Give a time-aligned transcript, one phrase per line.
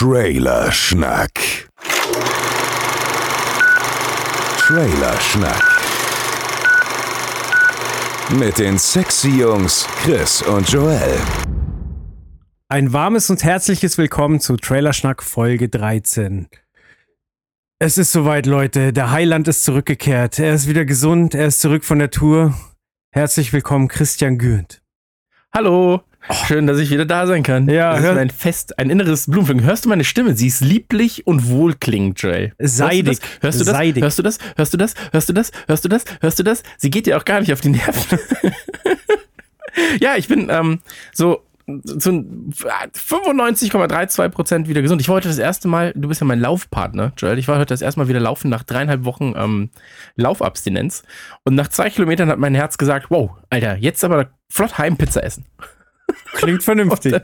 [0.00, 1.68] Trailer Schnack.
[4.56, 5.82] Trailer Schnack.
[8.38, 11.18] Mit den sexy Jungs Chris und Joel.
[12.70, 16.48] Ein warmes und herzliches Willkommen zu Trailerschnack Folge 13.
[17.78, 18.94] Es ist soweit, Leute.
[18.94, 20.38] Der Heiland ist zurückgekehrt.
[20.38, 21.34] Er ist wieder gesund.
[21.34, 22.54] Er ist zurück von der Tour.
[23.12, 24.80] Herzlich willkommen, Christian Gürnt.
[25.52, 26.00] Hallo.
[26.46, 27.68] Schön, dass ich wieder da sein kann.
[27.68, 29.64] Ja, das hör- ist ein Fest, ein inneres Blumenpflücken.
[29.64, 30.36] Hörst du meine Stimme?
[30.36, 32.52] Sie ist lieblich und wohlklingend, Joel.
[32.58, 33.18] Seidig.
[33.40, 33.74] Hörst du das?
[33.74, 34.02] Seidig.
[34.02, 34.38] Hörst du das?
[34.56, 34.94] Hörst du das?
[35.12, 35.50] Hörst du das?
[35.66, 36.04] Hörst du das?
[36.20, 36.62] Hörst du das?
[36.76, 38.18] Sie geht dir auch gar nicht auf die Nerven.
[40.00, 40.80] ja, ich bin ähm,
[41.12, 41.44] so
[41.98, 45.00] zu 95,32 Prozent wieder gesund.
[45.00, 47.38] Ich war heute das erste Mal, du bist ja mein Laufpartner, Joel.
[47.38, 49.70] Ich war heute das erste Mal wieder laufen nach dreieinhalb Wochen ähm,
[50.16, 51.02] Laufabstinenz.
[51.44, 55.44] Und nach zwei Kilometern hat mein Herz gesagt, wow, Alter, jetzt aber flott Heimpizza essen.
[56.32, 57.20] Klingt vernünftig.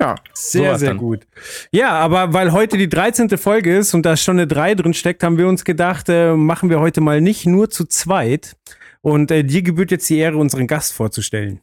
[0.00, 0.98] Ja, Sehr, sehr dann.
[0.98, 1.26] gut.
[1.70, 3.28] Ja, aber weil heute die 13.
[3.38, 6.70] Folge ist und da schon eine 3 drin steckt, haben wir uns gedacht, äh, machen
[6.70, 8.56] wir heute mal nicht nur zu zweit.
[9.02, 11.60] Und äh, dir gebührt jetzt die Ehre, unseren Gast vorzustellen.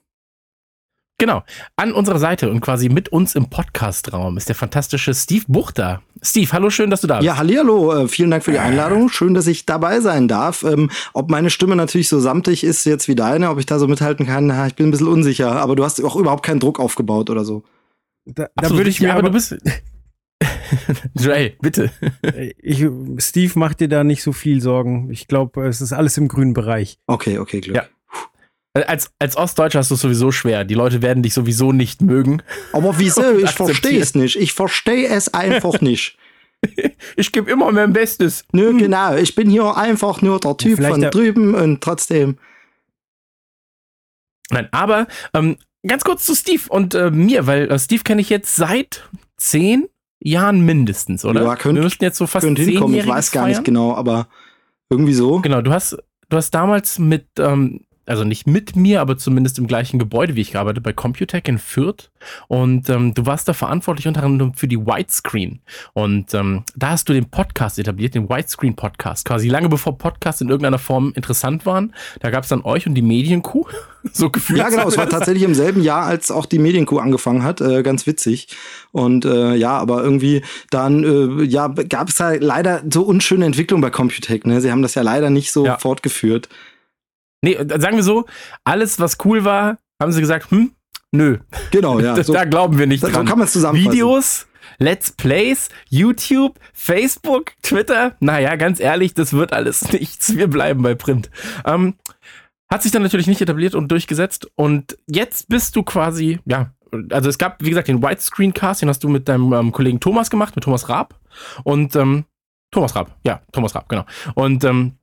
[1.19, 1.43] Genau.
[1.75, 6.03] An unserer Seite und quasi mit uns im Podcast-Raum ist der fantastische Steve Buchter.
[6.21, 7.25] Steve, hallo, schön, dass du da bist.
[7.25, 9.09] Ja, hallihallo, äh, vielen Dank für die Einladung.
[9.09, 10.61] Schön, dass ich dabei sein darf.
[10.61, 13.87] Ähm, ob meine Stimme natürlich so samtig ist jetzt wie deine, ob ich da so
[13.87, 15.53] mithalten kann, na, ich bin ein bisschen unsicher.
[15.53, 17.63] Aber du hast auch überhaupt keinen Druck aufgebaut oder so.
[18.25, 19.57] Da, da würde ich mir aber, du bist.
[21.15, 21.89] Joel, bitte.
[22.21, 22.85] äh, ich,
[23.17, 25.09] Steve, mach dir da nicht so viel Sorgen.
[25.09, 26.99] Ich glaube, es ist alles im grünen Bereich.
[27.07, 27.75] Okay, okay, Glück.
[27.77, 27.85] Ja.
[28.83, 30.63] Als, als Ostdeutscher hast du es sowieso schwer.
[30.65, 32.41] Die Leute werden dich sowieso nicht mögen.
[32.73, 33.21] Aber wieso?
[33.39, 34.35] Ich verstehe es nicht.
[34.35, 36.17] Ich verstehe es einfach nicht.
[37.15, 38.43] Ich gebe immer mein Bestes.
[38.51, 39.15] Nö, genau.
[39.15, 42.37] Ich bin hier einfach nur der Typ Vielleicht von der- drüben und trotzdem.
[44.49, 48.29] Nein, aber ähm, ganz kurz zu Steve und äh, mir, weil äh, Steve kenne ich
[48.29, 49.87] jetzt seit zehn
[50.19, 51.43] Jahren mindestens, oder?
[51.43, 53.51] Ja, könnt- Wir müssten jetzt so fast Könnt hinkommen, ich weiß gar feiern.
[53.57, 54.27] nicht genau, aber
[54.89, 55.39] irgendwie so.
[55.41, 55.97] Genau, du hast,
[56.29, 60.41] du hast damals mit, ähm, also nicht mit mir, aber zumindest im gleichen Gebäude, wie
[60.41, 62.09] ich gearbeitet, bei Computech in Fürth.
[62.47, 65.59] Und ähm, du warst da verantwortlich unter anderem für die Widescreen.
[65.93, 69.25] Und ähm, da hast du den Podcast etabliert, den Widescreen-Podcast.
[69.25, 71.93] Quasi lange bevor Podcasts in irgendeiner Form interessant waren.
[72.21, 73.65] Da gab es dann euch und die Medienkuh.
[74.13, 74.59] so gefühlt.
[74.59, 74.87] Ja, genau.
[74.87, 77.61] Es war tatsächlich im selben Jahr, als auch die Medienkuh angefangen hat.
[77.61, 78.47] Äh, ganz witzig.
[78.91, 83.81] Und äh, ja, aber irgendwie dann äh, ja, gab es halt leider so unschöne Entwicklung
[83.81, 84.45] bei Computech.
[84.45, 84.61] Ne?
[84.61, 85.77] Sie haben das ja leider nicht so Ja.
[85.77, 86.47] fortgeführt.
[87.41, 88.25] Nee, äh, sagen wir so,
[88.63, 90.71] alles, was cool war, haben sie gesagt, hm,
[91.11, 91.37] nö.
[91.71, 92.15] Genau, ja.
[92.23, 93.25] so, da glauben wir nicht so dran.
[93.25, 93.91] kann man es zusammenfassen.
[93.91, 94.47] Videos,
[94.79, 98.15] Let's Plays, YouTube, Facebook, Twitter.
[98.19, 100.35] Naja, ganz ehrlich, das wird alles nichts.
[100.35, 101.29] Wir bleiben bei Print.
[101.65, 101.95] Ähm,
[102.69, 104.49] hat sich dann natürlich nicht etabliert und durchgesetzt.
[104.55, 106.71] Und jetzt bist du quasi, ja,
[107.11, 110.29] also es gab, wie gesagt, den Widescreen-Cast, den hast du mit deinem ähm, Kollegen Thomas
[110.29, 111.19] gemacht, mit Thomas Raab.
[111.63, 112.25] Und ähm,
[112.71, 114.05] Thomas Raab, ja, Thomas Raab, genau.
[114.35, 114.97] Und ähm,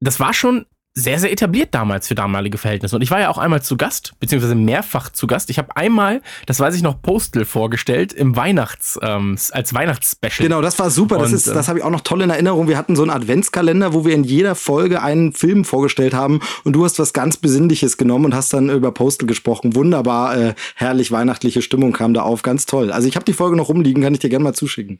[0.00, 2.96] das war schon sehr, sehr etabliert damals für damalige Verhältnisse.
[2.96, 5.48] Und ich war ja auch einmal zu Gast, beziehungsweise mehrfach zu Gast.
[5.48, 10.48] Ich habe einmal, das weiß ich noch, Postal vorgestellt im Weihnachts, ähm, als Weihnachtsspecial.
[10.48, 11.18] Genau, das war super.
[11.18, 12.66] Das, Und, ist, äh, das habe ich auch noch toll in Erinnerung.
[12.66, 16.72] Wir hatten so einen Adventskalender, wo wir in jeder Folge einen Film vorgestellt haben und
[16.72, 19.76] du hast was ganz Besinnliches genommen und hast dann über Postal gesprochen.
[19.76, 22.42] Wunderbar, äh, herrlich weihnachtliche Stimmung kam da auf.
[22.42, 22.90] Ganz toll.
[22.90, 24.98] Also ich habe die Folge noch rumliegen, kann ich dir gerne mal zuschicken.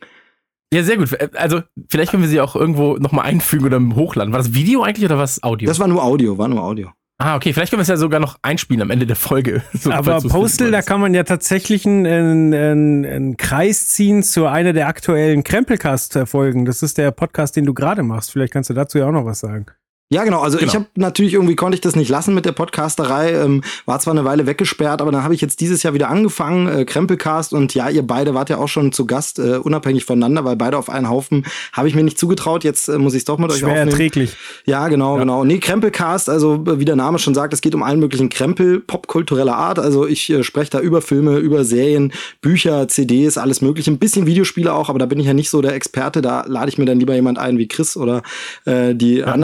[0.73, 1.17] Ja, sehr gut.
[1.35, 4.33] Also, vielleicht können wir sie auch irgendwo nochmal einfügen oder hochladen.
[4.33, 5.67] War das Video eigentlich oder was Audio?
[5.67, 6.91] Das war nur Audio, war nur Audio.
[7.19, 7.53] ah, okay.
[7.53, 9.63] Vielleicht können wir es ja sogar noch einspielen am Ende der Folge.
[9.73, 14.47] So, Aber Postal, da kann man ja tatsächlich einen, einen, einen, einen Kreis ziehen zu
[14.47, 16.65] einer der aktuellen Krempelcast-Folgen.
[16.67, 18.31] Das ist der Podcast, den du gerade machst.
[18.31, 19.67] Vielleicht kannst du dazu ja auch noch was sagen.
[20.13, 20.41] Ja, genau.
[20.41, 20.75] Also ich Genau.
[20.75, 23.33] habe natürlich irgendwie konnte ich das nicht lassen mit der Podcasterei.
[23.33, 26.67] Ähm, war zwar eine Weile weggesperrt, aber dann habe ich jetzt dieses Jahr wieder angefangen,
[26.67, 27.53] äh, Krempelcast.
[27.53, 30.79] Und ja, ihr beide wart ja auch schon zu Gast, äh, unabhängig voneinander, weil beide
[30.79, 32.65] auf einen Haufen habe ich mir nicht zugetraut.
[32.65, 33.89] Jetzt äh, muss ich es doch mit euch Schwer aufnehmen.
[33.91, 34.37] erträglich.
[34.67, 35.21] Ja, genau, Ja.
[35.21, 35.45] genau.
[35.45, 38.81] Nee, Krempelcast, also äh, wie der Name schon sagt, es geht um allen möglichen Krempel,
[38.81, 39.79] popkultureller Art.
[39.79, 43.93] Also ich äh, spreche da über Filme, über Serien, Bücher, CDs, alles mögliche.
[43.93, 46.21] Ein bisschen Videospiele auch, aber da bin ich ja nicht so der Experte.
[46.21, 48.23] Da lade ich mir dann lieber jemand ein wie Chris oder
[48.65, 49.43] äh, die Ja, anderen.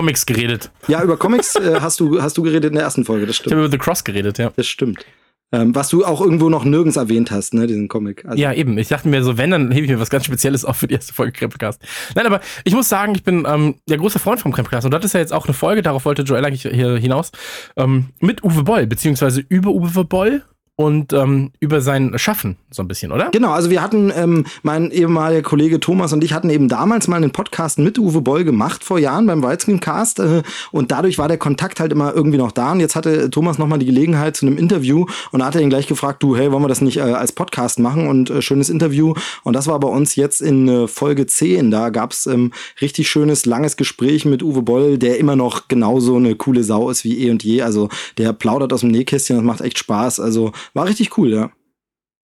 [0.00, 0.70] Ich Comics geredet.
[0.88, 3.40] Ja, über Comics äh, hast du hast du geredet in der ersten Folge, das Ich
[3.40, 3.52] stimmt.
[3.52, 4.50] habe über The Cross geredet, ja.
[4.56, 5.04] Das stimmt.
[5.52, 8.24] Ähm, was du auch irgendwo noch nirgends erwähnt hast, ne, diesen Comic.
[8.24, 8.78] Also, Ja, eben.
[8.78, 10.94] Ich dachte mir so, wenn, dann hebe ich mir was ganz Spezielles auf für die
[10.94, 11.82] erste Folge Krempelcast.
[12.14, 14.84] Nein, aber ich muss sagen, ich bin ähm, der große Freund vom Krempelcast.
[14.84, 17.32] Und das ist ja jetzt auch eine Folge, darauf wollte Joel eigentlich hier hinaus,
[17.76, 20.44] ähm, mit Uwe Boll, beziehungsweise über Uwe Boll.
[20.80, 23.28] Und ähm, über sein Schaffen so ein bisschen, oder?
[23.32, 27.16] Genau, also wir hatten, ähm, mein ehemaliger Kollege Thomas und ich hatten eben damals mal
[27.16, 30.42] einen Podcast mit Uwe Boll gemacht vor Jahren beim Weizkind-Cast äh,
[30.72, 32.72] und dadurch war der Kontakt halt immer irgendwie noch da.
[32.72, 35.68] Und jetzt hatte Thomas nochmal die Gelegenheit zu einem Interview und da hat er ihn
[35.68, 38.08] gleich gefragt, du, hey, wollen wir das nicht äh, als Podcast machen?
[38.08, 39.12] Und äh, schönes Interview.
[39.44, 43.44] Und das war bei uns jetzt in äh, Folge 10, da gab's ähm, richtig schönes,
[43.44, 47.30] langes Gespräch mit Uwe Boll, der immer noch genauso eine coole Sau ist wie eh
[47.30, 51.16] und je, also der plaudert aus dem Nähkästchen, das macht echt Spaß, also war richtig
[51.18, 51.50] cool, ja.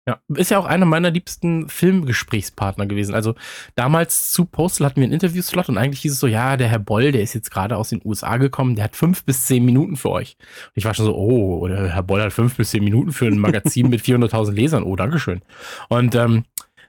[0.07, 3.15] Ja, ist ja auch einer meiner liebsten Filmgesprächspartner gewesen.
[3.15, 3.35] Also
[3.75, 6.79] damals zu Postal hatten wir einen Interviewslot und eigentlich hieß es so, ja, der Herr
[6.79, 9.97] Boll, der ist jetzt gerade aus den USA gekommen, der hat fünf bis zehn Minuten
[9.97, 10.37] für euch.
[10.67, 13.27] Und ich war schon so, oh, der Herr Boll hat fünf bis zehn Minuten für
[13.27, 14.83] ein Magazin mit 400.000 Lesern.
[14.83, 15.41] Oh, Dankeschön.
[15.89, 16.45] Und ähm,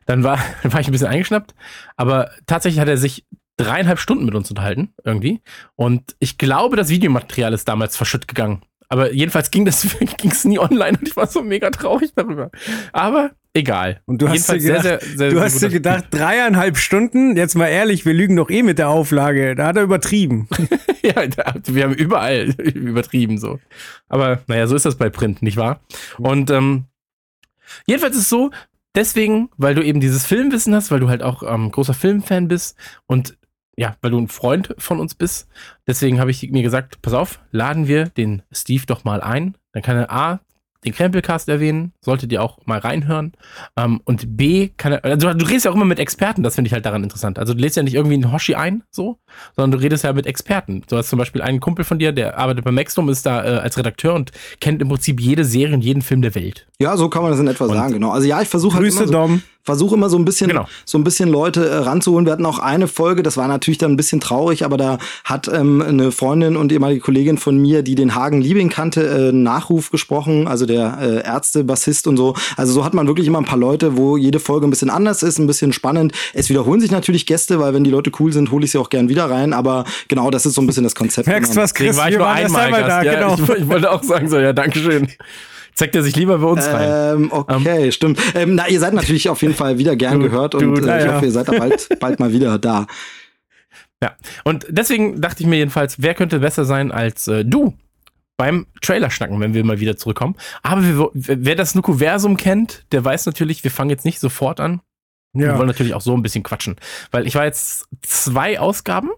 [0.06, 1.56] dann war, dann war ich ein bisschen eingeschnappt,
[1.96, 3.26] aber tatsächlich hat er sich
[3.56, 5.42] dreieinhalb Stunden mit uns unterhalten, irgendwie.
[5.76, 8.62] Und ich glaube, das Videomaterial ist damals verschütt gegangen.
[8.90, 9.86] Aber jedenfalls ging das
[10.18, 12.52] ging's nie online und ich war so mega traurig darüber.
[12.94, 14.02] Aber egal.
[14.06, 17.56] Und du hast, dir gedacht, sehr, sehr, sehr, du hast dir gedacht, dreieinhalb Stunden, jetzt
[17.56, 19.56] mal ehrlich, wir lügen doch eh mit der Auflage.
[19.56, 20.48] Da hat er übertrieben.
[21.02, 23.60] ja, da- wir haben überall übertrieben so.
[24.08, 25.80] Aber naja, so ist das bei Print, nicht wahr?
[26.18, 26.86] Und ähm,
[27.88, 28.52] jedenfalls ist es so,
[28.94, 32.78] deswegen, weil du eben dieses Filmwissen hast, weil du halt auch ähm, großer Filmfan bist
[33.08, 33.38] und
[33.78, 35.48] ja, weil du ein Freund von uns bist,
[35.88, 39.56] deswegen habe ich mir gesagt, pass auf, laden wir den Steve doch mal ein.
[39.74, 40.40] Dann kann er A,
[40.86, 43.34] den Krempelcast erwähnen, solltet ihr auch mal reinhören.
[43.76, 46.68] Ähm, und B, kann er, also du redest ja auch immer mit Experten, das finde
[46.68, 47.40] ich halt daran interessant.
[47.40, 49.18] Also du lädst ja nicht irgendwie einen Hoshi ein, so,
[49.56, 50.84] sondern du redest ja mit Experten.
[50.88, 53.58] Du hast zum Beispiel einen Kumpel von dir, der arbeitet bei Maxdom, ist da äh,
[53.58, 54.32] als Redakteur und
[54.62, 56.68] kennt im Prinzip jede Serie und jeden Film der Welt.
[56.80, 58.12] Ja, so kann man das in etwa Und- sagen, genau.
[58.12, 59.42] Also ja, ich versuche halt Grüße, immer so, Dom.
[59.66, 60.68] Versuche immer so ein bisschen, Genau.
[60.86, 62.26] so ein bisschen Leute äh, ranzuholen.
[62.26, 65.48] Wir hatten auch eine Folge, das war natürlich dann ein bisschen traurig, aber da hat
[65.48, 69.44] ähm, eine Freundin und ehemalige Kollegin von mir, die den Hagen Liebing kannte, äh, einen
[69.44, 72.36] Nachruf gesprochen, also der äh, Ärzte, Bassist und so.
[72.58, 75.24] Also so hat man wirklich immer ein paar Leute, wo jede Folge ein bisschen anders
[75.24, 76.14] ist, ein bisschen spannend.
[76.34, 78.90] Es wiederholen sich natürlich Gäste, weil wenn die Leute cool sind, hole ich sie auch
[78.90, 79.54] gern wieder rein.
[79.54, 81.28] Aber genau, das ist so ein bisschen das Konzept.
[81.28, 81.64] Merkst immer.
[81.64, 81.98] was, Chris?
[81.98, 83.34] Wir waren erst einmal da, ja, genau.
[83.36, 85.08] ich, ich wollte auch sagen, so, ja, Dankeschön.
[85.76, 87.18] Zeigt er sich lieber bei uns rein.
[87.18, 88.20] Ähm, okay, stimmt.
[88.34, 91.00] Ähm, na, ihr seid natürlich auf jeden Fall wieder gern Du- gehört du- und äh,
[91.00, 91.14] ich ja.
[91.16, 92.88] hoffe, ihr seid da bald, bald mal wieder da.
[94.02, 94.16] Ja.
[94.44, 97.74] Und deswegen dachte ich mir jedenfalls, wer könnte besser sein als äh, du
[98.38, 100.36] beim Trailer schnacken, wenn wir mal wieder zurückkommen.
[100.64, 104.82] Aber wir, wer das Nukuversum kennt, der weiß natürlich, wir fangen jetzt nicht sofort an.
[105.34, 105.66] Wir wollen Ja.
[105.66, 106.76] natürlich auch so ein bisschen quatschen.
[107.12, 109.10] Weil ich war jetzt zwei Ausgaben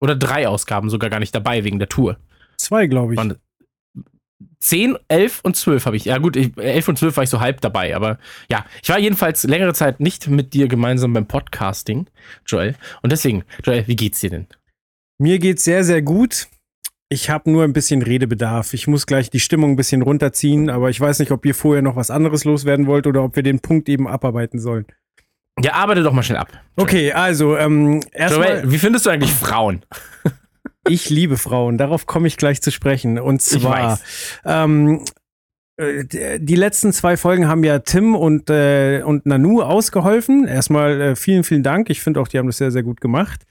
[0.00, 2.18] oder drei Ausgaben sogar gar nicht dabei wegen der Tour.
[2.56, 3.18] Zwei, glaube ich.
[3.18, 3.36] Waren
[4.60, 6.04] 10, 11 und 12 habe ich.
[6.04, 8.18] Ja gut, ich, 11 und 12 war ich so halb dabei, aber
[8.50, 12.06] ja, ich war jedenfalls längere Zeit nicht mit dir gemeinsam beim Podcasting,
[12.46, 12.74] Joel.
[13.02, 14.46] Und deswegen, Joel, wie geht's dir denn?
[15.18, 16.48] Mir geht's sehr, sehr gut.
[17.08, 18.72] Ich habe nur ein bisschen Redebedarf.
[18.72, 21.82] Ich muss gleich die Stimmung ein bisschen runterziehen, aber ich weiß nicht, ob ihr vorher
[21.82, 24.86] noch was anderes loswerden wollt oder ob wir den Punkt eben abarbeiten sollen.
[25.60, 26.48] Ja, arbeite doch mal schnell ab.
[26.76, 29.84] Okay, also ähm, erstmal, Joel, wie findest du eigentlich Frauen?
[30.88, 31.78] Ich liebe Frauen.
[31.78, 33.18] Darauf komme ich gleich zu sprechen.
[33.18, 33.98] Und zwar,
[34.44, 35.04] ähm,
[35.76, 40.46] äh, die letzten zwei Folgen haben ja Tim und, äh, und Nanu ausgeholfen.
[40.46, 41.90] Erstmal äh, vielen, vielen Dank.
[41.90, 43.42] Ich finde auch, die haben das sehr, sehr gut gemacht.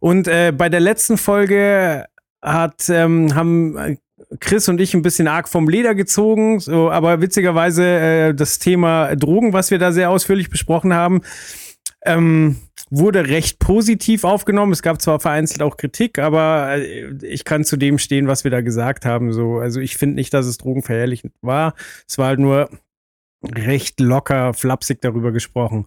[0.00, 2.06] Und äh, bei der letzten Folge
[2.42, 3.96] hat, ähm, haben äh,
[4.40, 9.14] Chris und ich ein bisschen arg vom Leder gezogen, so, aber witzigerweise äh, das Thema
[9.14, 11.20] Drogen, was wir da sehr ausführlich besprochen haben,
[12.06, 12.56] ähm,
[12.90, 14.72] wurde recht positiv aufgenommen.
[14.72, 18.50] Es gab zwar vereinzelt auch Kritik, aber äh, ich kann zu dem stehen, was wir
[18.50, 19.32] da gesagt haben.
[19.32, 21.74] So, also ich finde nicht, dass es drogenverherrlichend war.
[22.08, 22.70] Es war halt nur
[23.44, 25.84] recht locker, flapsig darüber gesprochen.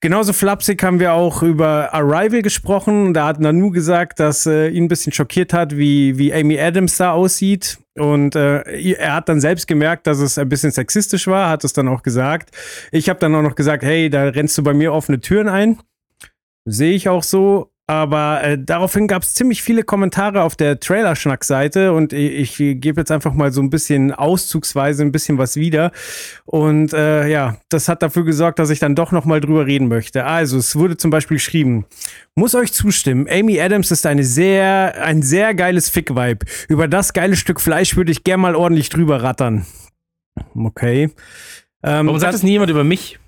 [0.00, 3.14] Genauso flapsig haben wir auch über Arrival gesprochen.
[3.14, 6.96] Da hat Nanu gesagt, dass äh, ihn ein bisschen schockiert hat, wie, wie Amy Adams
[6.96, 7.78] da aussieht.
[8.00, 8.62] Und äh,
[8.94, 12.02] er hat dann selbst gemerkt, dass es ein bisschen sexistisch war, hat es dann auch
[12.02, 12.50] gesagt.
[12.92, 15.78] Ich habe dann auch noch gesagt, hey, da rennst du bei mir offene Türen ein.
[16.64, 17.69] Sehe ich auch so.
[17.90, 23.00] Aber äh, daraufhin gab es ziemlich viele Kommentare auf der Trailer-Schnack-Seite und ich, ich gebe
[23.00, 25.90] jetzt einfach mal so ein bisschen auszugsweise ein bisschen was wieder.
[26.44, 29.88] Und äh, ja, das hat dafür gesorgt, dass ich dann doch noch mal drüber reden
[29.88, 30.24] möchte.
[30.24, 31.84] Also, es wurde zum Beispiel geschrieben,
[32.36, 36.46] muss euch zustimmen, Amy Adams ist eine sehr, ein sehr geiles Fick-Vibe.
[36.68, 39.66] Über das geile Stück Fleisch würde ich gern mal ordentlich drüber rattern.
[40.54, 41.10] Okay.
[41.82, 43.18] Ähm, Warum sagt das- das nie jemand über mich?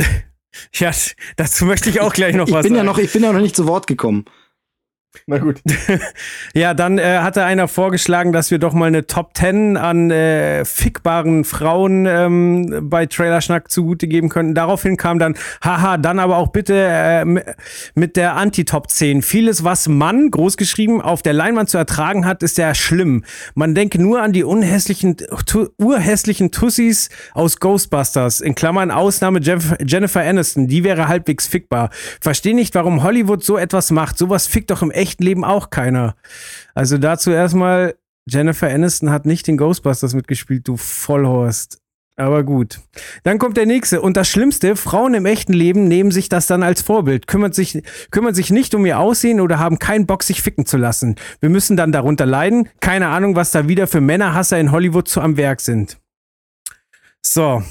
[0.74, 0.90] ja,
[1.36, 2.86] dazu möchte ich auch gleich noch Ich was bin ja sagen.
[2.86, 4.24] noch, ich bin ja noch nicht zu Wort gekommen.
[5.26, 5.60] Na gut.
[6.54, 10.64] ja, dann äh, hatte einer vorgeschlagen, dass wir doch mal eine Top 10 an äh,
[10.64, 14.54] fickbaren Frauen ähm, bei Trailerschnack zugute geben könnten.
[14.54, 17.24] Daraufhin kam dann, haha, dann aber auch bitte äh,
[17.94, 19.22] mit der Anti-Top 10.
[19.22, 23.24] Vieles, was Mann, großgeschrieben, auf der Leinwand zu ertragen hat, ist ja schlimm.
[23.54, 25.16] Man denke nur an die unhässlichen,
[25.76, 31.90] urhässlichen Tussis aus Ghostbusters, in Klammern Ausnahme Jeff Jennifer Aniston, die wäre halbwegs fickbar.
[32.20, 34.16] Verstehe nicht, warum Hollywood so etwas macht.
[34.16, 36.14] Sowas fickt doch im echten Leben auch keiner.
[36.74, 37.94] Also dazu erstmal,
[38.26, 41.80] Jennifer Aniston hat nicht den Ghostbusters mitgespielt, du Vollhorst.
[42.16, 42.80] Aber gut.
[43.22, 44.02] Dann kommt der nächste.
[44.02, 47.82] Und das Schlimmste, Frauen im echten Leben nehmen sich das dann als Vorbild, kümmern sich,
[48.10, 51.14] kümmern sich nicht um ihr Aussehen oder haben keinen Bock, sich ficken zu lassen.
[51.40, 52.68] Wir müssen dann darunter leiden.
[52.80, 55.96] Keine Ahnung, was da wieder für Männerhasser in Hollywood zu am Werk sind.
[57.22, 57.62] So,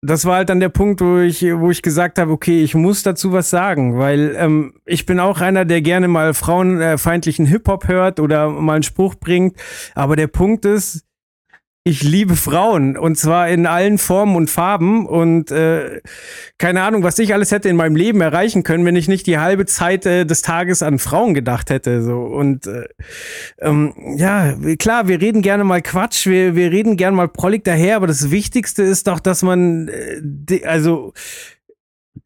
[0.00, 3.02] das war halt dann der Punkt, wo ich, wo ich gesagt habe, okay, ich muss
[3.02, 8.20] dazu was sagen, weil ähm, ich bin auch einer, der gerne mal frauenfeindlichen Hip-Hop hört
[8.20, 9.56] oder mal einen Spruch bringt.
[9.94, 11.04] Aber der Punkt ist,
[11.84, 16.00] ich liebe Frauen und zwar in allen Formen und Farben und äh,
[16.58, 19.38] keine Ahnung, was ich alles hätte in meinem Leben erreichen können, wenn ich nicht die
[19.38, 22.02] halbe Zeit äh, des Tages an Frauen gedacht hätte.
[22.02, 22.88] So und äh,
[23.60, 27.96] ähm, ja, klar, wir reden gerne mal Quatsch, wir, wir reden gerne mal prollig daher,
[27.96, 31.14] aber das Wichtigste ist doch, dass man äh, also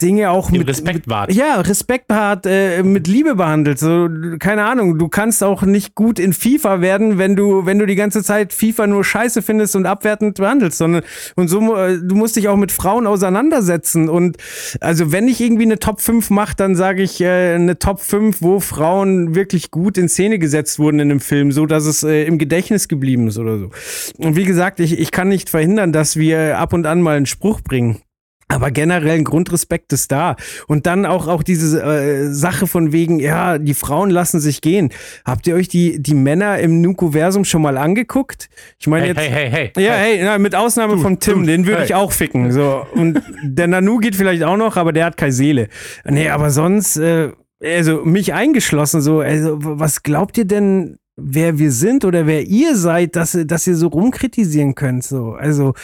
[0.01, 1.29] Dinge auch Den mit Respekt wahrt.
[1.29, 3.79] Mit, ja, Respekt hat, äh, mit Liebe behandelt.
[3.79, 4.09] So,
[4.39, 7.95] keine Ahnung, du kannst auch nicht gut in FIFA werden, wenn du, wenn du die
[7.95, 11.03] ganze Zeit FIFA nur scheiße findest und abwertend behandelst, sondern
[11.37, 14.09] und so, äh, du musst dich auch mit Frauen auseinandersetzen.
[14.09, 14.37] Und
[14.81, 18.43] also wenn ich irgendwie eine Top 5 mache, dann sage ich äh, eine Top 5,
[18.43, 22.25] wo Frauen wirklich gut in Szene gesetzt wurden in einem Film, so dass es äh,
[22.25, 23.71] im Gedächtnis geblieben ist oder so.
[24.19, 27.27] Und wie gesagt, ich, ich kann nicht verhindern, dass wir ab und an mal einen
[27.27, 28.01] Spruch bringen.
[28.49, 30.37] Aber generell ein Grundrespekt ist da.
[30.67, 34.91] Und dann auch, auch diese äh, Sache von wegen, ja, die Frauen lassen sich gehen.
[35.25, 38.51] Habt ihr euch die, die Männer im Nukuversum schon mal angeguckt?
[38.79, 39.21] Ich meine Hey, jetzt.
[39.21, 39.85] hey, hey, hey.
[39.85, 41.87] Ja, hey, na, mit Ausnahme von Tim, den würde hey.
[41.87, 42.53] ich auch ficken.
[42.53, 42.87] So.
[42.93, 45.69] Und der Nanu geht vielleicht auch noch, aber der hat keine Seele.
[46.05, 47.31] Nee, aber sonst, äh,
[47.63, 52.77] also mich eingeschlossen, so, also, was glaubt ihr denn, wer wir sind oder wer ihr
[52.77, 55.05] seid, dass, dass ihr so rumkritisieren könnt?
[55.05, 55.33] So.
[55.33, 55.75] Also,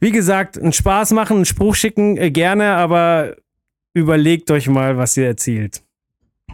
[0.00, 3.36] wie gesagt, einen Spaß machen, einen Spruch schicken, äh, gerne, aber
[3.94, 5.82] überlegt euch mal, was ihr erzählt.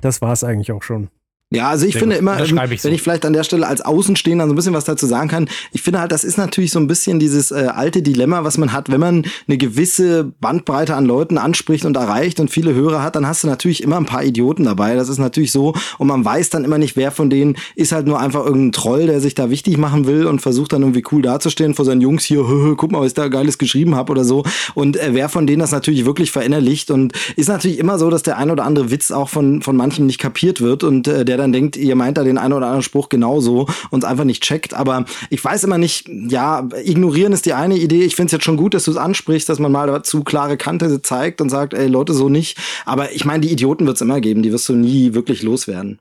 [0.02, 1.08] Das war's eigentlich auch schon.
[1.52, 2.20] Ja, also ich Sehr finde gut.
[2.22, 2.86] immer, ähm, schreibe ich so.
[2.86, 5.48] wenn ich vielleicht an der Stelle als Außenstehender so ein bisschen was dazu sagen kann,
[5.72, 8.72] ich finde halt, das ist natürlich so ein bisschen dieses äh, alte Dilemma, was man
[8.72, 13.16] hat, wenn man eine gewisse Bandbreite an Leuten anspricht und erreicht und viele Hörer hat,
[13.16, 14.94] dann hast du natürlich immer ein paar Idioten dabei.
[14.94, 18.06] Das ist natürlich so und man weiß dann immer nicht, wer von denen ist halt
[18.06, 21.22] nur einfach irgendein Troll, der sich da wichtig machen will und versucht dann irgendwie cool
[21.22, 24.12] dazustehen vor seinen Jungs hier, "Hö, hö, guck mal, was ich da geiles geschrieben habe
[24.12, 24.44] oder so.
[24.74, 28.22] Und äh, wer von denen das natürlich wirklich verinnerlicht und ist natürlich immer so, dass
[28.22, 31.39] der ein oder andere Witz auch von, von manchen nicht kapiert wird und äh, der
[31.40, 34.42] dann denkt, ihr meint da den einen oder anderen Spruch genauso und es einfach nicht
[34.42, 34.74] checkt.
[34.74, 38.04] Aber ich weiß immer nicht, ja, ignorieren ist die eine Idee.
[38.04, 40.56] Ich finde es jetzt schon gut, dass du es ansprichst, dass man mal dazu klare
[40.56, 42.58] Kante zeigt und sagt, ey Leute, so nicht.
[42.84, 45.98] Aber ich meine, die Idioten wird es immer geben, die wirst du nie wirklich loswerden.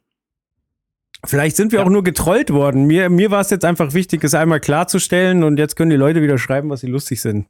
[1.25, 2.85] Vielleicht sind wir auch nur getrollt worden.
[2.85, 6.21] Mir, mir war es jetzt einfach wichtig, es einmal klarzustellen und jetzt können die Leute
[6.21, 7.47] wieder schreiben, was sie lustig sind.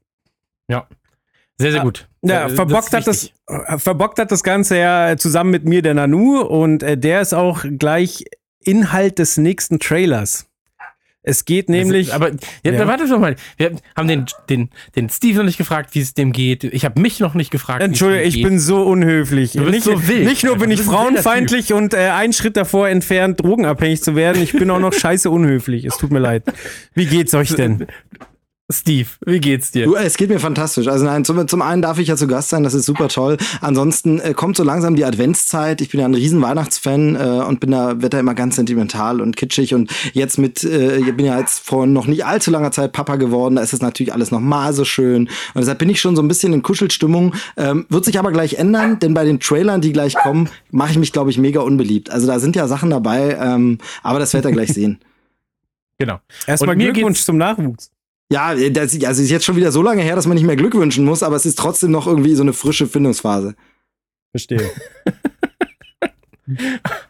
[0.67, 0.88] Ja.
[1.60, 2.08] Sehr, sehr gut.
[2.22, 3.34] Ja, Äh, verbockt, ist hat das, wichtig.
[3.68, 7.34] äh, verbockt hat das Ganze ja zusammen mit mir der Nanu und äh, der ist
[7.34, 8.25] auch gleich
[8.63, 10.46] Inhalt des nächsten Trailers.
[11.22, 12.13] Es geht nämlich.
[12.13, 12.32] Aber
[12.63, 12.88] ja, Ja.
[12.88, 13.36] warte doch mal.
[13.58, 16.63] Wir haben den, den, den Steve noch nicht gefragt, wie es dem geht.
[16.63, 17.84] Ich habe mich noch nicht gefragt.
[17.84, 18.44] Entschuldige, dem ich geht.
[18.46, 19.51] bin so unhöflich.
[19.51, 20.25] Du bist nicht, so wild.
[20.25, 24.42] nicht nur bin Du ich frauenfeindlich und äh, einen Schritt davor entfernt, drogenabhängig zu werden.
[24.42, 25.84] Ich bin auch noch scheiße unhöflich.
[25.84, 26.44] Es tut mir leid.
[26.94, 27.86] Wie geht's euch denn?
[28.72, 29.86] Steve, wie geht's dir?
[29.86, 30.88] Du, es geht mir fantastisch.
[30.88, 33.38] Also nein, zum, zum einen darf ich ja zu Gast sein, das ist super toll.
[33.62, 35.82] Ansonsten äh, kommt so langsam die Adventszeit.
[35.82, 39.22] Ich bin ja ein riesen Weihnachtsfan äh, und bin da, werd da immer ganz sentimental
[39.22, 39.74] und kitschig.
[39.74, 43.16] Und jetzt mit, äh, ich bin ja jetzt vor noch nicht allzu langer Zeit Papa
[43.16, 45.30] geworden, da ist es natürlich alles nochmal so schön.
[45.56, 47.34] Und deshalb bin ich schon so ein bisschen in Kuschelstimmung.
[47.58, 51.00] Ähm, wird sich aber gleich ändern, denn bei den Trailern, die gleich kommen, mache ich
[51.00, 52.12] mich, glaube ich, mega unbeliebt.
[52.12, 55.00] Also da sind ja Sachen dabei, ähm, aber das werdet ihr gleich sehen.
[56.02, 56.22] Genau.
[56.48, 57.92] Erstmal Glückwunsch zum Nachwuchs.
[58.31, 60.75] Ja, das, also ist jetzt schon wieder so lange her, dass man nicht mehr Glück
[60.75, 63.55] wünschen muss, aber es ist trotzdem noch irgendwie so eine frische Findungsphase.
[64.31, 64.69] Verstehe.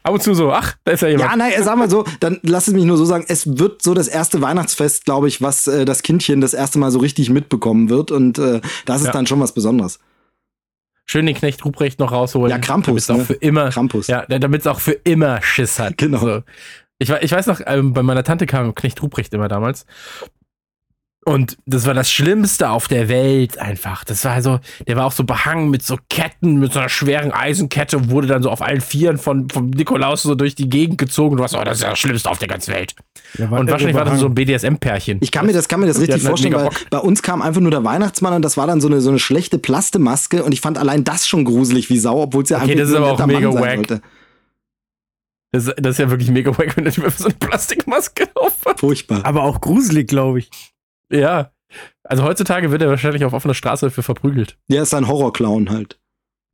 [0.03, 1.29] Ab und zu so, ach, da ist ja jemand.
[1.31, 3.93] Ja, nein, sag mal so, dann lass es mich nur so sagen, es wird so
[3.93, 7.89] das erste Weihnachtsfest, glaube ich, was äh, das Kindchen das erste Mal so richtig mitbekommen
[7.89, 9.13] wird und äh, das ist Ja.
[9.13, 9.99] dann schon was Besonderes.
[11.05, 12.51] Schön den Knecht Ruprecht noch rausholen.
[12.51, 13.33] Ja, Krampus, Damit auch ne?
[13.35, 13.69] für immer.
[13.69, 14.07] Krampus.
[14.07, 15.97] Ja, damit es auch für immer Schiss hat.
[15.97, 16.19] Genau.
[16.19, 16.43] So.
[16.99, 19.85] Ich, ich weiß noch, ähm, bei meiner Tante kam Knecht Ruprecht immer damals.
[21.25, 24.03] Und das war das Schlimmste auf der Welt einfach.
[24.05, 27.31] Das war also, der war auch so behangen mit so Ketten, mit so einer schweren
[27.31, 30.97] Eisenkette und wurde dann so auf allen Vieren von, von Nikolaus so durch die Gegend
[30.97, 31.35] gezogen.
[31.35, 32.95] Du warst, oh, das ist ja das Schlimmste auf der ganzen Welt.
[33.37, 35.19] Ja, und wahrscheinlich war das so ein BDSM-Pärchen.
[35.21, 36.89] Ich kann mir das, kann mir das richtig halt vorstellen, mega weil Bock.
[36.89, 39.19] bei uns kam einfach nur der Weihnachtsmann und das war dann so eine, so eine
[39.19, 42.71] schlechte Plastemaske und ich fand allein das schon gruselig wie Sau, obwohl es ja Okay,
[42.71, 43.75] einfach das ist aber auch mega Mann wack.
[43.75, 44.01] sollte.
[45.51, 48.53] Das, das ist ja wirklich mega wack, wenn einfach so eine Plastikmaske auf.
[48.77, 49.25] Furchtbar.
[49.25, 50.49] Aber auch gruselig, glaube ich.
[51.11, 51.51] Ja.
[52.03, 54.57] Also heutzutage wird er wahrscheinlich auf offener Straße dafür verprügelt.
[54.69, 55.99] Der ist ein Horrorclown halt.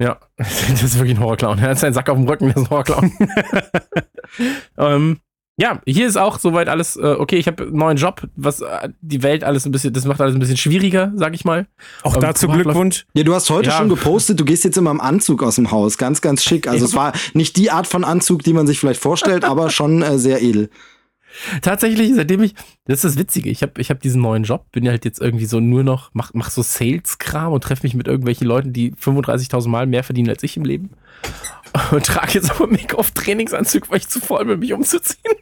[0.02, 1.60] Ja, das ist wirklich ein Horrorclown.
[1.60, 3.12] Er hat seinen Sack auf dem Rücken, das ist ein Horrorclown.
[4.78, 5.18] ähm,
[5.58, 7.38] ja, hier ist auch soweit alles äh, okay.
[7.38, 10.36] Ich habe einen neuen Job, was äh, die Welt alles ein bisschen, das macht alles
[10.36, 11.68] ein bisschen schwieriger, sag ich mal.
[12.04, 13.06] Auch Ähm, dazu Glückwunsch.
[13.14, 13.78] Ja, du hast heute Ja.
[13.78, 15.98] schon gepostet, du gehst jetzt immer im Anzug aus dem Haus.
[15.98, 16.68] Ganz, ganz schick.
[16.68, 16.90] Also Ja.
[16.90, 20.18] es war nicht die Art von Anzug, die man sich vielleicht vorstellt, aber schon äh,
[20.18, 20.70] sehr edel.
[21.62, 24.84] Tatsächlich, seitdem ich, das ist das Witzige, ich habe ich hab diesen neuen Job, bin
[24.84, 28.08] ja halt jetzt irgendwie so nur noch, mach, mach so Sales-Kram und treffe mich mit
[28.08, 30.92] irgendwelchen Leuten, die 35.000 Mal mehr verdienen als ich im Leben.
[31.92, 35.36] Und trage jetzt aber Make-off-Trainingsanzug, weil ich zu voll bin, mich umzuziehen.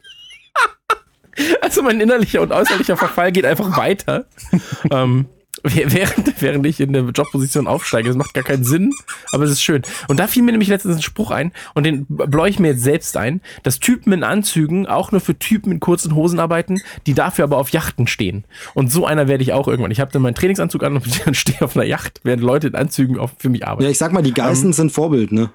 [1.62, 4.25] also mein innerlicher und äußerlicher Verfall geht einfach weiter.
[4.91, 5.27] ähm,
[5.63, 8.10] während, während ich in der Jobposition aufsteige.
[8.10, 8.91] Das macht gar keinen Sinn,
[9.32, 9.82] aber es ist schön.
[10.08, 12.84] Und da fiel mir nämlich letztens ein Spruch ein und den bläue ich mir jetzt
[12.84, 17.13] selbst ein, dass Typen in Anzügen auch nur für Typen in kurzen Hosen arbeiten, die
[17.13, 18.43] dafür aber auf Yachten stehen.
[18.74, 19.91] Und so einer werde ich auch irgendwann.
[19.91, 21.05] Ich habe dann meinen Trainingsanzug an und
[21.36, 23.84] stehe auf einer Yacht, während Leute in Anzügen auf, für mich arbeiten.
[23.84, 25.51] Ja, ich sag mal, die Geißen Ähm, sind Vorbild, ne?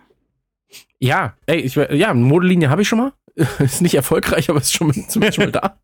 [1.01, 3.13] Ja, ey, ich, ja, eine Modelinie habe ich schon mal.
[3.59, 5.79] ist nicht erfolgreich, aber ist schon, zumindest schon mal da.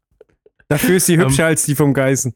[0.69, 2.35] Dafür ist sie Ähm, hübscher als die vom Geißen.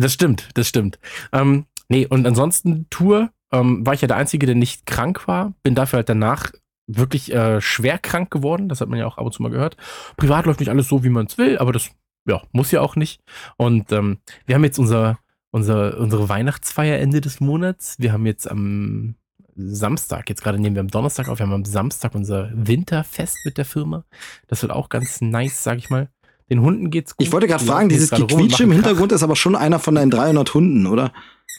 [0.00, 0.98] Das stimmt, das stimmt.
[1.32, 5.54] Ähm, nee, und ansonsten Tour ähm, war ich ja der Einzige, der nicht krank war.
[5.62, 6.52] Bin dafür halt danach
[6.86, 8.68] wirklich äh, schwer krank geworden.
[8.68, 9.76] Das hat man ja auch ab und zu mal gehört.
[10.16, 11.90] Privat läuft nicht alles so, wie man es will, aber das
[12.26, 13.22] ja, muss ja auch nicht.
[13.56, 15.18] Und ähm, wir haben jetzt unser,
[15.50, 17.96] unser, unsere Weihnachtsfeier Ende des Monats.
[17.98, 19.16] Wir haben jetzt am
[19.56, 23.58] Samstag, jetzt gerade nehmen wir am Donnerstag auf, wir haben am Samstag unser Winterfest mit
[23.58, 24.04] der Firma.
[24.46, 26.08] Das wird auch ganz nice, sag ich mal.
[26.50, 27.26] Den Hunden geht's gut.
[27.26, 28.76] Ich wollte gerade fragen, dieses Gequietsche im Krach.
[28.76, 31.12] Hintergrund ist aber schon einer von deinen 300 Hunden, oder?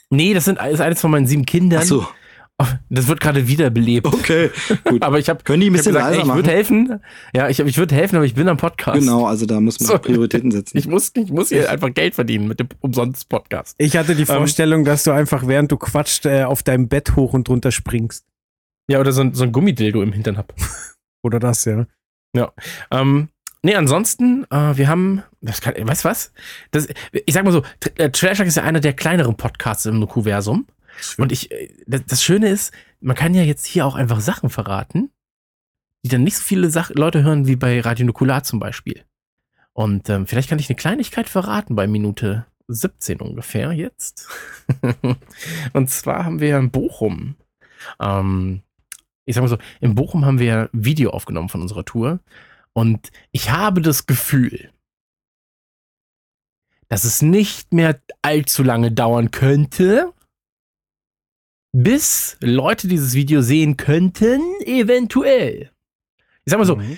[0.10, 1.81] Nee, das sind, ist eines von meinen sieben Kindern.
[1.81, 2.08] Ach so,
[2.89, 4.08] Das wird gerade wiederbelebt.
[4.08, 4.50] okay,
[4.84, 5.01] gut.
[5.03, 7.00] Aber ich habe Können die ein ich bisschen gesagt, ey, ich würde helfen.
[7.34, 9.00] Ja, ich, ich würde helfen, aber ich bin am Podcast.
[9.00, 9.98] Genau, also da muss man So.
[10.00, 10.77] Prioritäten setzen.
[10.77, 13.75] Ich muss, ich muss hier einfach Geld verdienen mit dem Umsonst-Podcast.
[13.77, 17.34] Ich hatte die Vorstellung, dass du einfach während du quatscht äh, auf deinem Bett hoch
[17.34, 18.25] und runter springst.
[18.89, 20.53] Ja, oder so ein, so ein Gummidildo im Hintern hab.
[21.24, 22.51] Oder das, ja.
[22.91, 23.29] Ähm,
[23.62, 26.34] nee, ansonsten, äh, wir haben, das kann, weißt du was?
[26.72, 27.63] Das, ich sag mal so,
[27.96, 30.68] äh, Trash ist ja einer der kleineren Podcasts im Nukuversum.
[31.18, 34.50] Und ich, äh, das, das Schöne ist, man kann ja jetzt hier auch einfach Sachen
[34.50, 35.12] verraten,
[36.04, 39.03] die dann nicht so viele Sach Leute hören wie bei Radio Nukular zum Beispiel.
[39.74, 44.27] Und ähm, vielleicht kann ich eine Kleinigkeit verraten bei Minute 17 ungefähr jetzt.
[45.74, 47.36] Und zwar haben wir in Bochum,
[48.00, 48.62] ähm,
[49.25, 52.20] ich sag mal so, in Bochum haben wir ein Video aufgenommen von unserer Tour.
[52.74, 54.72] Und ich habe das Gefühl,
[56.88, 60.14] dass es nicht mehr allzu lange dauern könnte,
[61.72, 65.72] bis Leute dieses Video sehen könnten, eventuell.
[66.46, 66.98] Ich sag mal so, Mhm.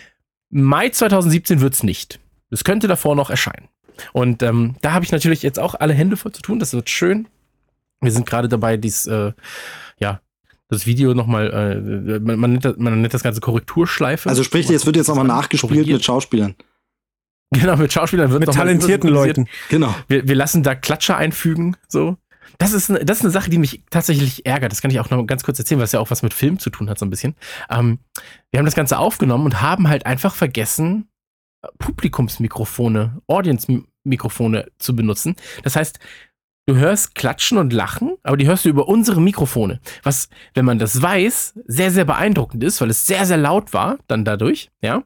[0.53, 2.19] Mai 2017 wird's nicht.
[2.49, 3.69] Es könnte davor noch erscheinen.
[4.11, 6.59] Und ähm, da habe ich natürlich jetzt auch alle Hände voll zu tun.
[6.59, 7.27] Das wird schön.
[8.01, 9.31] Wir sind gerade dabei, dies, äh,
[9.99, 10.21] ja,
[10.71, 14.29] das Video nochmal, äh, man, man, nennt das, man nennt das Ganze Korrekturschleife.
[14.29, 15.97] Also sprich, jetzt wird jetzt nochmal nachgespielt Korrigiert.
[15.97, 16.55] mit Schauspielern.
[17.53, 19.09] Genau, mit Schauspielern wird Mit talentierten.
[19.09, 19.47] Leuten.
[19.69, 19.93] Genau.
[20.07, 22.17] Wir, wir lassen da Klatscher einfügen, so.
[22.57, 24.71] Das ist, eine, das ist eine Sache, die mich tatsächlich ärgert.
[24.71, 26.59] Das kann ich auch noch ganz kurz erzählen, weil es ja auch was mit Film
[26.59, 27.35] zu tun hat, so ein bisschen.
[27.69, 27.99] Ähm,
[28.51, 31.09] wir haben das Ganze aufgenommen und haben halt einfach vergessen,
[31.79, 35.35] Publikumsmikrofone, Audience-Mikrofone zu benutzen.
[35.63, 35.99] Das heißt,
[36.71, 39.81] du hörst Klatschen und Lachen, aber die hörst du über unsere Mikrofone.
[40.03, 43.97] Was, wenn man das weiß, sehr, sehr beeindruckend ist, weil es sehr, sehr laut war,
[44.07, 45.03] dann dadurch, ja.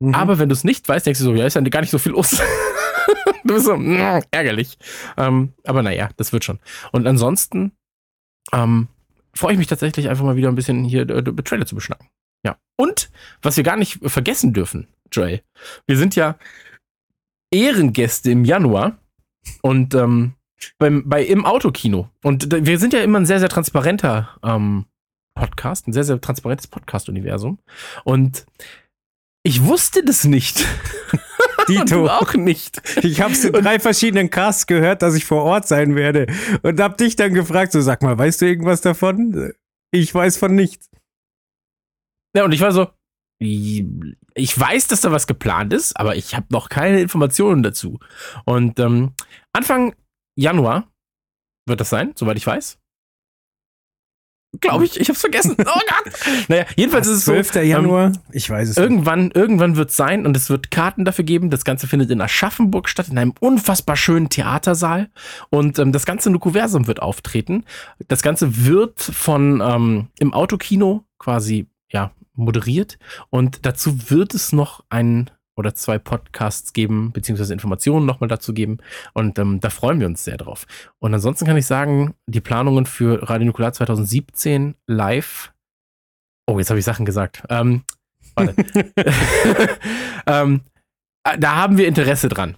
[0.00, 0.14] Mhm.
[0.14, 1.98] Aber wenn du es nicht weißt, denkst du so, ja, ist ja gar nicht so
[1.98, 2.30] viel los.
[3.44, 4.78] du bist so, mm, ärgerlich.
[5.16, 6.58] Ähm, aber naja, das wird schon.
[6.90, 7.72] Und ansonsten
[8.52, 8.88] ähm,
[9.32, 12.08] freue ich mich tatsächlich einfach mal wieder ein bisschen hier äh, Trailer zu beschnacken.
[12.44, 12.58] Ja.
[12.76, 13.10] Und
[13.42, 15.40] was wir gar nicht vergessen dürfen, Joel,
[15.86, 16.36] wir sind ja
[17.52, 18.98] Ehrengäste im Januar
[19.62, 20.34] und ähm,
[20.78, 22.08] beim, bei im Autokino.
[22.22, 24.86] Und wir sind ja immer ein sehr, sehr transparenter ähm,
[25.34, 27.58] Podcast, ein sehr, sehr transparentes Podcast-Universum.
[28.04, 28.46] Und
[29.42, 30.64] ich wusste das nicht.
[31.68, 32.06] Dito.
[32.06, 32.80] auch nicht.
[33.02, 36.26] Ich habe es in drei verschiedenen Casts gehört, dass ich vor Ort sein werde.
[36.62, 39.52] Und hab dich dann gefragt, so sag mal, weißt du irgendwas davon?
[39.90, 40.88] Ich weiß von nichts.
[42.36, 42.88] Ja, und ich war so,
[43.38, 43.84] ich
[44.58, 47.98] weiß, dass da was geplant ist, aber ich habe noch keine Informationen dazu.
[48.44, 49.12] Und ähm,
[49.52, 49.94] Anfang
[50.36, 50.90] Januar
[51.66, 52.78] wird das sein, soweit ich weiß.
[54.60, 55.56] Glaube ich, ich hab's vergessen.
[55.58, 56.12] Oh Gott.
[56.48, 57.32] Naja, jedenfalls ist es so.
[57.32, 57.56] 12.
[57.56, 58.12] ähm, Januar?
[58.30, 58.82] ich weiß es nicht.
[58.82, 61.50] Irgendwann, irgendwann wird es sein und es wird Karten dafür geben.
[61.50, 65.10] Das Ganze findet in Aschaffenburg statt, in einem unfassbar schönen Theatersaal.
[65.50, 67.64] Und ähm, das ganze Nukuversum wird auftreten.
[68.08, 72.98] Das Ganze wird von ähm, im Autokino quasi ja moderiert.
[73.30, 78.78] Und dazu wird es noch ein oder zwei Podcasts geben, beziehungsweise Informationen nochmal dazu geben.
[79.14, 80.66] Und ähm, da freuen wir uns sehr drauf.
[80.98, 85.52] Und ansonsten kann ich sagen, die Planungen für Radio Nukular 2017 live.
[86.46, 87.42] Oh, jetzt habe ich Sachen gesagt.
[87.48, 87.82] Ähm,
[88.34, 88.54] warte.
[90.26, 90.60] ähm,
[91.24, 92.56] äh, da haben wir Interesse dran.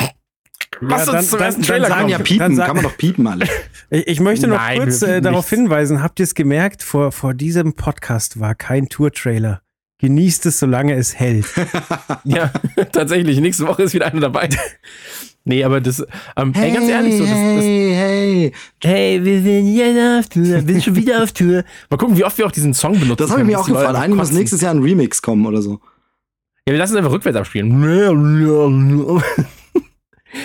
[0.00, 2.10] Ja, dann- zum dann- ersten dann Trailer sagen Kann kommen.
[2.10, 3.46] ja Dann piepen, kann man doch piepen alle.
[3.90, 5.50] Ich, ich möchte noch Nein, kurz äh, darauf nichts.
[5.50, 9.60] hinweisen, habt ihr es gemerkt, vor, vor diesem Podcast war kein Tour-Trailer.
[10.02, 11.46] Genießt es, solange es hält.
[12.24, 12.52] Ja,
[12.92, 13.40] tatsächlich.
[13.40, 14.48] Nächste Woche ist wieder einer dabei.
[15.44, 18.52] Nee, aber das, ähm, ey, ganz ehrlich, so, das, das, hey, hey.
[18.80, 21.64] hey, wir sind jetzt auf Tour, wir sind schon wieder auf Tour.
[21.90, 23.24] Mal gucken, wie oft wir auch diesen Song benutzen.
[23.24, 25.80] Das habe ich mir auch einfach Eigentlich muss nächstes Jahr ein Remix kommen oder so.
[26.64, 27.76] Ja, wir lassen es einfach rückwärts abspielen.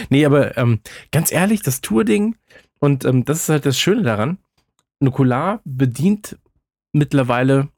[0.10, 0.80] nee, aber ähm,
[1.12, 2.36] ganz ehrlich, das Tour-Ding,
[2.80, 4.40] und ähm, das ist halt das Schöne daran,
[5.00, 6.40] Nukular bedient
[6.92, 7.70] mittlerweile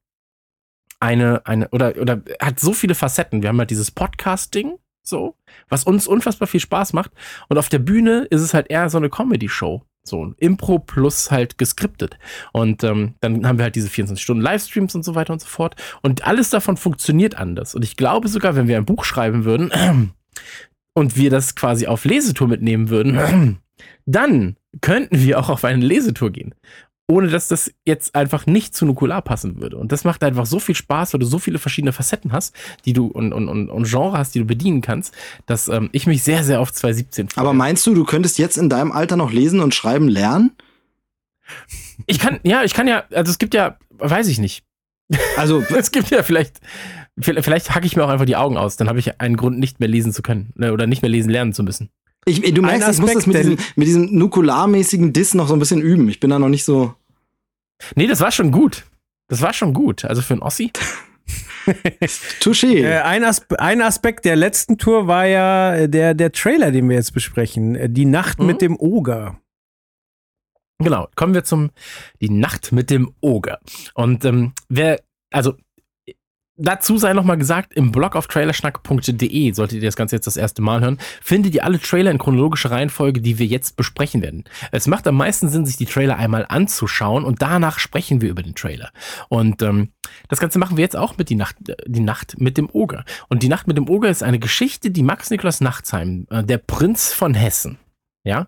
[1.00, 3.42] eine, eine, oder, oder hat so viele Facetten.
[3.42, 5.36] Wir haben halt dieses Podcast-Ding, so,
[5.70, 7.12] was uns unfassbar viel Spaß macht.
[7.48, 9.84] Und auf der Bühne ist es halt eher so eine Comedy-Show.
[10.04, 12.18] So ein Impro plus halt geskriptet.
[12.52, 15.48] Und ähm, dann haben wir halt diese 24 Stunden Livestreams und so weiter und so
[15.48, 15.76] fort.
[16.02, 17.76] Und alles davon funktioniert anders.
[17.76, 19.72] Und ich glaube sogar, wenn wir ein Buch schreiben würden
[20.94, 23.60] und wir das quasi auf Lesetour mitnehmen würden,
[24.06, 26.56] dann könnten wir auch auf eine Lesetour gehen.
[27.10, 29.78] Ohne dass das jetzt einfach nicht zu Nukular passen würde.
[29.78, 32.93] Und das macht einfach so viel Spaß, weil du so viele verschiedene Facetten hast, die
[32.93, 35.15] du und, und, und, und Genre hast, die du bedienen kannst,
[35.48, 37.41] dass ähm, ich mich sehr, sehr auf 2017 freue.
[37.41, 40.52] Aber meinst du, du könntest jetzt in deinem Alter noch lesen und schreiben lernen?
[42.06, 44.63] Ich kann, ja, ich kann ja, also es gibt ja, weiß ich nicht.
[45.36, 46.60] Also, Es gibt ja vielleicht,
[47.17, 49.80] vielleicht hacke ich mir auch einfach die Augen aus, dann habe ich einen Grund, nicht
[49.80, 51.89] mehr lesen zu können ne, oder nicht mehr lesen lernen zu müssen.
[52.25, 55.53] Ich, du merkst, ich muss Aspekt, das mit diesem, mit diesem nukularmäßigen Diss noch so
[55.53, 56.08] ein bisschen üben.
[56.10, 56.93] Ich bin da noch nicht so.
[57.95, 58.86] Nee, das war schon gut.
[59.29, 60.05] Das war schon gut.
[60.05, 60.71] Also für einen Ossi.
[62.41, 62.84] Touché.
[62.84, 66.89] Äh, ein, Aspe ein Aspekt der letzten Tour war ja äh, der, der Trailer, den
[66.89, 67.75] wir jetzt besprechen.
[67.75, 68.45] Äh, Die Nacht Mhm.
[68.47, 69.39] mit dem Oger.
[70.82, 71.71] Genau, kommen wir zum
[72.21, 73.60] Die Nacht mit dem Oger.
[73.93, 75.01] Und ähm, wer,
[75.32, 75.55] also
[76.60, 80.38] dazu sei noch mal gesagt, im Blog auf trailerschnack.de, solltet ihr das Ganze jetzt das
[80.38, 84.43] erste Mal hören, findet ihr alle Trailer in chronologischer Reihenfolge, die wir jetzt besprechen werden.
[84.72, 88.43] Es macht am meisten Sinn, sich die Trailer einmal anzuschauen und danach sprechen wir über
[88.43, 88.91] den Trailer.
[89.30, 89.89] Und ähm,
[90.28, 93.06] das Ganze machen wir jetzt auch mit die Nacht, äh, die Nacht mit dem Oger.
[93.30, 96.58] Und die Nacht mit dem Oger ist eine Geschichte, die Max Niklas Nachtsheim, äh, der
[96.58, 97.80] Prinz von Hessen,
[98.24, 98.48] ja,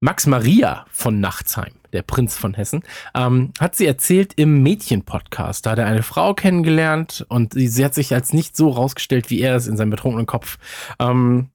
[0.00, 2.82] Max Maria von Nachtsheim, der Prinz von Hessen,
[3.14, 5.66] ähm, hat sie erzählt im Mädchen-Podcast.
[5.66, 9.30] Da hat er eine Frau kennengelernt und sie, sie hat sich als nicht so rausgestellt,
[9.30, 10.58] wie er es in seinem betrunkenen Kopf
[10.98, 11.50] ähm,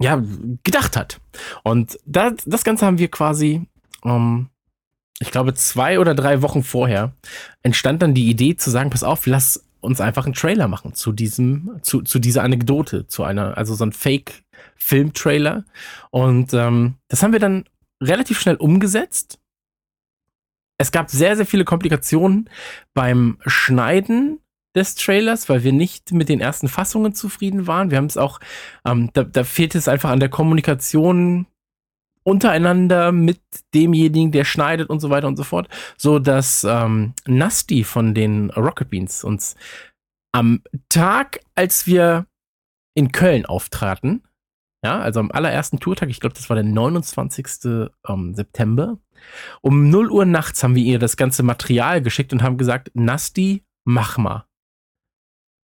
[0.00, 0.22] ja,
[0.62, 1.20] gedacht hat.
[1.62, 3.66] Und das, das Ganze haben wir quasi,
[4.04, 4.48] ähm,
[5.20, 7.12] ich glaube, zwei oder drei Wochen vorher
[7.62, 11.12] entstand dann die Idee zu sagen, pass auf, lass uns einfach einen Trailer machen zu
[11.12, 15.64] diesem, zu, zu dieser Anekdote, zu einer, also so ein Fake-Film-Trailer.
[16.10, 17.64] Und ähm, das haben wir dann
[18.02, 19.38] relativ schnell umgesetzt.
[20.78, 22.50] Es gab sehr, sehr viele Komplikationen
[22.94, 24.40] beim Schneiden
[24.74, 27.90] des Trailers, weil wir nicht mit den ersten Fassungen zufrieden waren.
[27.90, 28.40] Wir haben es auch,
[28.84, 31.46] ähm, da, da fehlt es einfach an der Kommunikation
[32.24, 33.40] untereinander mit
[33.74, 38.50] demjenigen, der schneidet und so weiter und so fort, so dass ähm, Nasty von den
[38.50, 39.54] Rocket Beans uns
[40.32, 42.26] am Tag, als wir
[42.96, 44.22] in Köln auftraten,
[44.84, 47.90] ja, also am allerersten Tourtag, ich glaube, das war der 29.
[48.06, 48.98] Ähm, September,
[49.60, 53.64] um 0 Uhr nachts haben wir ihr das ganze Material geschickt und haben gesagt, Nasty,
[53.84, 54.46] mach mal.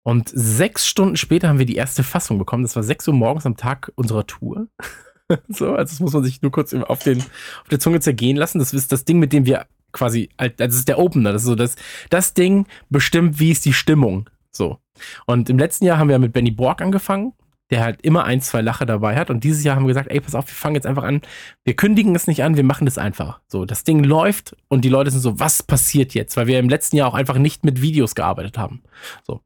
[0.02, 2.62] Und sechs Stunden später haben wir die erste Fassung bekommen.
[2.62, 4.68] Das war 6 Uhr morgens am Tag unserer Tour.
[5.48, 8.58] so, also das muss man sich nur kurz auf, den, auf der Zunge zergehen lassen.
[8.58, 11.32] Das ist das Ding, mit dem wir quasi, das ist der Opener.
[11.32, 11.76] Das ist so das,
[12.08, 14.30] das Ding bestimmt, wie ist die Stimmung.
[14.50, 14.78] So.
[15.26, 17.34] Und im letzten Jahr haben wir mit Benny Borg angefangen,
[17.70, 19.30] der halt immer ein, zwei Lacher dabei hat.
[19.30, 21.22] Und dieses Jahr haben wir gesagt, ey, pass auf, wir fangen jetzt einfach an.
[21.64, 23.40] Wir kündigen es nicht an, wir machen das einfach.
[23.46, 26.36] So, das Ding läuft und die Leute sind so, was passiert jetzt?
[26.36, 28.82] Weil wir im letzten Jahr auch einfach nicht mit Videos gearbeitet haben.
[29.26, 29.40] So.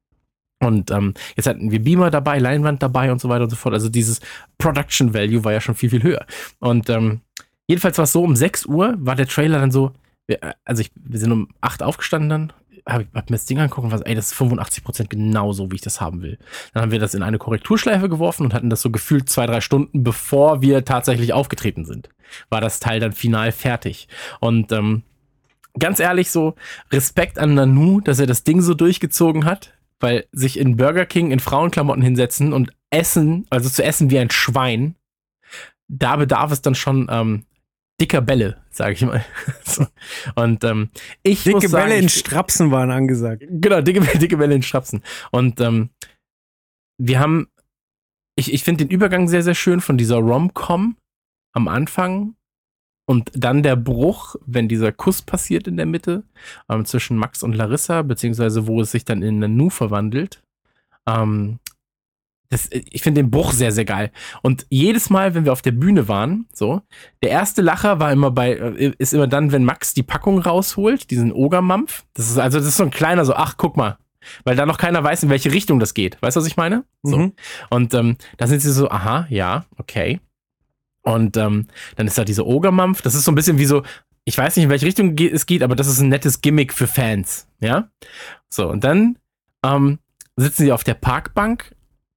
[0.61, 3.75] Und ähm, jetzt hatten wir Beamer dabei, Leinwand dabei und so weiter und so fort.
[3.75, 4.21] Also dieses
[4.57, 6.25] Production Value war ja schon viel, viel höher.
[6.59, 7.21] Und ähm,
[7.67, 9.93] jedenfalls war es so, um 6 Uhr war der Trailer dann so,
[10.27, 12.53] wir, also ich, wir sind um 8 aufgestanden dann,
[12.87, 15.77] hab, hab mir das Ding angucken und was, ey, das ist 85% genau so, wie
[15.77, 16.38] ich das haben will.
[16.73, 19.61] Dann haben wir das in eine Korrekturschleife geworfen und hatten das so gefühlt zwei, drei
[19.61, 22.11] Stunden, bevor wir tatsächlich aufgetreten sind.
[22.51, 24.09] War das Teil dann final fertig.
[24.40, 25.03] Und ähm,
[25.79, 26.55] ganz ehrlich, so
[26.92, 31.31] Respekt an Nanu, dass er das Ding so durchgezogen hat, weil sich in Burger King
[31.31, 34.97] in Frauenklamotten hinsetzen und essen, also zu essen wie ein Schwein,
[35.88, 37.44] da bedarf es dann schon ähm,
[38.01, 39.25] dicker Bälle, sage ich mal.
[39.65, 39.87] so.
[40.35, 40.91] Und ähm,
[41.23, 43.45] ich Dicke muss sagen, Bälle in Strapsen waren angesagt.
[43.49, 45.03] Genau, dicke, dicke Welle in Strapsen.
[45.31, 45.91] Und ähm,
[46.99, 47.49] wir haben,
[48.37, 50.97] ich, ich finde den Übergang sehr, sehr schön von dieser Rom-Com
[51.53, 52.35] am Anfang
[53.07, 56.25] und dann der Bruch, wenn dieser Kuss passiert in der Mitte
[56.69, 60.43] ähm, zwischen Max und Larissa, beziehungsweise wo es sich dann in Nanu verwandelt.
[61.07, 61.59] Ähm,
[62.51, 64.11] das, ich finde den Bruch sehr, sehr geil.
[64.43, 66.83] Und jedes Mal, wenn wir auf der Bühne waren, so,
[67.23, 71.11] der erste Lacher war immer bei, äh, ist immer dann, wenn Max die Packung rausholt,
[71.11, 72.05] diesen Ogermampf.
[72.15, 73.99] Das ist also, das ist so ein kleiner, so, ach, guck mal.
[74.45, 76.21] Weil da noch keiner weiß, in welche Richtung das geht.
[76.23, 76.85] Weißt du, was ich meine?
[77.03, 77.17] So.
[77.17, 77.33] Mhm.
[77.71, 80.21] Und ähm, da sind sie so, aha, ja, okay.
[81.03, 83.03] Und ähm, dann ist da diese Ogermampf.
[83.03, 83.83] Das ist so ein bisschen wie so,
[84.25, 86.87] ich weiß nicht, in welche Richtung es geht, aber das ist ein nettes Gimmick für
[86.87, 87.47] Fans.
[87.61, 87.91] Ja.
[88.49, 89.19] So, und dann
[89.65, 89.99] ähm,
[90.37, 91.75] sitzen sie auf der Parkbank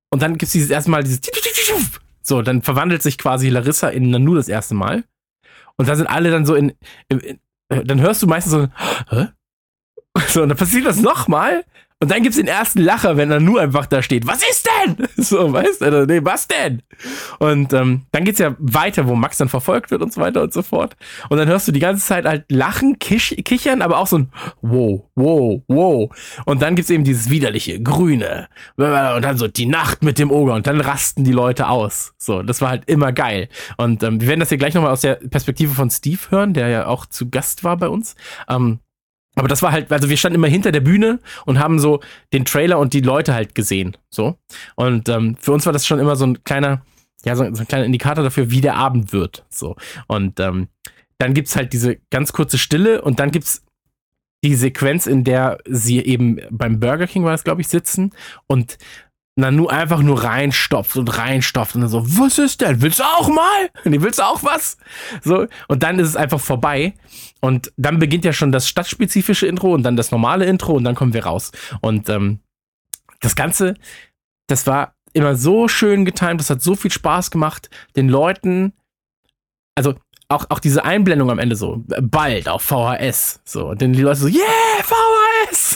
[0.10, 1.22] und dann gibt's dieses erste Mal dieses
[2.28, 5.06] so, dann verwandelt sich quasi Larissa in Nanu das erste Mal.
[5.78, 6.74] Und da sind alle dann so in,
[7.08, 7.39] in, in
[7.70, 8.67] dann hörst du meistens so,
[9.10, 9.28] hä?
[10.30, 11.63] So, und dann passiert das nochmal.
[11.99, 14.27] Und dann gibt's den ersten Lacher, wenn Nanu einfach da steht.
[14.27, 15.07] Was ist denn?
[15.17, 16.05] So, weißt du?
[16.05, 16.83] Nee, was denn?
[17.39, 20.53] Und ähm, dann geht's ja weiter, wo Max dann verfolgt wird und so weiter und
[20.53, 20.95] so fort.
[21.29, 24.31] Und dann hörst du die ganze Zeit halt lachen, kisch, kichern, aber auch so ein
[24.62, 26.15] wow, wow, wow.
[26.45, 28.47] Und dann gibt's eben dieses widerliche Grüne.
[28.75, 28.86] Und
[29.23, 30.53] dann so die Nacht mit dem Oger.
[30.53, 32.13] Und dann rasten die Leute aus.
[32.17, 33.49] So, das war halt immer geil.
[33.77, 36.67] Und ähm, wir werden das hier gleich nochmal aus der Perspektive von Steve hören, der
[36.67, 38.15] ja auch zu Gast war bei uns.
[38.47, 38.79] Ähm,
[39.38, 42.02] aber das war halt, also wir standen immer hinter der Bühne und haben so
[42.34, 43.95] den Trailer und die Leute halt gesehen.
[44.10, 44.38] So.
[44.76, 46.82] Und ähm, für uns war das schon immer so ein kleiner,
[47.23, 49.45] ja, so, so ein kleiner Indikator dafür, wie der Abend wird.
[49.50, 49.76] So.
[50.08, 50.69] Und ähm,
[51.19, 53.63] dann gibt's halt diese ganz kurze Stille und dann gibt's
[54.43, 58.12] die Sequenz, in der sie eben beim Burger King war das, glaube ich, sitzen
[58.47, 58.78] und
[59.38, 62.82] Nanu einfach nur reinstopft und reinstopft und dann so, was ist denn?
[62.82, 63.69] Willst du auch mal?
[63.86, 64.78] Nee, willst du auch was?
[65.23, 66.95] So, und dann ist es einfach vorbei.
[67.39, 70.95] Und dann beginnt ja schon das stadtspezifische Intro und dann das normale Intro und dann
[70.95, 71.52] kommen wir raus.
[71.82, 72.39] Und ähm,
[73.21, 73.76] das Ganze,
[74.47, 78.73] das war immer so schön getimt, das hat so viel Spaß gemacht, den Leuten,
[79.76, 79.93] also
[80.30, 83.41] auch, auch diese Einblendung am Ende so, bald auf VHS.
[83.45, 84.43] So, und dann die Leute so, yeah,
[84.82, 85.27] VHS!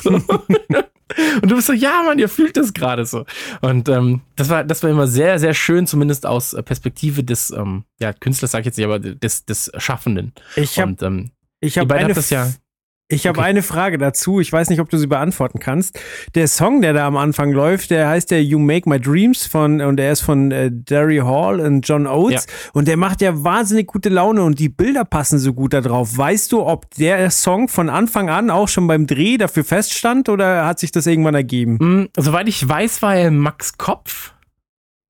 [0.01, 0.09] So.
[0.11, 3.25] und du bist so, ja, Mann, ihr fühlt das gerade so.
[3.61, 7.51] Und ähm, das war, das war immer sehr, sehr schön, zumindest aus äh, Perspektive des,
[7.51, 10.33] ähm, ja, Künstlers sag ich jetzt nicht, aber des, des Schaffenden.
[10.55, 12.51] Ich habe und ähm, ich ihr hab beide eine ja.
[13.11, 13.47] Ich habe Okay.
[13.49, 14.39] eine Frage dazu.
[14.39, 15.99] Ich weiß nicht, ob du sie beantworten kannst.
[16.35, 19.81] Der Song, der da am Anfang läuft, der heißt ja You Make My Dreams von
[19.81, 23.87] und der ist von äh, Derry Hall und John Oates und der macht ja wahnsinnig
[23.87, 26.17] gute Laune und die Bilder passen so gut da drauf.
[26.17, 30.65] Weißt du, ob der Song von Anfang an auch schon beim Dreh dafür feststand oder
[30.65, 31.77] hat sich das irgendwann ergeben?
[31.79, 34.33] Mm, soweit ich weiß, war er Max Kopf,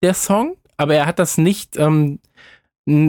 [0.04, 2.20] der Song, aber er hat das nicht, ähm,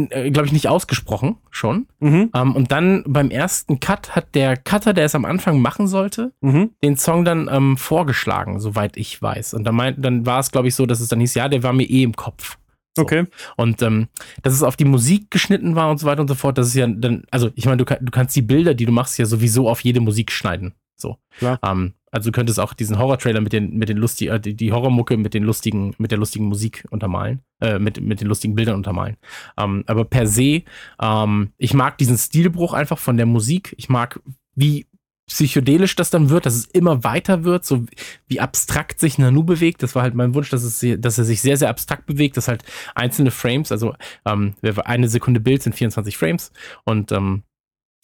[0.09, 1.87] glaube ich, nicht ausgesprochen schon.
[2.01, 2.31] Mhm.
[2.35, 6.33] Ähm, und dann beim ersten Cut hat der Cutter, der es am Anfang machen sollte,
[6.40, 6.71] Mhm.
[6.83, 9.55] den Song dann ähm, vorgeschlagen, soweit ich weiß.
[9.55, 11.62] Und dann, meint, dann war es, glaube ich, so, dass es dann hieß, ja, der
[11.62, 12.59] war mir eh im Kopf.
[12.95, 13.03] So.
[13.03, 13.25] Okay.
[13.57, 14.09] Und ähm,
[14.42, 16.75] dass es auf die Musik geschnitten war und so weiter und so fort, das ist
[16.75, 19.25] ja dann, also ich meine, du, kann, du kannst die Bilder, die du machst, ja
[19.25, 20.75] sowieso auf jede Musik schneiden.
[20.97, 21.16] So.
[21.38, 21.59] Klar.
[21.64, 25.16] Ähm, also du könntest auch diesen Horror-Trailer mit den, mit den lustigen, äh, die, Horrormucke
[25.16, 29.16] mit den lustigen, mit der lustigen Musik untermalen, äh, mit, mit den lustigen Bildern untermalen.
[29.59, 30.62] Ähm, aber per se,
[31.01, 33.75] ähm, ich mag diesen Stilbruch einfach von der Musik.
[33.79, 34.20] Ich mag,
[34.55, 34.87] wie
[35.27, 37.87] psychedelisch das dann wird, dass es immer weiter wird, so
[38.27, 39.83] wie abstrakt sich Nanu bewegt.
[39.83, 42.48] Das war halt mein Wunsch, dass, es, dass er sich sehr, sehr abstrakt bewegt, dass
[42.48, 42.62] halt
[42.94, 43.94] einzelne Frames, also
[44.27, 46.53] ähm, eine Sekunde Bild sind 24 Frames
[46.85, 47.44] und ähm,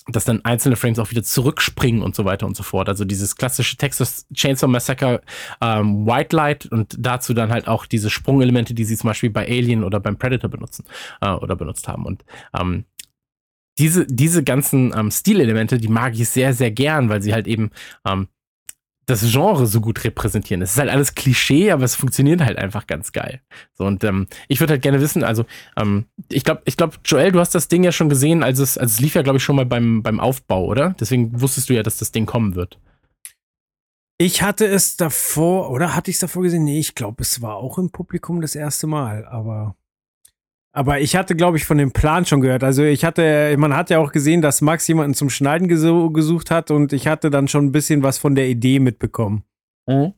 [0.09, 2.89] dass dann einzelne Frames auch wieder zurückspringen und so weiter und so fort.
[2.89, 5.21] Also dieses klassische Texas Chainsaw Massacre
[5.61, 9.47] ähm, White Light und dazu dann halt auch diese Sprungelemente, die sie zum Beispiel bei
[9.47, 10.85] Alien oder beim Predator benutzen
[11.21, 12.07] äh, oder benutzt haben.
[12.07, 12.25] Und
[12.59, 12.85] ähm,
[13.79, 17.71] diese, diese ganzen ähm, Stilelemente, die mag ich sehr, sehr gern, weil sie halt eben
[18.07, 18.29] ähm,
[19.09, 20.61] das Genre so gut repräsentieren.
[20.61, 23.41] Es ist halt alles Klischee, aber es funktioniert halt einfach ganz geil.
[23.73, 27.33] So, und ähm, ich würde halt gerne wissen, also, ähm, ich glaube, ich glaube, Joel,
[27.33, 29.43] du hast das Ding ja schon gesehen, als es, also es lief ja, glaube ich,
[29.43, 30.95] schon mal beim, beim Aufbau, oder?
[31.01, 32.79] Deswegen wusstest du ja, dass das Ding kommen wird.
[34.19, 36.65] Ich hatte es davor, oder hatte ich es davor gesehen?
[36.65, 39.75] Nee, ich glaube, es war auch im Publikum das erste Mal, aber
[40.73, 42.63] Aber ich hatte, glaube ich, von dem Plan schon gehört.
[42.63, 46.71] Also ich hatte, man hat ja auch gesehen, dass Max jemanden zum Schneiden gesucht hat
[46.71, 49.45] und ich hatte dann schon ein bisschen was von der Idee mitbekommen.
[49.87, 50.13] Mhm.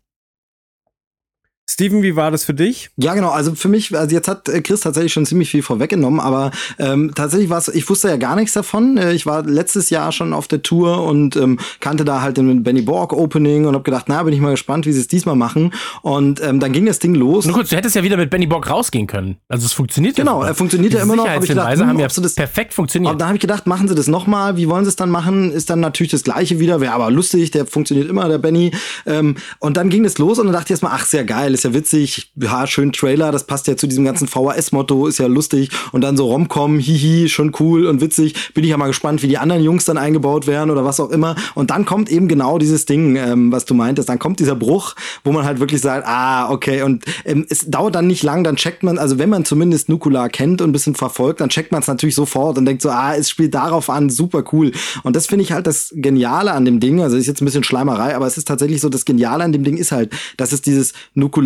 [1.72, 2.90] Steven, wie war das für dich?
[2.96, 3.30] Ja, genau.
[3.30, 7.12] Also für mich, also jetzt hat äh, Chris tatsächlich schon ziemlich viel vorweggenommen, aber ähm,
[7.14, 8.96] tatsächlich war es, ich wusste ja gar nichts davon.
[8.96, 12.64] Äh, ich war letztes Jahr schon auf der Tour und ähm, kannte da halt den
[12.64, 15.36] Benny Borg Opening und habe gedacht, na, bin ich mal gespannt, wie sie es diesmal
[15.36, 15.72] machen.
[16.02, 17.46] Und ähm, dann ging das Ding los.
[17.46, 19.36] Nur kurz, du hättest ja wieder mit Benny Borg rausgehen können.
[19.48, 20.38] Also es funktioniert genau, ja.
[20.38, 21.28] Genau, er funktioniert ja immer noch.
[21.28, 23.12] Hab ich gedacht, hm, haben ja das perfekt funktioniert.
[23.12, 24.56] Und da habe ich gedacht, machen sie das nochmal.
[24.56, 25.52] Wie wollen sie es dann machen?
[25.52, 26.80] Ist dann natürlich das Gleiche wieder.
[26.80, 27.52] Wäre aber lustig.
[27.52, 28.72] Der funktioniert immer, der Benny.
[29.06, 31.64] Ähm, und dann ging es los und dann dachte ich erstmal, ach, sehr geil, ist
[31.64, 35.70] ja witzig ja, schön Trailer, das passt ja zu diesem ganzen VHS-Motto, ist ja lustig.
[35.92, 38.52] Und dann so Romcom, hihi, schon cool und witzig.
[38.54, 41.10] Bin ich ja mal gespannt, wie die anderen Jungs dann eingebaut werden oder was auch
[41.10, 41.36] immer.
[41.54, 44.08] Und dann kommt eben genau dieses Ding, ähm, was du meintest.
[44.08, 44.94] Dann kommt dieser Bruch,
[45.24, 46.82] wo man halt wirklich sagt, ah, okay.
[46.82, 50.28] Und ähm, es dauert dann nicht lang, dann checkt man, also wenn man zumindest Nukular
[50.28, 53.14] kennt und ein bisschen verfolgt, dann checkt man es natürlich sofort und denkt so, ah,
[53.14, 54.72] es spielt darauf an, super cool.
[55.02, 57.02] Und das finde ich halt das Geniale an dem Ding.
[57.02, 59.64] Also ist jetzt ein bisschen Schleimerei, aber es ist tatsächlich so, das Geniale an dem
[59.64, 60.92] Ding ist halt, dass es dieses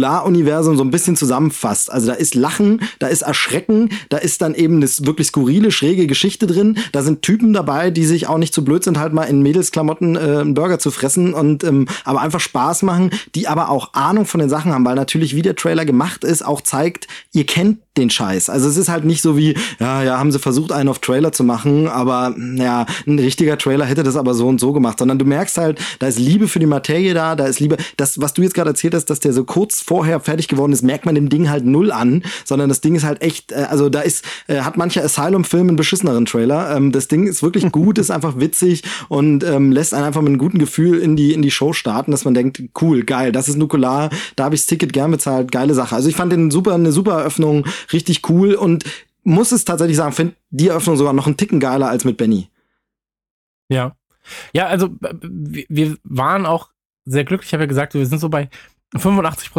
[0.05, 1.91] Nukular-Universum so ein bisschen zusammenfasst.
[1.91, 6.07] Also da ist Lachen, da ist Erschrecken, da ist dann eben eine wirklich skurrile, schräge
[6.07, 6.79] Geschichte drin.
[6.93, 10.17] Da sind Typen dabei, die sich auch nicht zu blöd sind, halt mal in Mädelsklamotten
[10.17, 14.27] äh, einen Burger zu fressen und ähm, aber einfach Spaß machen, die aber auch Ahnung
[14.27, 17.79] von den Sachen haben, weil natürlich, wie der Trailer gemacht ist, auch zeigt, ihr kennt
[17.97, 18.51] den Scheiß.
[18.51, 21.33] Also es ist halt nicht so wie, ja, ja, haben sie versucht, einen auf Trailer
[21.33, 25.19] zu machen, aber ja, ein richtiger Trailer hätte das aber so und so gemacht, sondern
[25.19, 28.35] du merkst halt, da ist Liebe für die Materie da, da ist Liebe, das, was
[28.35, 31.15] du jetzt gerade erzählt hast, dass der so kurz vorher fertig geworden ist, merkt man
[31.15, 34.25] dem Ding halt null an, sondern das Ding ist halt echt, äh, also da ist,
[34.49, 36.77] äh, hat mancher Asylum-Film einen beschisseneren Trailer.
[36.77, 40.29] Ähm, das Ding ist wirklich gut, ist einfach witzig und ähm, lässt einen einfach mit
[40.29, 43.49] einem guten Gefühl in die, in die Show starten, dass man denkt, cool, geil, das
[43.49, 45.95] ist Nukular, da habe ich das Ticket gern bezahlt, geile Sache.
[45.95, 48.85] Also ich fand den super, eine super Eröffnung, richtig cool und
[49.25, 52.49] muss es tatsächlich sagen, finde die Eröffnung sogar noch einen Ticken geiler als mit Benny.
[53.69, 53.97] Ja.
[54.53, 56.71] Ja, also wir waren auch
[57.05, 57.49] sehr glücklich.
[57.49, 58.49] Ich habe ja gesagt, wir sind so bei
[58.97, 59.51] 85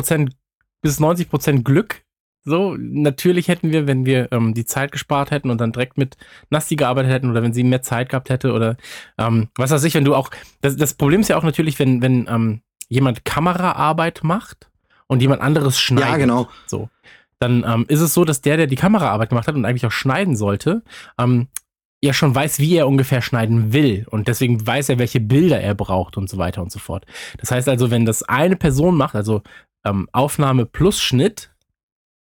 [0.82, 2.04] bis 90% Glück.
[2.44, 6.16] So, natürlich hätten wir, wenn wir ähm, die Zeit gespart hätten und dann direkt mit
[6.52, 8.78] Nasti gearbeitet hätten oder wenn sie mehr Zeit gehabt hätte oder
[9.18, 10.30] ähm, was weiß ich, wenn du auch,
[10.62, 14.70] das, das Problem ist ja auch natürlich, wenn, wenn ähm, jemand Kameraarbeit macht
[15.08, 16.10] und jemand anderes schneidet.
[16.10, 16.48] Ja, genau.
[16.68, 16.90] So
[17.40, 19.92] dann ähm, ist es so, dass der, der die Kameraarbeit gemacht hat und eigentlich auch
[19.92, 20.84] schneiden sollte,
[21.20, 21.48] ähm,
[22.04, 24.06] ja schon weiß, wie er ungefähr schneiden will.
[24.10, 27.06] Und deswegen weiß er, welche Bilder er braucht und so weiter und so fort.
[27.40, 29.42] Das heißt also, wenn das eine Person macht, also
[29.86, 31.52] ähm, Aufnahme plus Schnitt,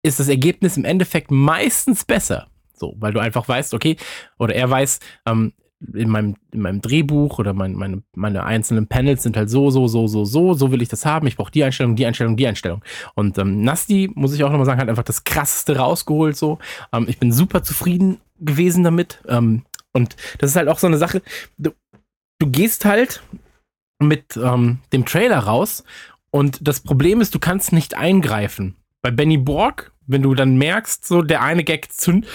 [0.03, 2.47] ist das Ergebnis im Endeffekt meistens besser.
[2.73, 3.97] So, weil du einfach weißt, okay,
[4.39, 5.53] oder er weiß, ähm,
[5.93, 9.87] in meinem, in meinem Drehbuch oder mein, meine, meine einzelnen Panels sind halt so, so,
[9.87, 11.27] so, so, so, so will ich das haben.
[11.27, 12.83] Ich brauche die Einstellung, die Einstellung, die Einstellung.
[13.15, 16.37] Und ähm, Nasti, muss ich auch nochmal sagen, hat einfach das krasseste rausgeholt.
[16.37, 16.59] So,
[16.93, 19.21] ähm, ich bin super zufrieden gewesen damit.
[19.27, 19.63] Ähm,
[19.93, 21.21] und das ist halt auch so eine Sache.
[21.57, 21.71] Du,
[22.39, 23.23] du gehst halt
[23.99, 25.83] mit ähm, dem Trailer raus
[26.31, 28.75] und das Problem ist, du kannst nicht eingreifen.
[29.01, 32.25] Bei Benny Borg, wenn du dann merkst, so der eine Gag zünd,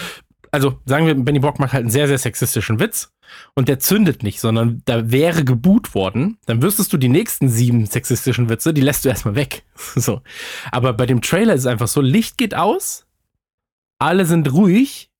[0.57, 3.13] also sagen wir, Benny Borg macht halt einen sehr, sehr sexistischen Witz
[3.53, 7.85] und der zündet nicht, sondern da wäre geboot worden, dann wüsstest du die nächsten sieben
[7.85, 9.63] sexistischen Witze, die lässt du erstmal weg.
[9.95, 10.21] so.
[10.71, 13.05] Aber bei dem Trailer ist es einfach so, Licht geht aus,
[13.99, 15.11] alle sind ruhig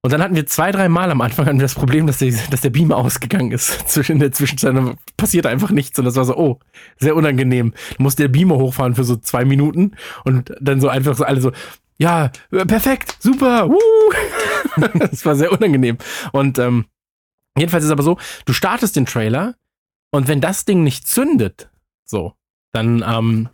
[0.00, 2.34] und dann hatten wir zwei, drei Mal am Anfang hatten wir das Problem, dass der,
[2.50, 3.96] dass der Beamer ausgegangen ist.
[4.10, 4.74] In der Zwischenzeit
[5.16, 5.98] passiert einfach nichts.
[5.98, 6.58] Und das war so, oh,
[6.98, 7.72] sehr unangenehm.
[7.96, 9.92] Da musste der Beamer hochfahren für so zwei Minuten
[10.24, 11.52] und dann so einfach so alle so,
[11.98, 13.78] ja, perfekt, super, wuh.
[14.98, 15.98] das war sehr unangenehm.
[16.32, 16.86] Und ähm,
[17.56, 19.54] jedenfalls ist es aber so, du startest den Trailer
[20.10, 21.70] und wenn das Ding nicht zündet,
[22.04, 22.34] so,
[22.72, 23.48] dann ähm,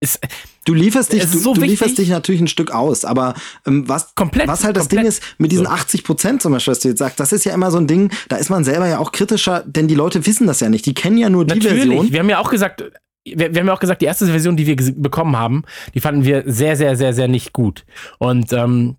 [0.00, 0.20] ist
[0.64, 3.34] du lieferst dich, du, so du lieferst dich natürlich ein Stück aus, aber
[3.66, 5.00] ähm, was, komplett, was halt das komplett.
[5.00, 5.72] Ding ist, mit diesen so.
[5.72, 8.10] 80 Prozent zum Beispiel, was du jetzt sagst, das ist ja immer so ein Ding,
[8.28, 10.94] da ist man selber ja auch kritischer, denn die Leute wissen das ja nicht, die
[10.94, 11.84] kennen ja nur die natürlich.
[11.84, 12.12] Version.
[12.12, 12.84] Wir haben ja auch gesagt,
[13.24, 16.24] wir, wir, haben ja auch gesagt, die erste Version, die wir bekommen haben, die fanden
[16.24, 17.84] wir sehr, sehr, sehr, sehr nicht gut.
[18.18, 18.96] Und ähm,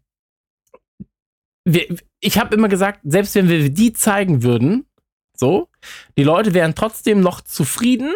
[1.66, 1.86] wir,
[2.20, 4.86] ich habe immer gesagt, selbst wenn wir die zeigen würden,
[5.36, 5.70] so,
[6.18, 8.14] die Leute wären trotzdem noch zufrieden,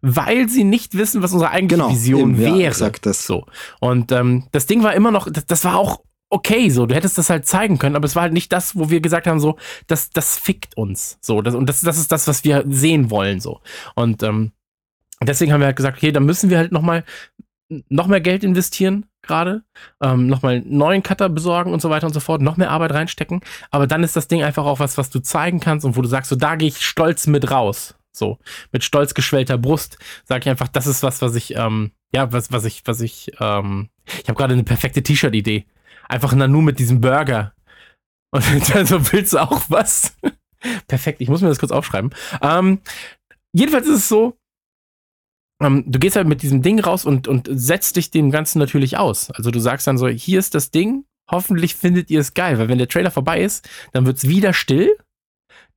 [0.00, 2.58] weil sie nicht wissen, was unsere eigentliche genau, Vision eben, wäre.
[2.58, 3.24] Ja, exakt das.
[3.24, 3.46] So.
[3.80, 6.02] Und ähm, das Ding war immer noch, das, das war auch
[6.32, 8.88] okay, so, du hättest das halt zeigen können, aber es war halt nicht das, wo
[8.88, 11.18] wir gesagt haben, so, das, das fickt uns.
[11.20, 13.60] So, das, und das, das ist das, was wir sehen wollen, so.
[13.94, 14.52] Und ähm,
[15.28, 17.04] deswegen haben wir halt gesagt, okay, dann müssen wir halt nochmal
[17.88, 19.62] noch mehr Geld investieren gerade,
[20.02, 22.92] ähm, nochmal einen neuen Cutter besorgen und so weiter und so fort, noch mehr Arbeit
[22.92, 23.40] reinstecken.
[23.70, 26.08] Aber dann ist das Ding einfach auch was, was du zeigen kannst und wo du
[26.08, 27.94] sagst, so da gehe ich stolz mit raus.
[28.14, 28.38] So,
[28.72, 32.52] mit stolz geschwellter Brust sage ich einfach, das ist was, was ich, ähm, ja, was,
[32.52, 35.64] was ich, was ich, ähm, ich habe gerade eine perfekte T-Shirt-Idee.
[36.08, 37.54] einfach Nanu mit diesem Burger.
[38.32, 40.14] Und dann so, willst du auch was?
[40.88, 42.14] Perfekt, ich muss mir das kurz aufschreiben.
[42.42, 42.80] Ähm,
[43.52, 44.36] jedenfalls ist es so,
[45.64, 48.96] ähm, du gehst halt mit diesem Ding raus und, und setzt dich dem Ganzen natürlich
[48.96, 49.30] aus.
[49.30, 52.68] Also du sagst dann so, hier ist das Ding, hoffentlich findet ihr es geil, weil
[52.68, 54.96] wenn der Trailer vorbei ist, dann wird es wieder still.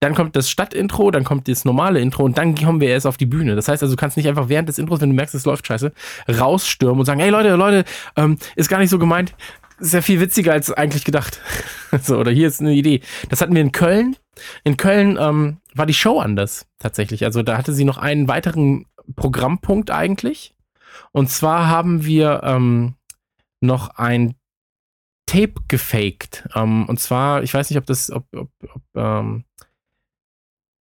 [0.01, 3.17] Dann kommt das Stadtintro, dann kommt das normale Intro und dann kommen wir erst auf
[3.17, 3.55] die Bühne.
[3.55, 5.65] Das heißt also, du kannst nicht einfach während des Intros, wenn du merkst, es läuft
[5.65, 5.93] scheiße,
[6.27, 7.85] rausstürmen und sagen, hey Leute, Leute,
[8.17, 9.33] ähm, ist gar nicht so gemeint.
[9.79, 11.41] Ist ja viel witziger als eigentlich gedacht.
[12.01, 13.01] so, oder hier ist eine Idee.
[13.29, 14.15] Das hatten wir in Köln.
[14.63, 17.23] In Köln ähm, war die Show anders, tatsächlich.
[17.23, 18.85] Also da hatte sie noch einen weiteren
[19.15, 20.55] Programmpunkt eigentlich.
[21.11, 22.95] Und zwar haben wir ähm,
[23.61, 24.35] noch ein
[25.25, 26.47] Tape gefaked.
[26.55, 29.45] Ähm, und zwar, ich weiß nicht, ob das, ob, ob, ob ähm,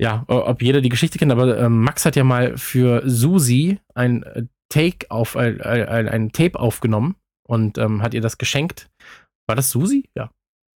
[0.00, 4.24] ja, ob jeder die Geschichte kennt, aber ähm, Max hat ja mal für Susi ein
[4.24, 7.14] äh, Take auf, ein, ein, ein Tape aufgenommen
[7.46, 8.90] und ähm, hat ihr das geschenkt.
[9.46, 10.08] War das Susi?
[10.16, 10.30] Ja.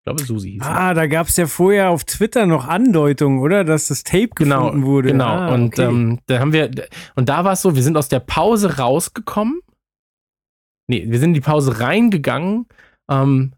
[0.07, 3.65] Ich glaube, Susi hieß Ah, da gab es ja vorher auf Twitter noch Andeutungen, oder?
[3.65, 5.11] Dass das Tape genau, gefunden wurde.
[5.11, 5.25] Genau.
[5.25, 5.83] Ah, und okay.
[5.83, 6.71] ähm, da haben wir,
[7.15, 9.59] und da war es so, wir sind aus der Pause rausgekommen.
[10.87, 12.67] Nee, wir sind in die Pause reingegangen
[13.11, 13.51] ähm,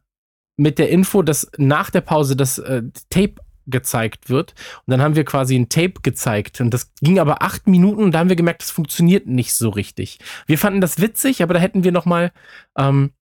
[0.57, 2.81] mit der Info, dass nach der Pause das äh,
[3.11, 3.35] Tape
[3.67, 4.55] gezeigt wird.
[4.87, 6.61] Und dann haben wir quasi ein Tape gezeigt.
[6.61, 9.69] Und das ging aber acht Minuten und da haben wir gemerkt, das funktioniert nicht so
[9.69, 10.17] richtig.
[10.47, 12.31] Wir fanden das witzig, aber da hätten wir noch mal
[12.75, 13.18] ähm, äh,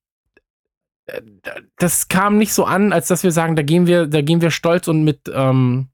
[1.77, 4.51] das kam nicht so an, als dass wir sagen, da gehen wir, da gehen wir
[4.51, 5.89] stolz und mit ähm,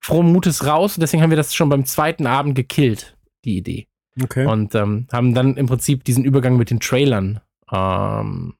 [0.00, 0.96] frohem Mutes raus.
[0.96, 3.86] Und deswegen haben wir das schon beim zweiten Abend gekillt, die Idee.
[4.22, 4.46] okay.
[4.46, 7.40] Und ähm, haben dann im Prinzip diesen Übergang mit den Trailern
[7.70, 8.54] ähm,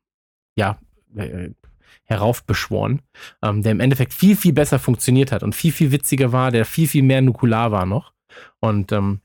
[0.56, 0.78] ja,
[1.16, 1.50] äh,
[2.04, 3.02] heraufbeschworen,
[3.42, 6.64] ähm, der im Endeffekt viel, viel besser funktioniert hat und viel, viel witziger war, der
[6.64, 8.12] viel, viel mehr nukular war noch.
[8.60, 9.20] Und ähm,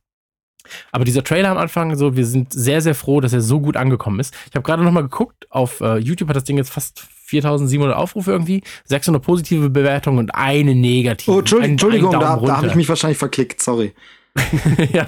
[0.91, 3.78] aber dieser Trailer am Anfang, so, wir sind sehr, sehr froh, dass er so gut
[3.78, 4.34] angekommen ist.
[4.49, 7.95] Ich habe gerade noch mal geguckt, auf äh, YouTube hat das Ding jetzt fast 4700
[7.95, 11.32] Aufrufe irgendwie, 600 positive Bewertungen und eine negative.
[11.32, 13.93] Oh, Entschuldigung, Ein- Entschuldigung da, da habe ich mich wahrscheinlich verklickt, sorry.
[14.93, 15.07] ja,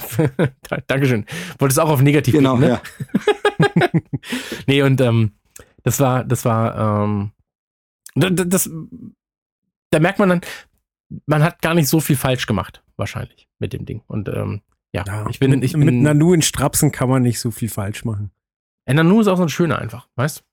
[0.87, 1.25] Dankeschön.
[1.59, 2.81] Wolltest auch auf negativ Genau, klicken, ne?
[3.79, 3.89] ja.
[4.67, 5.31] Nee, und ähm,
[5.83, 7.31] das war, das war, ähm,
[8.15, 8.69] da- da- das,
[9.91, 10.41] da merkt man dann,
[11.25, 14.01] man hat gar nicht so viel falsch gemacht, wahrscheinlich, mit dem Ding.
[14.07, 14.61] Und ähm,
[14.93, 17.69] ja, Ja, ich bin, ich mit bin, Nanu in Strapsen kann man nicht so viel
[17.69, 18.31] falsch machen.
[18.85, 20.43] Äh, Nanu ist auch so ein schöner einfach, weißt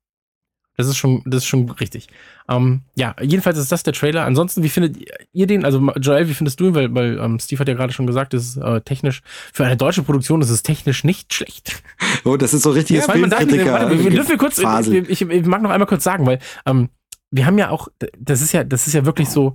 [0.77, 2.09] Das ist schon, das ist schon richtig.
[2.49, 4.27] Ähm, ja, jedenfalls ist das der Trailer.
[4.27, 4.99] Ansonsten, wie findet
[5.33, 5.65] ihr den?
[5.65, 6.75] Also, Joel, wie findest du ihn?
[6.75, 9.23] Weil, weil ähm, Steve hat ja gerade schon gesagt, es ist äh, technisch,
[9.55, 11.83] für eine deutsche Produktion ist es technisch nicht schlecht.
[12.25, 15.09] Oh, das ist so richtiges Weil man darf nicht, warte, wir dürfen wir kurz, Fasel.
[15.09, 16.91] ich, ich mag noch einmal kurz sagen, weil ähm,
[17.31, 19.55] wir haben ja auch, das ist ja, das ist ja wirklich so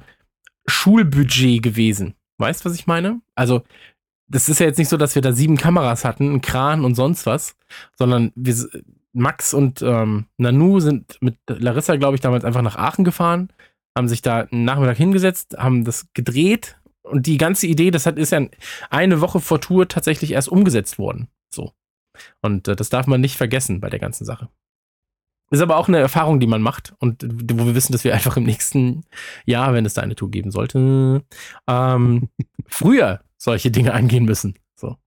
[0.67, 2.15] Schulbudget gewesen.
[2.37, 3.21] Weißt du, was ich meine?
[3.35, 3.61] Also,
[4.31, 6.95] das ist ja jetzt nicht so, dass wir da sieben Kameras hatten, einen Kran und
[6.95, 7.55] sonst was,
[7.97, 8.55] sondern wir,
[9.13, 13.51] Max und ähm, Nanu sind mit Larissa, glaube ich, damals einfach nach Aachen gefahren,
[13.97, 18.17] haben sich da einen Nachmittag hingesetzt, haben das gedreht und die ganze Idee, das hat,
[18.17, 18.45] ist ja
[18.89, 21.27] eine Woche vor Tour tatsächlich erst umgesetzt worden.
[21.53, 21.73] So.
[22.41, 24.49] Und äh, das darf man nicht vergessen bei der ganzen Sache.
[25.49, 28.37] Ist aber auch eine Erfahrung, die man macht und wo wir wissen, dass wir einfach
[28.37, 29.03] im nächsten
[29.45, 31.23] Jahr, wenn es da eine Tour geben sollte,
[31.67, 32.29] ähm,
[32.67, 34.53] früher solche Dinge angehen müssen.
[34.75, 34.97] So.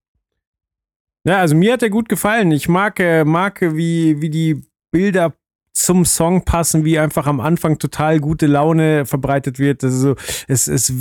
[1.25, 2.51] Ja, also mir hat er gut gefallen.
[2.51, 5.35] Ich mag, äh, mag wie, wie die Bilder
[5.73, 9.83] zum Song passen, wie einfach am Anfang total gute Laune verbreitet wird.
[9.83, 10.15] Also
[10.49, 10.93] es es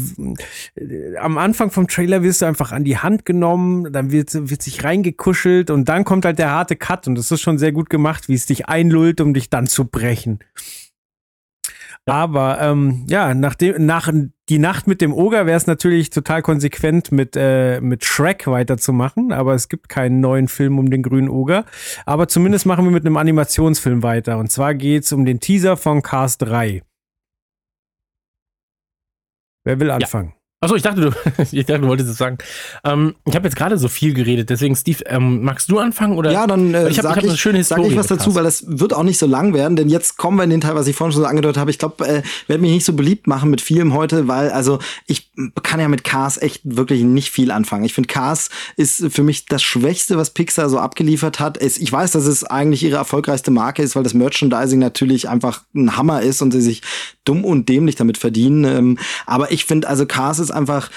[0.76, 4.62] äh, am Anfang vom Trailer wirst du einfach an die Hand genommen, dann wird, wird
[4.62, 7.90] sich reingekuschelt und dann kommt halt der harte Cut und das ist schon sehr gut
[7.90, 10.40] gemacht, wie es dich einlullt, um dich dann zu brechen.
[12.06, 14.12] Aber ähm, ja, nachdem, nach
[14.50, 19.32] die Nacht mit dem Oger wäre es natürlich total konsequent mit, äh, mit Shrek weiterzumachen,
[19.32, 21.66] aber es gibt keinen neuen Film um den grünen Oger.
[22.06, 24.38] Aber zumindest machen wir mit einem Animationsfilm weiter.
[24.38, 26.82] Und zwar geht's um den Teaser von Cars 3.
[29.64, 30.34] Wer will anfangen?
[30.64, 31.10] Achso, ich dachte, du,
[31.52, 32.38] ich dachte, du wolltest es sagen.
[32.86, 36.18] Ähm, ich habe jetzt gerade so viel geredet, deswegen, Steve, ähm, magst du anfangen?
[36.18, 36.32] Oder?
[36.32, 38.46] Ja, dann äh, ich habe sag, hab ich, eine schöne sag ich was dazu, weil
[38.46, 40.88] das wird auch nicht so lang werden, denn jetzt kommen wir in den Teil, was
[40.88, 41.70] ich vorhin schon so angedeutet habe.
[41.70, 45.30] Ich glaube, äh, werde mich nicht so beliebt machen mit vielem heute, weil also ich
[45.64, 47.84] kann ja mit Cars echt wirklich nicht viel anfangen.
[47.84, 51.62] Ich finde, Cars ist für mich das Schwächste, was Pixar so abgeliefert hat.
[51.62, 55.98] Ich weiß, dass es eigentlich ihre erfolgreichste Marke ist, weil das Merchandising natürlich einfach ein
[55.98, 56.84] Hammer ist und sie sich
[57.26, 58.64] dumm und dämlich damit verdienen.
[58.64, 60.90] Ähm, aber ich finde, also Cars ist einfach,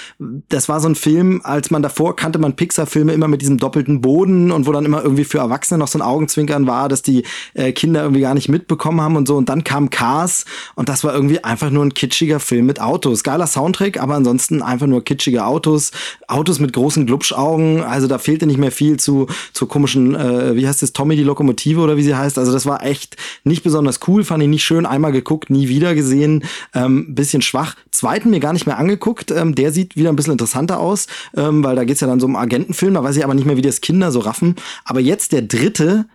[0.49, 4.01] das war so ein Film, als man davor kannte man Pixar-Filme immer mit diesem doppelten
[4.01, 7.23] Boden und wo dann immer irgendwie für Erwachsene noch so ein Augenzwinkern war, dass die
[7.53, 9.35] äh, Kinder irgendwie gar nicht mitbekommen haben und so.
[9.35, 10.45] Und dann kam Cars
[10.75, 13.23] und das war irgendwie einfach nur ein kitschiger Film mit Autos.
[13.23, 15.91] Geiler Soundtrack, aber ansonsten einfach nur kitschige Autos.
[16.27, 17.81] Autos mit großen Glubschaugen.
[17.81, 21.23] Also da fehlte nicht mehr viel zu, zur komischen, äh, wie heißt das, Tommy die
[21.23, 22.37] Lokomotive oder wie sie heißt.
[22.37, 24.85] Also das war echt nicht besonders cool, fand ich nicht schön.
[24.85, 26.43] Einmal geguckt, nie wieder gesehen.
[26.73, 27.75] Ähm, bisschen schwach.
[27.91, 29.31] Zweiten mir gar nicht mehr angeguckt.
[29.31, 32.25] Ähm, der sieht wieder ein bisschen interessanter aus, ähm, weil da geht's ja dann so
[32.25, 32.93] um Agentenfilm.
[32.93, 34.55] Da weiß ich aber nicht mehr, wie das Kinder so raffen.
[34.85, 36.05] Aber jetzt der dritte,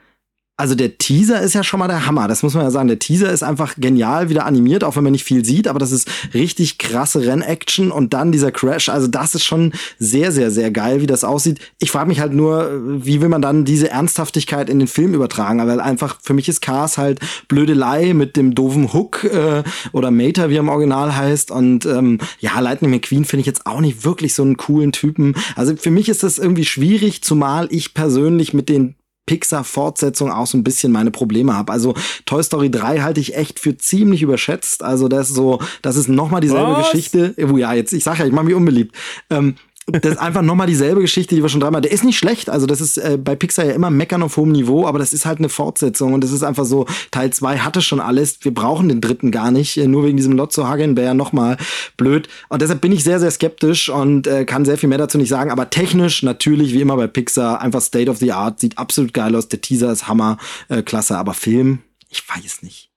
[0.63, 2.29] also der Teaser ist ja schon mal der Hammer.
[2.29, 2.87] Das muss man ja sagen.
[2.87, 5.91] Der Teaser ist einfach genial wieder animiert, auch wenn man nicht viel sieht, aber das
[5.91, 8.89] ist richtig krasse Rennaction und dann dieser Crash.
[8.89, 11.59] Also das ist schon sehr, sehr, sehr geil, wie das aussieht.
[11.81, 12.71] Ich frage mich halt nur,
[13.05, 15.59] wie will man dann diese Ernsthaftigkeit in den Film übertragen?
[15.67, 20.49] Weil einfach für mich ist Cars halt Blödelei mit dem doofen Hook äh, oder Mater,
[20.49, 21.51] wie er im Original heißt.
[21.51, 25.35] Und ähm, ja, Lightning McQueen finde ich jetzt auch nicht wirklich so einen coolen Typen.
[25.57, 28.95] Also für mich ist das irgendwie schwierig, zumal ich persönlich mit den
[29.27, 31.73] Pixar-Fortsetzung auch so ein bisschen meine Probleme habe.
[31.73, 31.95] Also
[32.27, 34.83] Toy Story 3 halte ich echt für ziemlich überschätzt.
[34.83, 36.91] Also das ist so, das ist nochmal dieselbe Was?
[36.91, 37.35] Geschichte.
[37.39, 38.97] Oh ja, jetzt, ich sag ja, ich mache mich unbeliebt.
[39.31, 39.57] Ähm,
[39.87, 41.81] das ist einfach nochmal dieselbe Geschichte, die wir schon dreimal.
[41.81, 42.49] Der ist nicht schlecht.
[42.49, 45.27] Also, das ist äh, bei Pixar ja immer meckern auf hohem Niveau, aber das ist
[45.27, 48.39] halt eine Fortsetzung und das ist einfach so, Teil 2 hatte schon alles.
[48.43, 49.77] Wir brauchen den dritten gar nicht.
[49.77, 51.57] Äh, nur wegen diesem Lotso Hagen wäre ja nochmal
[51.97, 52.29] blöd.
[52.49, 55.29] Und deshalb bin ich sehr, sehr skeptisch und äh, kann sehr viel mehr dazu nicht
[55.29, 55.51] sagen.
[55.51, 58.61] Aber technisch natürlich, wie immer bei Pixar, einfach State of the Art.
[58.61, 59.49] Sieht absolut geil aus.
[59.49, 61.19] Der Teaser ist Hammer, äh, klasse.
[61.19, 62.93] Aber Film, ich weiß nicht.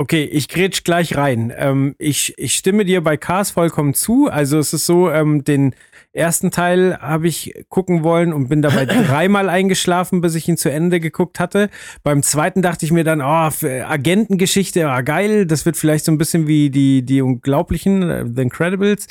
[0.00, 1.52] Okay, ich grätsch gleich rein.
[1.56, 4.28] Ähm, ich, ich stimme dir bei Cars vollkommen zu.
[4.28, 5.74] Also es ist so, ähm, den
[6.12, 10.70] ersten Teil habe ich gucken wollen und bin dabei dreimal eingeschlafen, bis ich ihn zu
[10.70, 11.70] Ende geguckt hatte.
[12.02, 16.18] Beim zweiten dachte ich mir dann, oh, Agentengeschichte, ah, geil, das wird vielleicht so ein
[16.18, 19.06] bisschen wie die, die Unglaublichen, äh, The Incredibles.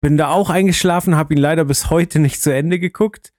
[0.00, 3.32] Bin da auch eingeschlafen, habe ihn leider bis heute nicht zu Ende geguckt.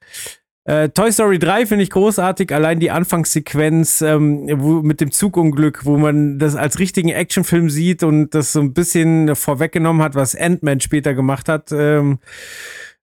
[0.66, 5.86] Äh, Toy Story 3 finde ich großartig, allein die Anfangssequenz ähm, wo, mit dem Zugunglück,
[5.86, 10.36] wo man das als richtigen Actionfilm sieht und das so ein bisschen vorweggenommen hat, was
[10.36, 11.72] Ant-Man später gemacht hat.
[11.74, 12.20] Ähm,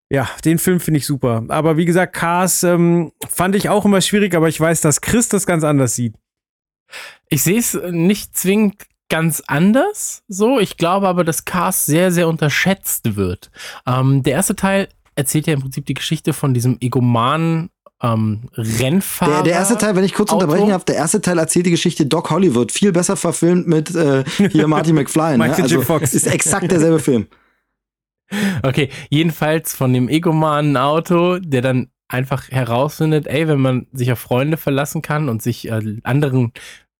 [0.08, 1.44] ja, den Film finde ich super.
[1.48, 5.28] Aber wie gesagt, Cars ähm, fand ich auch immer schwierig, aber ich weiß, dass Chris
[5.28, 6.14] das ganz anders sieht.
[7.28, 10.22] Ich sehe es nicht zwingend ganz anders.
[10.28, 13.50] So, ich glaube aber, dass Cars sehr, sehr unterschätzt wird.
[13.86, 17.70] Ähm, der erste Teil erzählt ja im Prinzip die Geschichte von diesem egomanen
[18.02, 19.34] ähm, Rennfahrer.
[19.34, 20.44] Der, der erste Teil, wenn ich kurz Auto.
[20.44, 22.72] unterbrechen darf, der erste Teil erzählt die Geschichte Doc Hollywood.
[22.72, 25.36] Viel besser verfilmt mit äh, hier Marty McFly.
[25.36, 25.54] Ne?
[25.54, 26.14] Also, Fox.
[26.14, 27.26] Ist exakt derselbe Film.
[28.62, 34.18] Okay, jedenfalls von dem egomanen Auto, der dann einfach herausfindet, ey, wenn man sich auf
[34.18, 36.52] Freunde verlassen kann und sich äh, anderen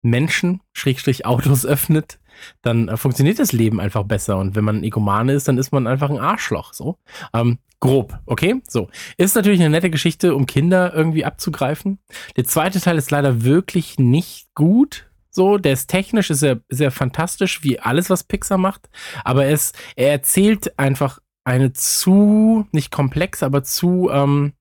[0.02, 2.19] Menschen, Schrägstrich Autos öffnet,
[2.62, 4.38] dann äh, funktioniert das Leben einfach besser.
[4.38, 6.72] Und wenn man ein Egomane ist, dann ist man einfach ein Arschloch.
[6.72, 6.98] So.
[7.32, 8.60] Ähm, grob, okay?
[8.68, 8.88] So.
[9.16, 11.98] Ist natürlich eine nette Geschichte, um Kinder irgendwie abzugreifen.
[12.36, 15.06] Der zweite Teil ist leider wirklich nicht gut.
[15.30, 18.90] So, der ist technisch, ist er sehr fantastisch, wie alles, was Pixar macht.
[19.24, 24.52] Aber es, er erzählt einfach eine zu, nicht komplex, aber zu ähm,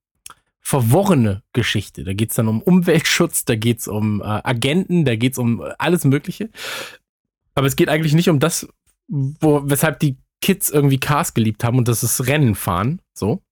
[0.61, 2.03] verworrene Geschichte.
[2.03, 6.05] Da geht's dann um Umweltschutz, da geht's um äh, Agenten, da geht's um äh, alles
[6.05, 6.49] Mögliche.
[7.59, 8.69] Aber es geht eigentlich nicht um das,
[9.09, 13.43] wo, weshalb die Kids irgendwie Cars geliebt haben und das ist Rennen fahren, so.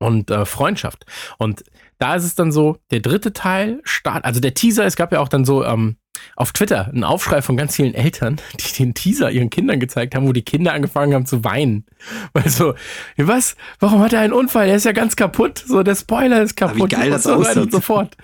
[0.00, 1.06] Und äh, Freundschaft.
[1.38, 1.62] Und
[1.98, 5.20] da ist es dann so, der dritte Teil start, also der Teaser, es gab ja
[5.20, 5.94] auch dann so ähm,
[6.34, 10.26] auf Twitter einen Aufschrei von ganz vielen Eltern, die den Teaser ihren Kindern gezeigt haben,
[10.26, 11.86] wo die Kinder angefangen haben zu weinen.
[12.32, 12.74] Weil so,
[13.16, 13.54] was?
[13.78, 14.66] Warum hat er einen Unfall?
[14.66, 15.62] Der ist ja ganz kaputt.
[15.64, 16.90] So, der Spoiler ist Aber wie kaputt.
[16.90, 17.58] geil das so aussieht.
[17.58, 18.16] und so fort.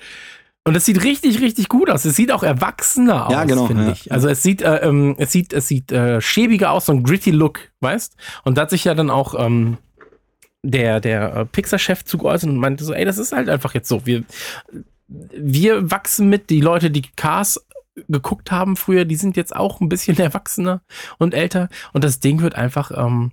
[0.67, 2.05] Und es sieht richtig, richtig gut aus.
[2.05, 4.11] Es sieht auch erwachsener aus, Ja, genau, finde ja, ich.
[4.11, 7.31] Also es sieht, äh, ähm, es sieht, es sieht äh, schäbiger aus, so ein gritty
[7.31, 8.17] Look, weißt?
[8.43, 9.79] Und da hat sich ja dann auch ähm,
[10.64, 13.89] der, der äh, Pixar-Chef zu geäußert und meinte so, ey, das ist halt einfach jetzt
[13.89, 14.07] so.
[14.07, 14.25] Wir,
[15.07, 17.64] wir wachsen mit, die Leute, die Cars
[18.09, 20.83] geguckt haben früher, die sind jetzt auch ein bisschen erwachsener
[21.19, 21.69] und älter.
[21.93, 23.31] Und das Ding wird einfach, ähm,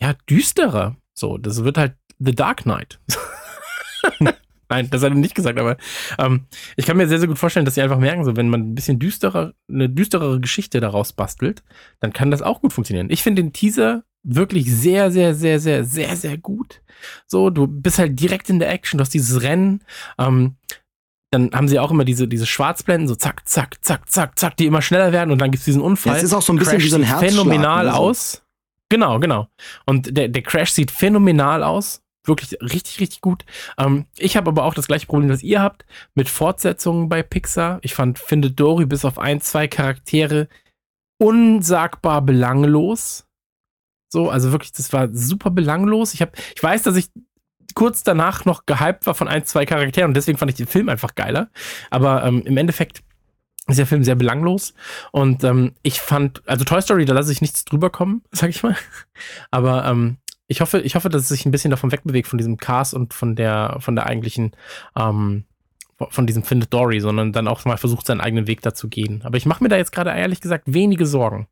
[0.00, 0.96] ja, düsterer.
[1.14, 2.98] So, das wird halt The Dark Knight.
[4.70, 5.76] Nein, das hat er nicht gesagt, aber
[6.18, 6.46] ähm,
[6.76, 8.74] ich kann mir sehr, sehr gut vorstellen, dass sie einfach merken, so wenn man ein
[8.74, 11.62] bisschen düsterer, eine düsterere Geschichte daraus bastelt,
[11.98, 13.10] dann kann das auch gut funktionieren.
[13.10, 16.82] Ich finde den Teaser wirklich sehr, sehr, sehr, sehr, sehr, sehr gut.
[17.26, 19.82] So, du bist halt direkt in der Action, du hast dieses Rennen,
[20.18, 20.56] ähm,
[21.32, 24.66] dann haben sie auch immer diese, diese Schwarzblenden, so zack, zack, zack, zack, zack, die
[24.66, 26.12] immer schneller werden und dann gibt's diesen Unfall.
[26.12, 27.92] Ja, es ist auch so ein bisschen Crash wie so ein sieht Herzschlag phänomenal so.
[27.92, 28.42] aus.
[28.88, 29.48] Genau, genau.
[29.86, 32.02] Und der, der Crash sieht phänomenal aus.
[32.24, 33.44] Wirklich richtig, richtig gut.
[33.78, 37.78] Ähm, ich habe aber auch das gleiche Problem, das ihr habt, mit Fortsetzungen bei Pixar.
[37.82, 40.48] Ich fand, finde Dory bis auf ein, zwei Charaktere
[41.18, 43.26] unsagbar belanglos.
[44.12, 46.14] So, also wirklich, das war super belanglos.
[46.14, 47.10] Ich, hab, ich weiß, dass ich
[47.74, 50.88] kurz danach noch gehypt war von ein, zwei Charakteren und deswegen fand ich den Film
[50.88, 51.50] einfach geiler.
[51.90, 53.02] Aber ähm, im Endeffekt
[53.68, 54.74] ist der Film sehr belanglos.
[55.12, 58.62] Und ähm, ich fand, also Toy Story, da lasse ich nichts drüber kommen, sag ich
[58.62, 58.76] mal.
[59.50, 60.18] Aber ähm,
[60.50, 63.14] ich hoffe, ich hoffe, dass es sich ein bisschen davon wegbewegt, von diesem Cast und
[63.14, 64.50] von der, von der eigentlichen,
[64.98, 65.44] ähm,
[65.96, 69.22] von diesem Findet Dory, sondern dann auch mal versucht, seinen eigenen Weg dazu gehen.
[69.24, 71.46] Aber ich mache mir da jetzt gerade ehrlich gesagt wenige Sorgen.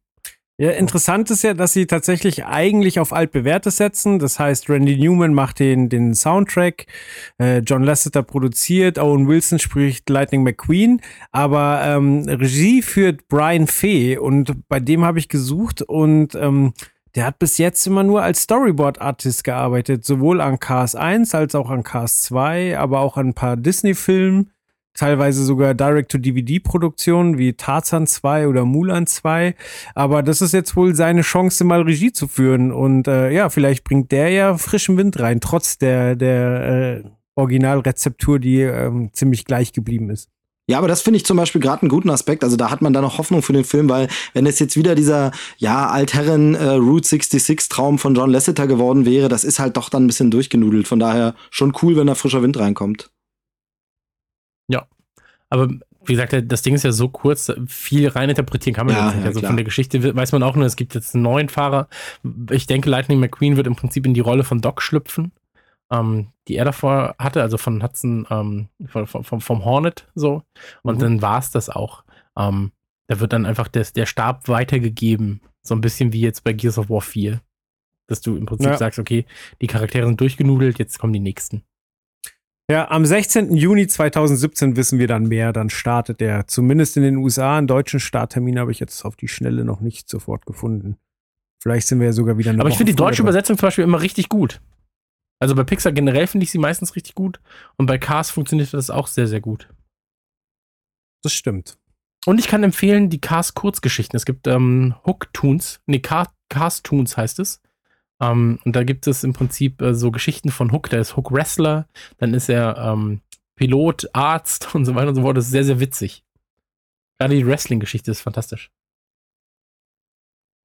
[0.60, 4.18] Ja, interessant ist ja, dass sie tatsächlich eigentlich auf altbewährtes setzen.
[4.18, 6.86] Das heißt, Randy Newman macht den, den Soundtrack,
[7.38, 14.18] äh, John Lasseter produziert, Owen Wilson spricht Lightning McQueen, aber ähm, Regie führt Brian Fee
[14.18, 16.72] und bei dem habe ich gesucht und ähm,
[17.18, 21.68] der hat bis jetzt immer nur als Storyboard-Artist gearbeitet, sowohl an Cars 1 als auch
[21.68, 24.52] an Cars 2, aber auch an ein paar Disney-Filmen
[24.94, 29.56] teilweise sogar Direct-to-DVD-Produktionen wie Tarzan 2 oder Mulan 2.
[29.96, 32.70] Aber das ist jetzt wohl seine Chance, mal Regie zu führen.
[32.70, 38.38] Und äh, ja, vielleicht bringt der ja frischen Wind rein, trotz der, der äh, Originalrezeptur,
[38.38, 40.30] die ähm, ziemlich gleich geblieben ist.
[40.68, 42.44] Ja, aber das finde ich zum Beispiel gerade einen guten Aspekt.
[42.44, 44.94] Also da hat man dann noch Hoffnung für den Film, weil wenn es jetzt wieder
[44.94, 49.78] dieser ja Altherren äh, Route 66 Traum von John Lasseter geworden wäre, das ist halt
[49.78, 50.86] doch dann ein bisschen durchgenudelt.
[50.86, 53.10] Von daher schon cool, wenn da frischer Wind reinkommt.
[54.68, 54.86] Ja.
[55.48, 55.68] Aber
[56.04, 59.24] wie gesagt, das Ding ist ja so kurz, viel reininterpretieren kann man ja, nicht.
[59.24, 59.50] Also klar.
[59.50, 61.88] von der Geschichte weiß man auch nur, es gibt jetzt einen neuen Fahrer.
[62.50, 65.32] Ich denke, Lightning McQueen wird im Prinzip in die Rolle von Doc schlüpfen,
[65.90, 70.42] ähm, die er davor hatte, also von Hudson, ähm, vom, vom, vom Hornet so.
[70.82, 71.00] Und mhm.
[71.00, 72.04] dann war es das auch.
[72.36, 72.72] Ähm,
[73.08, 75.40] da wird dann einfach des, der Stab weitergegeben.
[75.62, 77.40] So ein bisschen wie jetzt bei Gears of War 4.
[78.06, 78.76] Dass du im Prinzip ja.
[78.76, 79.26] sagst, okay,
[79.60, 81.62] die Charaktere sind durchgenudelt, jetzt kommen die nächsten.
[82.70, 83.54] Ja, am 16.
[83.54, 85.54] Juni 2017 wissen wir dann mehr.
[85.54, 89.28] Dann startet der, zumindest in den USA, einen deutschen Starttermin habe ich jetzt auf die
[89.28, 90.96] Schnelle noch nicht sofort gefunden.
[91.62, 94.02] Vielleicht sind wir ja sogar wieder Aber ich finde die deutsche Übersetzung zum Beispiel immer
[94.02, 94.60] richtig gut.
[95.40, 97.40] Also bei Pixar generell finde ich sie meistens richtig gut.
[97.76, 99.68] Und bei Cars funktioniert das auch sehr, sehr gut.
[101.22, 101.78] Das stimmt.
[102.26, 104.16] Und ich kann empfehlen, die Cars Kurzgeschichten.
[104.16, 107.60] Es gibt ähm, Hook Toons, nee, Cars Toons heißt es.
[108.20, 110.90] Ähm, und da gibt es im Prinzip äh, so Geschichten von Hook.
[110.90, 113.20] Der ist Hook Wrestler, dann ist er ähm,
[113.54, 115.36] Pilot, Arzt und so weiter und so fort.
[115.36, 116.24] Das ist sehr, sehr witzig.
[117.18, 118.70] Gerade die Wrestling-Geschichte ist fantastisch.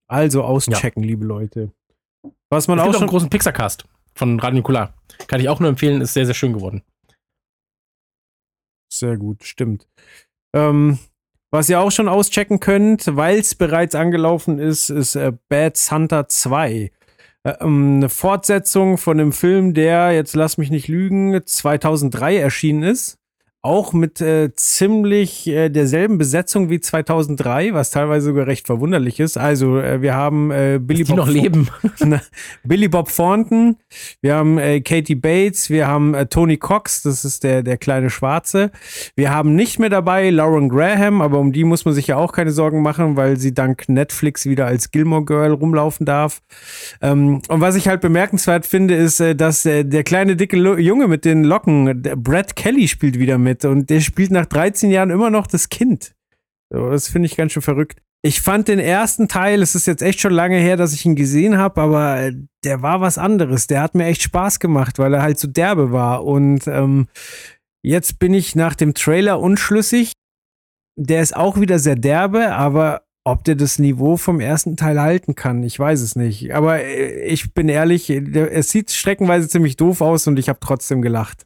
[0.07, 1.07] Also auschecken, ja.
[1.07, 1.71] liebe Leute.
[2.49, 4.93] Was man es auch gibt schon auch einen großen Pixar-Cast von Radio Nukular.
[5.28, 6.84] Kann ich auch nur empfehlen, ist sehr, sehr schön geworden.
[8.91, 9.88] Sehr gut, stimmt.
[10.55, 10.99] Ähm,
[11.51, 16.28] was ihr auch schon auschecken könnt, weil es bereits angelaufen ist, ist äh, Bad Santa
[16.28, 16.72] 2.
[16.72, 16.91] Äh,
[17.59, 23.22] ähm, eine Fortsetzung von einem Film, der, jetzt lass mich nicht lügen, 2003 erschienen ist
[23.64, 29.38] auch mit äh, ziemlich äh, derselben Besetzung wie 2003, was teilweise sogar recht verwunderlich ist.
[29.38, 31.70] Also äh, wir haben äh, Billy Bob noch leben.
[32.66, 33.78] Billy Bob Thornton,
[34.20, 38.09] wir haben äh, Katie Bates, wir haben äh, Tony Cox, das ist der der kleine
[38.09, 38.70] Schwarze.
[39.16, 42.34] Wir haben nicht mehr dabei Lauren Graham, aber um die muss man sich ja auch
[42.34, 46.41] keine Sorgen machen, weil sie dank Netflix wieder als Gilmore Girl rumlaufen darf.
[47.01, 51.07] Ähm, und was ich halt bemerkenswert finde, ist, äh, dass äh, der kleine dicke Junge
[51.07, 55.09] mit den Locken, Brad Kelly spielt wieder mit mit und der spielt nach 13 Jahren
[55.09, 56.13] immer noch das Kind.
[56.69, 58.01] Das finde ich ganz schön verrückt.
[58.25, 61.15] Ich fand den ersten Teil, es ist jetzt echt schon lange her, dass ich ihn
[61.15, 62.33] gesehen habe, aber äh,
[62.63, 63.67] der war was anderes.
[63.67, 66.23] Der hat mir echt Spaß gemacht, weil er halt so derbe war.
[66.23, 67.07] Und ähm,
[67.83, 70.13] jetzt bin ich nach dem Trailer unschlüssig.
[70.97, 75.35] Der ist auch wieder sehr derbe, aber ob der das Niveau vom ersten Teil halten
[75.35, 76.53] kann, ich weiß es nicht.
[76.53, 81.01] Aber äh, ich bin ehrlich, es sieht streckenweise ziemlich doof aus und ich habe trotzdem
[81.01, 81.45] gelacht.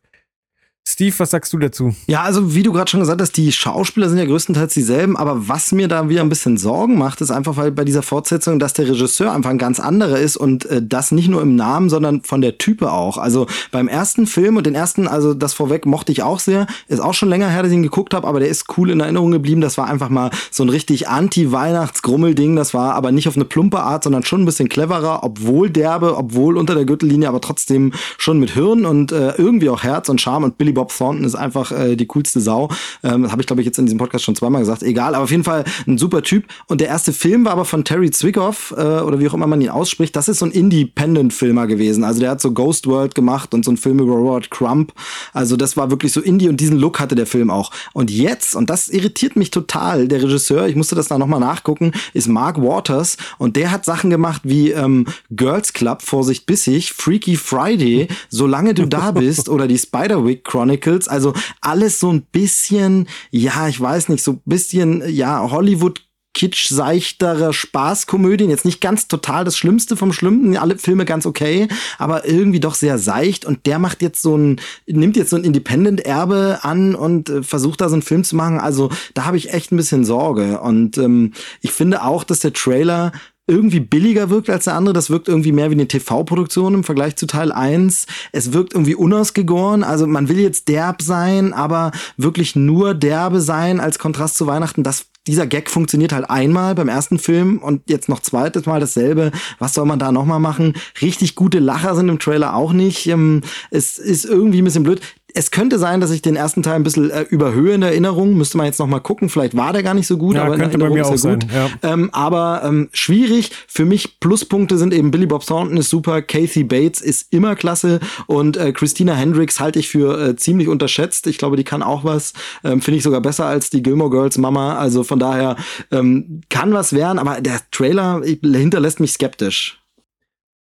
[0.89, 1.93] Steve, was sagst du dazu?
[2.07, 5.49] Ja, also wie du gerade schon gesagt hast, die Schauspieler sind ja größtenteils dieselben, aber
[5.49, 8.71] was mir da wieder ein bisschen Sorgen macht, ist einfach, weil bei dieser Fortsetzung, dass
[8.71, 12.21] der Regisseur einfach ein ganz anderer ist und äh, das nicht nur im Namen, sondern
[12.21, 13.17] von der Type auch.
[13.17, 17.01] Also beim ersten Film und den ersten, also das vorweg mochte ich auch sehr, ist
[17.01, 19.31] auch schon länger her, dass ich ihn geguckt habe, aber der ist cool in Erinnerung
[19.31, 19.59] geblieben.
[19.59, 22.55] Das war einfach mal so ein richtig Anti-Weihnachts-Grummel-Ding.
[22.55, 26.15] Das war aber nicht auf eine plumpe Art, sondern schon ein bisschen cleverer, obwohl derbe,
[26.15, 30.21] obwohl unter der Gürtellinie, aber trotzdem schon mit Hirn und äh, irgendwie auch Herz und
[30.21, 32.69] Charme und Billy Bob Thornton ist einfach äh, die coolste Sau.
[33.03, 34.83] Ähm, habe ich, glaube ich, jetzt in diesem Podcast schon zweimal gesagt.
[34.83, 36.45] Egal, aber auf jeden Fall ein super Typ.
[36.67, 39.61] Und der erste Film war aber von Terry Zwickhoff, äh, oder wie auch immer man
[39.61, 40.15] ihn ausspricht.
[40.15, 42.03] Das ist so ein Independent-Filmer gewesen.
[42.03, 44.93] Also der hat so Ghost World gemacht und so einen Film über Robert Crump.
[45.33, 47.71] Also das war wirklich so Indie und diesen Look hatte der Film auch.
[47.93, 51.91] Und jetzt, und das irritiert mich total, der Regisseur, ich musste das da nochmal nachgucken,
[52.13, 57.35] ist Mark Waters und der hat Sachen gemacht wie ähm, Girls Club, Vorsicht bissig, Freaky
[57.35, 60.66] Friday, Solange du da bist oder die Spiderwick Chronicles
[61.07, 66.01] also alles so ein bisschen, ja, ich weiß nicht, so ein bisschen, ja, Hollywood
[66.37, 68.51] kitsch-seichterer Spaßkomödien.
[68.51, 72.75] Jetzt nicht ganz total das Schlimmste vom Schlimmsten, alle Filme ganz okay, aber irgendwie doch
[72.75, 73.43] sehr seicht.
[73.43, 77.81] Und der macht jetzt so ein, nimmt jetzt so ein Independent-Erbe an und äh, versucht
[77.81, 78.59] da so einen Film zu machen.
[78.59, 80.61] Also da habe ich echt ein bisschen Sorge.
[80.61, 83.13] Und ähm, ich finde auch, dass der Trailer
[83.47, 84.93] irgendwie billiger wirkt als der andere.
[84.93, 88.05] Das wirkt irgendwie mehr wie eine TV-Produktion im Vergleich zu Teil 1.
[88.31, 89.83] Es wirkt irgendwie unausgegoren.
[89.83, 94.83] Also man will jetzt derb sein, aber wirklich nur derbe sein als Kontrast zu Weihnachten.
[94.83, 99.31] Das dieser Gag funktioniert halt einmal beim ersten Film und jetzt noch zweites Mal dasselbe.
[99.59, 100.73] Was soll man da nochmal machen?
[101.01, 103.07] Richtig gute Lacher sind im Trailer auch nicht.
[103.07, 105.01] Ähm, es ist irgendwie ein bisschen blöd
[105.37, 108.35] es könnte sein, dass ich den ersten Teil ein bisschen äh, überhöhe in Erinnerung.
[108.35, 109.29] Müsste man jetzt noch mal gucken.
[109.29, 111.45] Vielleicht war der gar nicht so gut, ja, aber in könnte bei mir auch sein.
[111.53, 111.69] Ja.
[111.83, 113.51] Ähm, aber ähm, schwierig.
[113.67, 117.99] Für mich Pluspunkte sind eben Billy Bob Thornton ist super, Kathy Bates ist immer klasse
[118.25, 121.27] und äh, Christina Hendricks halte ich für äh, ziemlich unterschätzt.
[121.27, 122.33] Ich glaube, die kann auch was.
[122.63, 124.77] Ähm, Finde ich sogar besser als die Gilmore Girls Mama.
[124.77, 125.55] Also von daher
[125.91, 129.79] ähm, kann was werden, aber der Trailer hinterlässt mich skeptisch.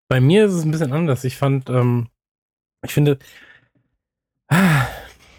[0.08, 1.24] Bei mir ist es ein bisschen anders.
[1.24, 2.08] Ich fand, ähm,
[2.84, 3.18] ich finde,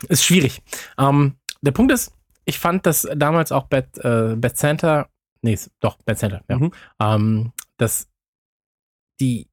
[0.10, 0.62] ist schwierig.
[0.98, 2.14] Ähm, der Punkt ist,
[2.46, 5.10] ich fand das damals auch Bad, äh, Bad Center,
[5.42, 6.58] nee, doch, Bad Center, ja.
[6.58, 6.74] Mhm.
[7.00, 8.10] Ähm, dass
[9.20, 9.48] die,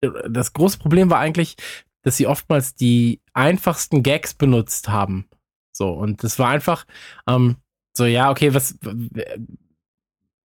[0.00, 1.56] das große Problem war eigentlich,
[2.02, 5.28] dass sie oftmals die einfachsten Gags benutzt haben.
[5.72, 6.86] So, und das war einfach,
[7.28, 7.56] ähm,
[7.96, 8.78] so, ja, okay, was,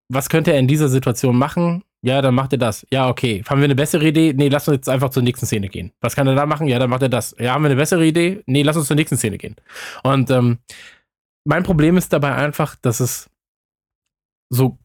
[0.09, 1.83] was könnte er in dieser Situation machen?
[2.03, 2.85] Ja, dann macht er das.
[2.91, 3.43] Ja, okay.
[3.47, 4.33] Haben wir eine bessere Idee?
[4.35, 5.91] Nee, lass uns jetzt einfach zur nächsten Szene gehen.
[5.99, 6.67] Was kann er da machen?
[6.67, 7.35] Ja, dann macht er das.
[7.39, 8.43] Ja, haben wir eine bessere Idee?
[8.45, 9.55] Nee, lass uns zur nächsten Szene gehen.
[10.03, 10.59] Und ähm,
[11.43, 13.29] mein Problem ist dabei einfach, dass es
[14.49, 14.77] so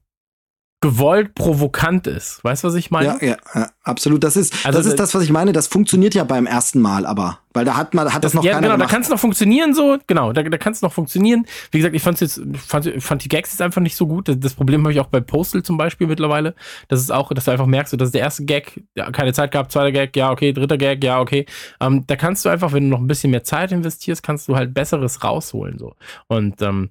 [0.83, 2.45] gewollt provokant ist.
[2.45, 3.17] Weißt du, was ich meine?
[3.21, 4.23] Ja, ja, ja absolut.
[4.23, 5.53] Das ist, also, das ist das, was ich meine.
[5.53, 7.39] Das funktioniert ja beim ersten Mal, aber.
[7.55, 8.91] Weil da hat man, hat das, das noch ja, keiner genau, gemacht.
[8.91, 9.99] da kann es noch funktionieren so.
[10.07, 11.47] Genau, da, da kann es noch funktionieren.
[11.71, 14.29] Wie gesagt, ich fand's jetzt, fand, fand die Gags jetzt einfach nicht so gut.
[14.29, 16.55] Das, das Problem habe ich auch bei Postal zum Beispiel mittlerweile.
[16.89, 19.71] Das ist auch, dass du einfach merkst, dass der erste Gag, ja, keine Zeit gehabt,
[19.71, 21.47] zweiter Gag, ja, okay, dritter Gag, ja, okay.
[21.81, 24.57] Ähm, da kannst du einfach, wenn du noch ein bisschen mehr Zeit investierst, kannst du
[24.57, 25.95] halt Besseres rausholen, so.
[26.27, 26.91] Und, ähm,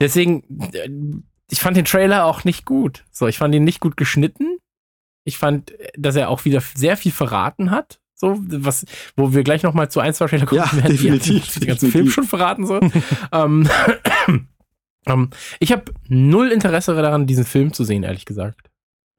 [0.00, 0.42] deswegen,
[1.52, 3.04] ich fand den Trailer auch nicht gut.
[3.10, 4.56] So, ich fand ihn nicht gut geschnitten.
[5.24, 8.00] Ich fand, dass er auch wieder sehr viel verraten hat.
[8.14, 8.86] So, was,
[9.16, 11.68] wo wir gleich noch mal zu ein, zwei Trailer gucken ja, werden, definitiv, die den
[11.68, 12.66] ganzen Film schon verraten.
[12.66, 12.80] So.
[13.32, 13.68] ähm,
[15.06, 15.30] ähm,
[15.60, 18.70] ich habe null Interesse daran, diesen Film zu sehen, ehrlich gesagt.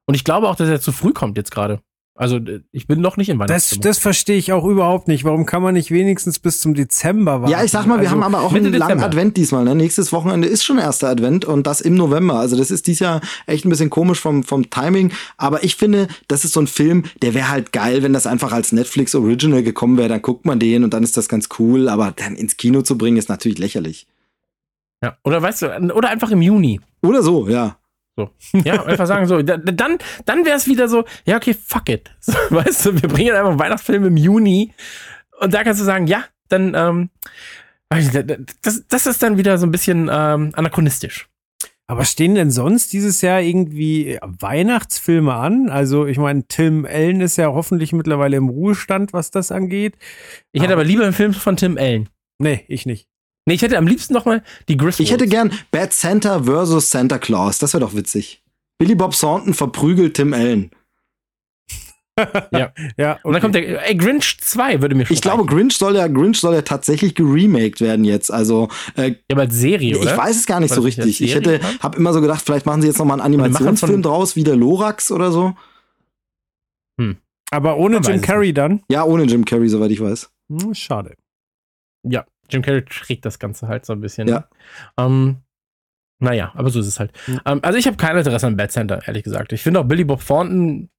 [0.08, 1.82] Und ich glaube auch, dass er zu früh kommt jetzt gerade.
[2.16, 2.40] Also
[2.72, 3.54] ich bin noch nicht in Weihnachten.
[3.54, 5.24] Das, das verstehe ich auch überhaupt nicht.
[5.24, 7.52] Warum kann man nicht wenigstens bis zum Dezember warten?
[7.52, 9.64] Ja, ich sag mal, wir also, haben aber auch einen langen Advent diesmal.
[9.64, 9.74] Ne?
[9.74, 12.36] Nächstes Wochenende ist schon erster Advent und das im November.
[12.36, 15.12] Also das ist dieses Jahr echt ein bisschen komisch vom, vom Timing.
[15.38, 18.52] Aber ich finde, das ist so ein Film, der wäre halt geil, wenn das einfach
[18.52, 20.10] als Netflix Original gekommen wäre.
[20.10, 21.90] Dann guckt man den und dann ist das ganz cool.
[21.90, 24.06] Aber dann ins Kino zu bringen, ist natürlich lächerlich.
[25.02, 26.80] Ja, oder weißt du, oder einfach im Juni.
[27.02, 27.78] Oder so, ja.
[28.16, 28.30] So.
[28.64, 32.12] Ja, einfach sagen so, dann, dann wäre es wieder so, ja, okay, fuck it.
[32.20, 34.74] So, weißt du, wir bringen einfach einen Weihnachtsfilm im Juni
[35.40, 37.10] und da kannst du sagen, ja, dann, ähm,
[38.62, 41.28] das, das ist dann wieder so ein bisschen ähm, anachronistisch.
[41.88, 45.70] Aber stehen denn sonst dieses Jahr irgendwie Weihnachtsfilme an?
[45.70, 49.98] Also, ich meine, Tim Allen ist ja hoffentlich mittlerweile im Ruhestand, was das angeht.
[50.54, 52.10] Ich hätte aber lieber einen Film von Tim Allen.
[52.40, 53.10] Nee, ich nicht.
[53.46, 55.00] Nee, ich hätte am liebsten noch mal die Griswolds.
[55.00, 57.60] Ich hätte gern Bad Santa versus Santa Claus.
[57.60, 58.42] Das wäre doch witzig.
[58.78, 60.72] Billy Bob Thornton verprügelt Tim Allen.
[62.52, 62.72] ja.
[62.98, 63.20] ja okay.
[63.24, 66.08] Und dann kommt der ey, Grinch 2 würde mir schon Ich glaube, Grinch soll ja
[66.08, 68.32] Grinch soll ja tatsächlich geremaked werden jetzt.
[68.32, 70.12] Also äh, ja, aber als Serie, oder?
[70.12, 71.22] Ich weiß es gar nicht War so richtig.
[71.22, 74.36] Ich hätte habe immer so gedacht, vielleicht machen sie jetzt noch mal einen Animationsfilm draus,
[74.36, 75.56] wie der Lorax oder so.
[77.00, 77.18] Hm.
[77.52, 78.84] Aber ohne Jim Carrey dann?
[78.90, 80.30] Ja, ohne Jim Carrey, soweit ich weiß.
[80.50, 81.16] Hm, schade.
[82.04, 84.28] Ja, Jim Carrey trägt das Ganze halt so ein bisschen.
[84.28, 84.48] Ja.
[84.98, 85.38] Ähm,
[86.20, 87.12] naja, aber so ist es halt.
[87.28, 87.42] Mhm.
[87.46, 89.52] Ähm, also ich habe kein Interesse an Bad Center, ehrlich gesagt.
[89.52, 90.90] Ich finde auch Billy Bob Thornton,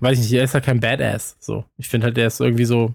[0.00, 1.36] weiß ich nicht, er ist halt kein Badass.
[1.38, 1.64] So.
[1.76, 2.94] Ich finde halt, der ist irgendwie so.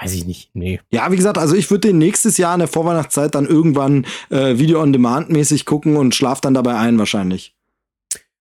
[0.00, 0.80] Weiß ich nicht, nee.
[0.90, 4.56] Ja, wie gesagt, also ich würde den nächstes Jahr in der Vorweihnachtszeit dann irgendwann äh,
[4.56, 7.56] Video-on-Demand-mäßig gucken und schlaf dann dabei ein wahrscheinlich.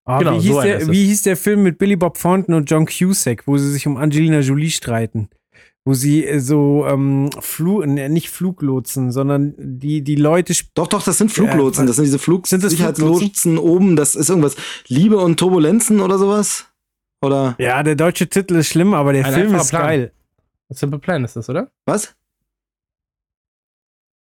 [0.05, 2.69] Ah, genau, wie, hieß so der, wie hieß der Film mit Billy Bob Thornton und
[2.69, 5.29] John Cusack, wo sie sich um Angelina Jolie streiten?
[5.87, 11.01] Wo sie äh, so ähm, Flu äh, nicht Fluglotsen, sondern die die Leute Doch, doch,
[11.01, 14.57] das sind Fluglotsen, äh, das sind diese Flugsicherheitslotsen oben, das ist irgendwas
[14.87, 16.67] Liebe und Turbulenzen oder sowas?
[17.21, 17.55] Oder?
[17.57, 19.81] Ja, der deutsche Titel ist schlimm, aber der Ein Film ist Plan.
[19.81, 20.11] geil.
[20.69, 21.71] Simple Plan ist das, oder?
[21.85, 22.15] Was?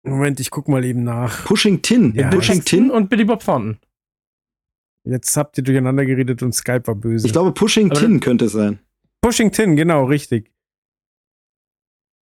[0.02, 1.44] Moment, ich guck mal eben nach.
[1.44, 2.12] Pushing Tin.
[2.16, 2.28] Ja.
[2.28, 3.78] Pushing Tin und Billy Bob Thornton.
[5.04, 7.24] Jetzt habt ihr durcheinander geredet und Skype war böse.
[7.26, 8.80] Ich glaube, Pushing aber Tin könnte es sein.
[9.20, 10.51] Pushing Tin, genau, richtig.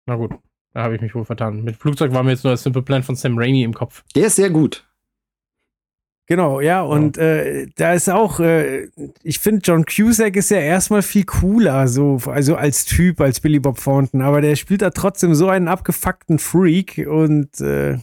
[0.08, 0.32] Na gut,
[0.72, 1.62] da habe ich mich wohl vertan.
[1.62, 4.02] Mit Flugzeug war mir jetzt nur das Simple Plan von Sam Raimi im Kopf.
[4.16, 4.88] Der ist sehr gut.
[6.26, 8.88] Genau, ja, und äh, da ist auch, äh,
[9.22, 13.60] ich finde, John Cusack ist ja erstmal viel cooler, so, also als Typ, als Billy
[13.60, 17.98] Bob Thornton, aber der spielt da trotzdem so einen abgefuckten Freak und äh,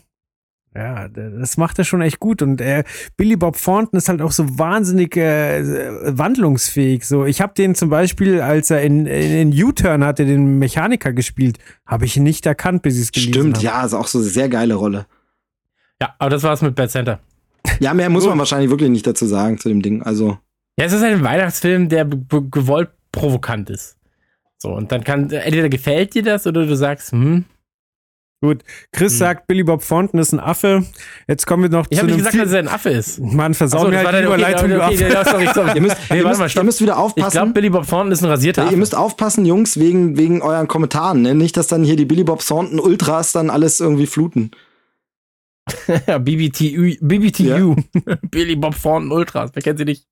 [0.75, 2.41] ja, das macht er schon echt gut.
[2.41, 2.83] Und äh,
[3.15, 5.63] Billy Bob Thornton ist halt auch so wahnsinnig äh,
[6.17, 7.05] wandlungsfähig.
[7.05, 11.13] So, ich habe den zum Beispiel, als er in, in, in U-Turn hatte, den Mechaniker
[11.13, 13.63] gespielt, habe ich ihn nicht erkannt, bis ich es gelesen Stimmt, hab.
[13.63, 15.05] ja, ist auch so eine sehr geile Rolle.
[16.01, 17.19] Ja, aber das war's mit Bad Center.
[17.79, 20.03] Ja, mehr muss man wahrscheinlich wirklich nicht dazu sagen zu dem Ding.
[20.03, 20.37] Also.
[20.77, 23.95] Ja, es ist halt ein Weihnachtsfilm, der gewollt provokant ist.
[24.57, 27.45] So, und dann kann, entweder gefällt dir das oder du sagst, hm.
[28.91, 29.19] Chris Hm.
[29.19, 30.85] sagt, Billy Bob Thornton ist ein Affe.
[31.27, 33.19] Jetzt kommen wir noch Ich zu habe nicht gesagt, dass er ein Affe ist.
[33.19, 35.71] Mann, versau Achso, mir halt die okay, Überleitung, okay, okay, ja, sorry, sorry.
[35.75, 37.31] Ihr müsst, Nee, ihr, müsst, mal, ihr müsst wieder Ich aufpassen.
[37.31, 38.75] glaube, Billy Bob Thornton ist ein rasierter Ja, Affe.
[38.75, 41.21] ihr müsst aufpassen, Jungs, wegen, wegen euren Kommentaren.
[41.21, 41.35] Ne?
[41.35, 44.51] Nicht, dass dann hier die Billy Bob Thornton Ultras dann alles irgendwie fluten.
[46.07, 47.75] ja, BBTU, BBTU.
[48.29, 49.51] Billy Bob Thornton Ultras.
[49.53, 50.05] Wer kennt sie nicht?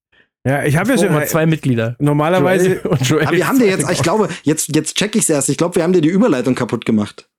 [0.45, 1.95] Ja, ich habe ja schon mal zwei Mitglieder.
[1.99, 2.67] normalerweise.
[2.73, 3.27] Joel und Joel.
[3.27, 5.47] Aber wir haben dir jetzt, ich glaube, jetzt, jetzt check ich's erst.
[5.47, 7.29] Ich glaube, wir haben dir die Überleitung kaputt gemacht.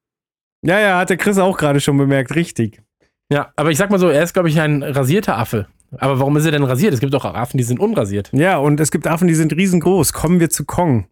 [0.64, 2.82] Ja, ja, hat der Chris auch gerade schon bemerkt, richtig.
[3.30, 5.66] Ja, aber ich sag mal so, er ist, glaube ich, ein rasierter Affe.
[5.98, 6.94] Aber warum ist er denn rasiert?
[6.94, 8.30] Es gibt auch Affen, die sind unrasiert.
[8.32, 10.12] Ja, und es gibt Affen, die sind riesengroß.
[10.12, 11.06] Kommen wir zu Kong.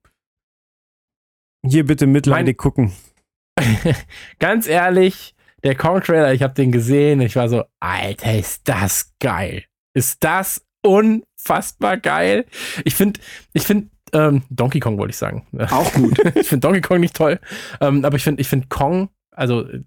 [1.64, 2.92] Hier bitte mitleidig gucken.
[4.38, 9.64] Ganz ehrlich, der Kong-Trailer, ich habe den gesehen, ich war so, Alter, ist das geil.
[9.94, 12.46] Ist das unfassbar geil.
[12.84, 13.20] Ich finde,
[13.52, 15.46] ich finde, ähm, Donkey Kong wollte ich sagen.
[15.70, 16.18] Auch gut.
[16.34, 17.38] ich finde Donkey Kong nicht toll.
[17.80, 19.82] Ähm, aber ich finde, ich finde Kong, also äh,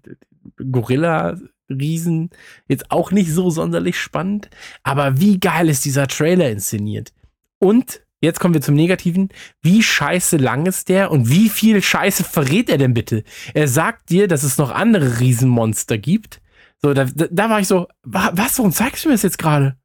[0.70, 1.36] Gorilla,
[1.68, 2.30] Riesen,
[2.68, 4.48] jetzt auch nicht so sonderlich spannend.
[4.84, 7.12] Aber wie geil ist dieser Trailer inszeniert?
[7.58, 9.30] Und jetzt kommen wir zum Negativen.
[9.62, 13.24] Wie scheiße lang ist der und wie viel Scheiße verrät er denn bitte?
[13.54, 16.40] Er sagt dir, dass es noch andere Riesenmonster gibt.
[16.80, 19.76] So, da, da, war ich so, wa- was, warum zeigst du mir das jetzt gerade?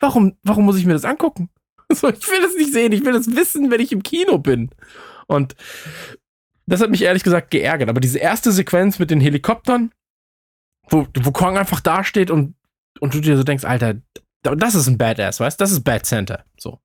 [0.00, 1.50] Warum, warum muss ich mir das angucken?
[1.92, 4.70] So, ich will das nicht sehen, ich will das wissen, wenn ich im Kino bin.
[5.28, 5.54] Und
[6.66, 7.88] das hat mich ehrlich gesagt geärgert.
[7.88, 9.92] Aber diese erste Sequenz mit den Helikoptern,
[10.88, 12.54] wo, wo Kong einfach dasteht und,
[13.00, 13.94] und du dir so denkst, Alter,
[14.42, 15.62] das ist ein Badass, weißt du?
[15.62, 16.44] Das ist Bad Center.
[16.58, 16.80] So.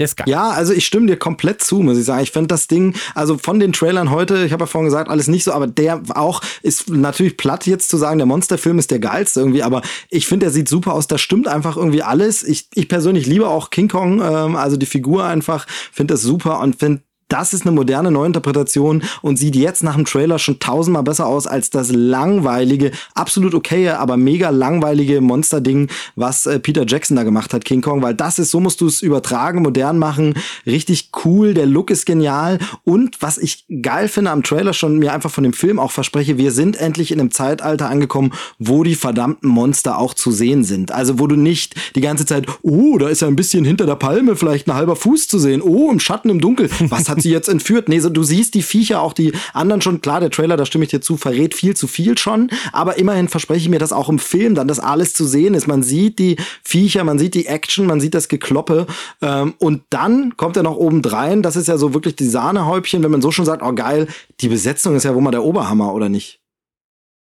[0.00, 0.28] Ist geil.
[0.28, 2.22] Ja, also ich stimme dir komplett zu, muss ich sagen.
[2.22, 5.26] Ich finde das Ding, also von den Trailern heute, ich habe ja vorhin gesagt, alles
[5.26, 9.00] nicht so, aber der auch ist natürlich platt jetzt zu sagen, der Monsterfilm ist der
[9.00, 12.44] geilste irgendwie, aber ich finde, der sieht super aus, da stimmt einfach irgendwie alles.
[12.44, 16.60] Ich, ich persönlich liebe auch King Kong, ähm, also die Figur einfach, finde das super
[16.60, 21.02] und finde das ist eine moderne Neuinterpretation und sieht jetzt nach dem Trailer schon tausendmal
[21.02, 27.16] besser aus als das langweilige, absolut okaye, aber mega langweilige Monster-Ding, was äh, Peter Jackson
[27.16, 30.34] da gemacht hat, King Kong, weil das ist, so musst du es übertragen, modern machen,
[30.66, 35.12] richtig cool, der Look ist genial und was ich geil finde am Trailer schon mir
[35.12, 38.94] einfach von dem Film auch verspreche, wir sind endlich in einem Zeitalter angekommen, wo die
[38.94, 40.92] verdammten Monster auch zu sehen sind.
[40.92, 43.96] Also wo du nicht die ganze Zeit, oh, da ist ja ein bisschen hinter der
[43.96, 47.30] Palme vielleicht ein halber Fuß zu sehen, oh, im Schatten, im Dunkel, was hat sie
[47.30, 47.88] jetzt entführt?
[47.88, 50.84] Nee, so, du siehst die Viecher, auch die anderen schon, klar, der Trailer, da stimme
[50.84, 54.08] ich dir zu, verrät viel zu viel schon, aber immerhin verspreche ich mir, dass auch
[54.08, 55.66] im Film dann das alles zu sehen ist.
[55.66, 58.86] Man sieht die Viecher, man sieht die Action, man sieht das Gekloppe
[59.22, 63.10] ähm, und dann kommt er noch obendrein, das ist ja so wirklich die Sahnehäubchen, wenn
[63.10, 64.08] man so schon sagt, oh geil,
[64.40, 66.40] die Besetzung ist ja wohl mal der Oberhammer, oder nicht?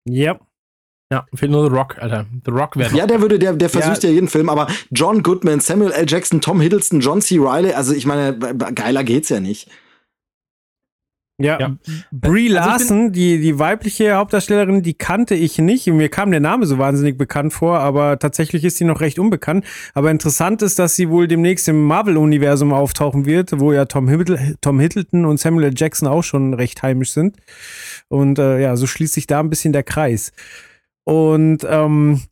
[0.08, 0.38] Ja.
[1.12, 2.26] Ja, fehlt nur The Rock, Alter.
[2.44, 4.10] The Rock wäre Ja, der würde, der, der versüßt ja.
[4.10, 6.04] jeden Film, aber John Goodman, Samuel L.
[6.08, 7.38] Jackson, Tom Hiddleston, John C.
[7.38, 9.68] Reilly, also ich meine, geiler geht's ja nicht.
[11.38, 11.76] Ja, Ja.
[12.10, 15.86] Brie Also Larson, die, die weibliche Hauptdarstellerin, die kannte ich nicht.
[15.86, 19.64] Mir kam der Name so wahnsinnig bekannt vor, aber tatsächlich ist sie noch recht unbekannt.
[19.92, 24.56] Aber interessant ist, dass sie wohl demnächst im Marvel-Universum auftauchen wird, wo ja Tom, Hiddle,
[24.62, 25.74] Tom Hiddleton und Samuel L.
[25.76, 27.36] Jackson auch schon recht heimisch sind.
[28.08, 30.32] Und äh, ja, so schließt sich da ein bisschen der Kreis.
[31.04, 32.22] Und ähm,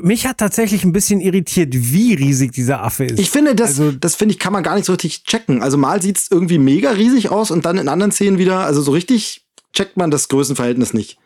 [0.00, 3.18] mich hat tatsächlich ein bisschen irritiert, wie riesig dieser Affe ist.
[3.18, 5.62] Ich finde, das, Also- das finde ich, kann man gar nicht so richtig checken.
[5.62, 8.92] Also mal sieht's irgendwie mega riesig aus und dann in anderen Szenen wieder, also so
[8.92, 11.18] richtig checkt man das Größenverhältnis nicht.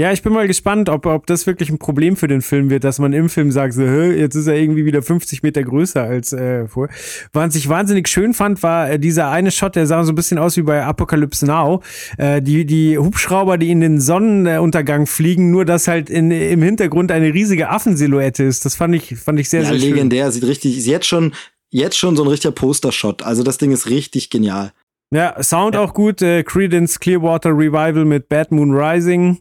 [0.00, 2.84] Ja, ich bin mal gespannt, ob, ob das wirklich ein Problem für den Film wird,
[2.84, 6.32] dass man im Film sagt, so, jetzt ist er irgendwie wieder 50 Meter größer als
[6.32, 6.94] äh, vorher.
[7.32, 10.38] Was ich wahnsinnig schön fand, war äh, dieser eine Shot, der sah so ein bisschen
[10.38, 11.82] aus wie bei Apocalypse Now.
[12.16, 17.10] Äh, die, die Hubschrauber, die in den Sonnenuntergang fliegen, nur dass halt in, im Hintergrund
[17.10, 18.64] eine riesige Affensilhouette ist.
[18.64, 19.90] Das fand ich, fand ich sehr, Ja, sehr schön.
[19.94, 21.32] legendär, sieht richtig, ist jetzt schon,
[21.70, 23.24] jetzt schon so ein richtiger Poster-Shot.
[23.24, 24.70] Also das Ding ist richtig genial.
[25.12, 26.22] Ja, Sound auch gut.
[26.22, 29.38] Äh, Credence Clearwater Revival mit Bad Moon Rising.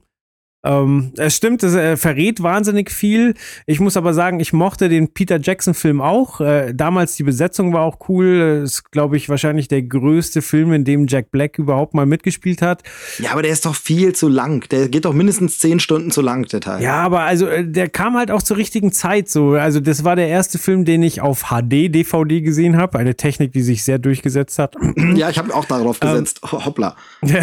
[0.64, 3.36] Ähm, es stimmt, es äh, verrät wahnsinnig viel.
[3.68, 6.42] Ich muss aber sagen, ich mochte den Peter Jackson-Film auch.
[6.42, 8.62] Äh, damals die Besetzung war auch cool.
[8.64, 12.84] Ist, glaube ich, wahrscheinlich der größte Film, in dem Jack Black überhaupt mal mitgespielt hat.
[13.20, 14.68] Ja, aber der ist doch viel zu lang.
[14.70, 16.82] Der geht doch mindestens zehn Stunden zu lang, der Teil.
[16.82, 19.52] Ja, aber also äh, der kam halt auch zur richtigen Zeit so.
[19.52, 22.98] Also das war der erste Film, den ich auf HD DVD gesehen habe.
[22.98, 24.76] Eine Technik, die sich sehr durchgesetzt hat.
[25.16, 26.42] Ja, ich habe auch darauf gesetzt.
[26.44, 26.96] Ähm, Hoppla.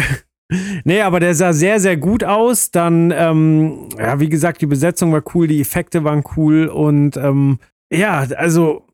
[0.83, 2.71] Nee, aber der sah sehr, sehr gut aus.
[2.71, 7.59] Dann, ähm, ja, wie gesagt, die Besetzung war cool, die Effekte waren cool und ähm,
[7.91, 8.85] ja, also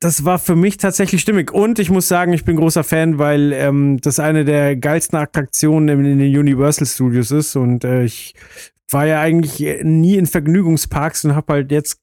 [0.00, 1.52] das war für mich tatsächlich stimmig.
[1.52, 6.06] Und ich muss sagen, ich bin großer Fan, weil ähm, das eine der geilsten Attraktionen
[6.06, 7.54] in, den Universal Studios ist.
[7.54, 8.34] Und äh, ich
[8.90, 11.98] war ja eigentlich nie in Vergnügungsparks und habe halt jetzt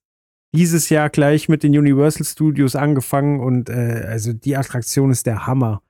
[0.53, 3.39] dieses Jahr gleich mit den Universal Studios angefangen.
[3.39, 5.81] Und äh, also die Attraktion ist der Hammer.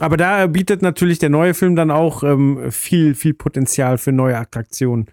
[0.00, 4.36] Aber da bietet natürlich der neue Film dann auch ähm, viel, viel Potenzial für neue
[4.36, 5.06] Attraktionen.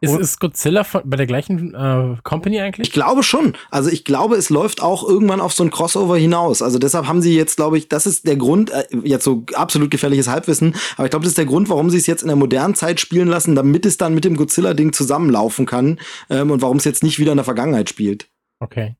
[0.00, 2.88] Ist, ist Godzilla von, bei der gleichen äh, Company eigentlich?
[2.88, 3.56] Ich glaube schon.
[3.70, 6.62] Also ich glaube, es läuft auch irgendwann auf so ein Crossover hinaus.
[6.62, 9.90] Also deshalb haben sie jetzt, glaube ich, das ist der Grund, äh, jetzt so absolut
[9.90, 12.36] gefährliches Halbwissen, aber ich glaube, das ist der Grund, warum sie es jetzt in der
[12.36, 15.98] modernen Zeit spielen lassen, damit es dann mit dem Godzilla-Ding zusammenlaufen kann
[16.30, 18.28] ähm, und warum es jetzt nicht wieder in der Vergangenheit spielt.
[18.60, 18.94] Okay.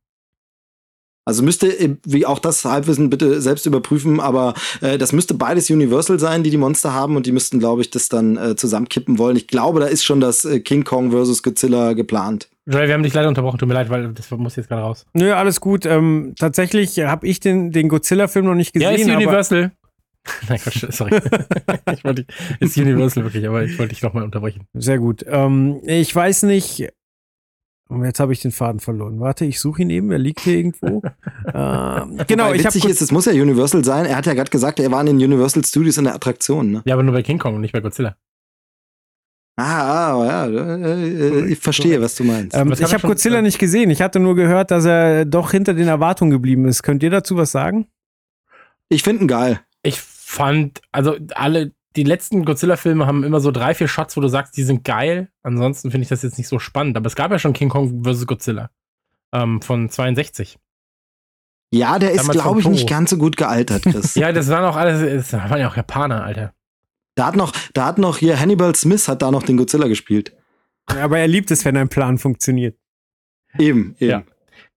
[1.29, 6.19] Also müsste, wie auch das Halbwissen bitte selbst überprüfen, aber äh, das müsste beides Universal
[6.19, 9.37] sein, die die Monster haben und die müssten, glaube ich, das dann äh, zusammenkippen wollen.
[9.37, 12.49] Ich glaube, da ist schon das äh, King Kong versus Godzilla geplant.
[12.65, 15.05] Joel, wir haben dich leider unterbrochen, tut mir leid, weil das muss jetzt gerade raus.
[15.13, 15.85] Nö, alles gut.
[15.85, 18.91] Ähm, tatsächlich habe ich den, den Godzilla-Film noch nicht gesehen.
[18.91, 19.73] Ja, ist Universal.
[20.49, 21.11] Nein, Gott, sorry.
[21.95, 22.25] ich wollte,
[22.61, 24.63] ist Universal wirklich, aber ich wollte dich nochmal unterbrechen.
[24.73, 25.27] Sehr gut.
[25.29, 26.89] Ähm, ich weiß nicht,
[27.89, 29.19] und jetzt habe ich den Faden verloren.
[29.19, 30.11] Warte, ich suche ihn eben.
[30.13, 31.03] Er liegt hier irgendwo.
[31.55, 34.05] ähm, genau, ich witzig ist, es muss ja Universal sein.
[34.05, 36.71] Er hat ja gerade gesagt, er war in den Universal Studios in der Attraktion.
[36.71, 36.83] Ne?
[36.85, 38.17] Ja, aber nur bei King Kong und nicht bei Godzilla.
[39.57, 42.55] Ah, ah ja, äh, ich verstehe, was du meinst.
[42.55, 43.91] Ähm, ich habe Godzilla nicht gesehen.
[43.91, 46.85] Ich hatte nur gehört, dass er doch hinter den Erwartungen geblieben ist.
[46.85, 47.89] Könnt ihr dazu was sagen?
[48.89, 49.61] Ich finde ihn geil.
[49.83, 54.29] Ich fand, also alle die letzten Godzilla-Filme haben immer so drei, vier Shots, wo du
[54.29, 55.31] sagst, die sind geil.
[55.43, 56.97] Ansonsten finde ich das jetzt nicht so spannend.
[56.97, 58.27] Aber es gab ja schon King Kong vs.
[58.27, 58.71] Godzilla
[59.33, 60.59] ähm, von 62.
[61.71, 64.15] Ja, der ist, glaube ich, nicht ganz so gut gealtert, Chris.
[64.17, 66.55] ja, das waren auch alles, das waren ja auch Japaner, Alter.
[67.15, 70.35] Da hat noch, da hat noch hier Hannibal Smith hat da noch den Godzilla gespielt.
[70.87, 72.79] Aber er liebt es, wenn ein Plan funktioniert.
[73.59, 74.11] Eben, eben.
[74.11, 74.23] Ja.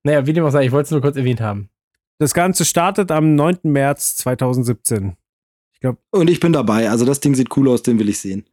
[0.02, 1.70] Naja, wie dem auch sei, ich wollte es nur kurz erwähnt haben.
[2.18, 3.60] Das Ganze startet am 9.
[3.62, 5.16] März 2017
[5.82, 6.88] glaub, und ich bin dabei.
[6.88, 8.46] Also das Ding sieht cool aus, den will ich sehen.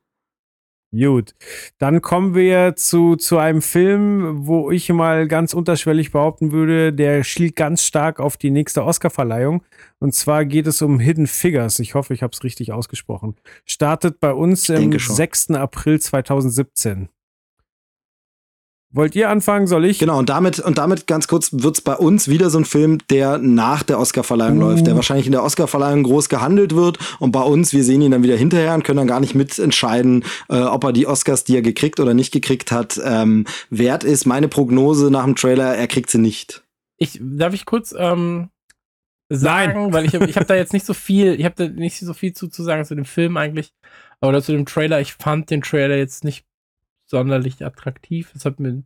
[0.91, 1.35] Gut,
[1.77, 7.23] dann kommen wir zu, zu einem Film, wo ich mal ganz unterschwellig behaupten würde, der
[7.23, 9.61] schielt ganz stark auf die nächste Oscarverleihung.
[9.99, 11.77] Und zwar geht es um Hidden Figures.
[11.77, 13.35] Ich hoffe, ich habe es richtig ausgesprochen.
[13.65, 15.51] Startet bei uns am 6.
[15.51, 17.09] April 2017.
[18.91, 19.67] Wollt ihr anfangen?
[19.67, 19.99] Soll ich?
[19.99, 23.37] Genau, und damit, und damit ganz kurz wird's bei uns wieder so ein Film, der
[23.37, 24.61] nach der Oscarverleihung uh.
[24.61, 26.97] läuft, der wahrscheinlich in der Oscarverleihung groß gehandelt wird.
[27.19, 30.25] Und bei uns, wir sehen ihn dann wieder hinterher und können dann gar nicht mitentscheiden,
[30.49, 34.25] äh, ob er die Oscars, die er gekriegt oder nicht gekriegt hat, ähm, wert ist.
[34.25, 36.63] Meine Prognose nach dem Trailer, er kriegt sie nicht.
[36.97, 38.49] Ich, darf ich kurz ähm,
[39.29, 39.93] sagen, Nein.
[39.93, 42.33] weil ich, ich habe da jetzt nicht so viel, ich habe da nicht so viel
[42.33, 43.71] zu, zu sagen zu dem Film eigentlich.
[44.21, 44.99] Oder zu dem Trailer.
[44.99, 46.43] Ich fand den Trailer jetzt nicht
[47.09, 48.31] sonderlich attraktiv.
[48.35, 48.83] Es hat mir,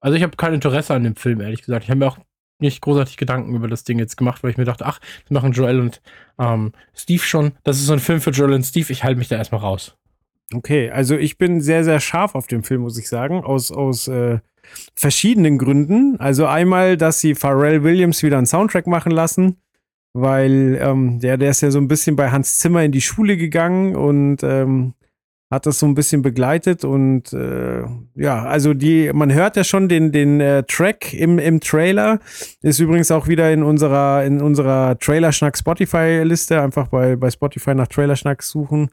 [0.00, 1.84] also ich habe kein Interesse an dem Film, ehrlich gesagt.
[1.84, 2.18] Ich habe mir auch
[2.60, 5.52] nicht großartig Gedanken über das Ding jetzt gemacht, weil ich mir dachte, ach, das machen
[5.52, 6.02] Joel und
[6.38, 7.52] ähm, Steve schon.
[7.62, 8.92] Das ist so ein Film für Joel und Steve.
[8.92, 9.96] Ich halte mich da erstmal raus.
[10.52, 14.08] Okay, also ich bin sehr, sehr scharf auf den Film, muss ich sagen, aus, aus
[14.08, 14.38] äh,
[14.94, 16.18] verschiedenen Gründen.
[16.18, 19.58] Also einmal, dass sie Pharrell Williams wieder einen Soundtrack machen lassen,
[20.14, 23.36] weil ähm, der, der ist ja so ein bisschen bei Hans Zimmer in die Schule
[23.36, 24.94] gegangen und ähm,
[25.50, 27.82] hat das so ein bisschen begleitet und äh,
[28.14, 32.20] ja, also die, man hört ja schon den, den äh, Track im, im Trailer.
[32.60, 36.60] Ist übrigens auch wieder in unserer, in unserer Trailerschnack Spotify-Liste.
[36.60, 38.90] Einfach bei, bei Spotify nach Trailerschnack suchen.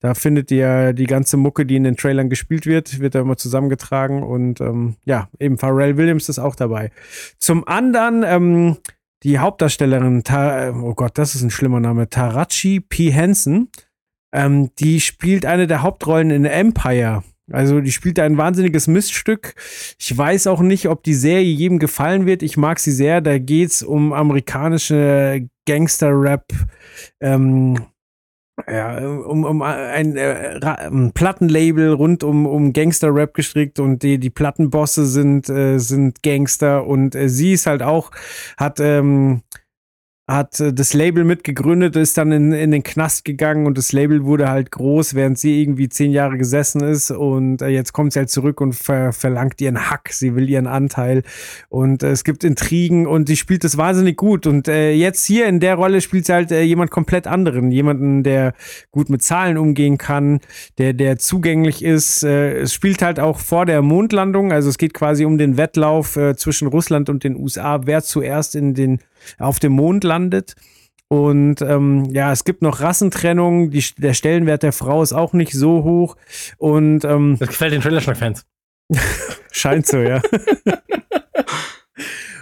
[0.00, 3.36] Da findet ihr die ganze Mucke, die in den Trailern gespielt wird, wird da immer
[3.36, 6.90] zusammengetragen und ähm, ja, eben Pharrell Williams ist auch dabei.
[7.38, 8.78] Zum anderen, ähm,
[9.24, 13.10] die Hauptdarstellerin, Ta oh Gott, das ist ein schlimmer Name, Tarachi P.
[13.10, 13.68] Henson
[14.32, 17.22] ähm, die spielt eine der Hauptrollen in Empire.
[17.50, 19.54] Also die spielt ein wahnsinniges Miststück.
[19.98, 22.42] Ich weiß auch nicht, ob die Serie jedem gefallen wird.
[22.42, 23.20] Ich mag sie sehr.
[23.20, 26.44] Da geht's um amerikanische Gangster-Rap.
[27.20, 27.78] Ähm,
[28.66, 30.60] ja, um, um ein, äh,
[31.14, 37.14] Plattenlabel rund um, um Gangster-Rap gestrickt und die, die Plattenbosse sind, äh, sind Gangster und
[37.14, 38.10] äh, sie ist halt auch,
[38.56, 39.42] hat ähm,
[40.28, 44.24] hat äh, das Label mitgegründet, ist dann in, in den Knast gegangen und das Label
[44.24, 48.20] wurde halt groß, während sie irgendwie zehn Jahre gesessen ist und äh, jetzt kommt sie
[48.20, 51.22] halt zurück und ver verlangt ihren Hack, sie will ihren Anteil
[51.70, 55.46] und äh, es gibt Intrigen und sie spielt das wahnsinnig gut und äh, jetzt hier
[55.46, 58.52] in der Rolle spielt sie halt äh, jemand komplett anderen, jemanden, der
[58.90, 60.40] gut mit Zahlen umgehen kann,
[60.76, 64.92] der, der zugänglich ist, äh, es spielt halt auch vor der Mondlandung, also es geht
[64.92, 68.98] quasi um den Wettlauf äh, zwischen Russland und den USA, wer zuerst in den
[69.38, 70.54] auf dem Mond landet.
[71.08, 73.70] Und ähm, ja, es gibt noch Rassentrennung.
[73.70, 76.16] Die, der Stellenwert der Frau ist auch nicht so hoch.
[76.58, 78.44] Und ähm, das gefällt den Trailer-Fans.
[79.50, 80.20] scheint so, ja.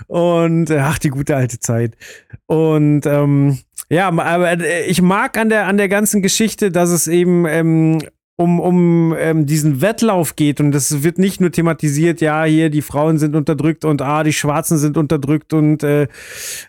[0.08, 1.96] Und ach, die gute alte Zeit.
[2.46, 3.58] Und ähm,
[3.88, 8.02] ja, aber äh, ich mag an der an der ganzen Geschichte, dass es eben ähm,
[8.36, 12.82] um, um ähm, diesen Wettlauf geht und das wird nicht nur thematisiert, ja, hier die
[12.82, 16.06] Frauen sind unterdrückt und ah, die Schwarzen sind unterdrückt und äh,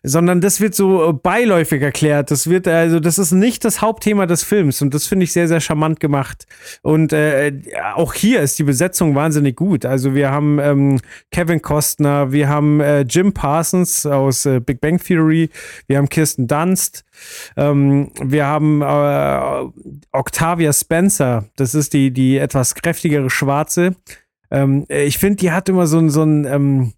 [0.01, 2.32] sondern das wird so beiläufig erklärt.
[2.32, 5.49] Das wird also, das ist nicht das Hauptthema des Films und das finde ich sehr,
[5.49, 6.45] sehr charmant gemacht.
[6.84, 7.51] Und äh,
[7.95, 9.86] auch hier ist die Besetzung wahnsinnig gut.
[9.86, 11.01] Also wir haben ähm,
[11.32, 15.49] Kevin Costner, wir haben äh, Jim Parsons aus äh, Big Bang Theory,
[15.88, 17.03] wir haben Kirsten Dunst,
[17.55, 23.95] ähm, wir haben äh, Octavia Spencer, das ist die, die etwas kräftigere Schwarze.
[24.51, 26.93] Ähm, ich finde, die hat immer so, so ein ähm,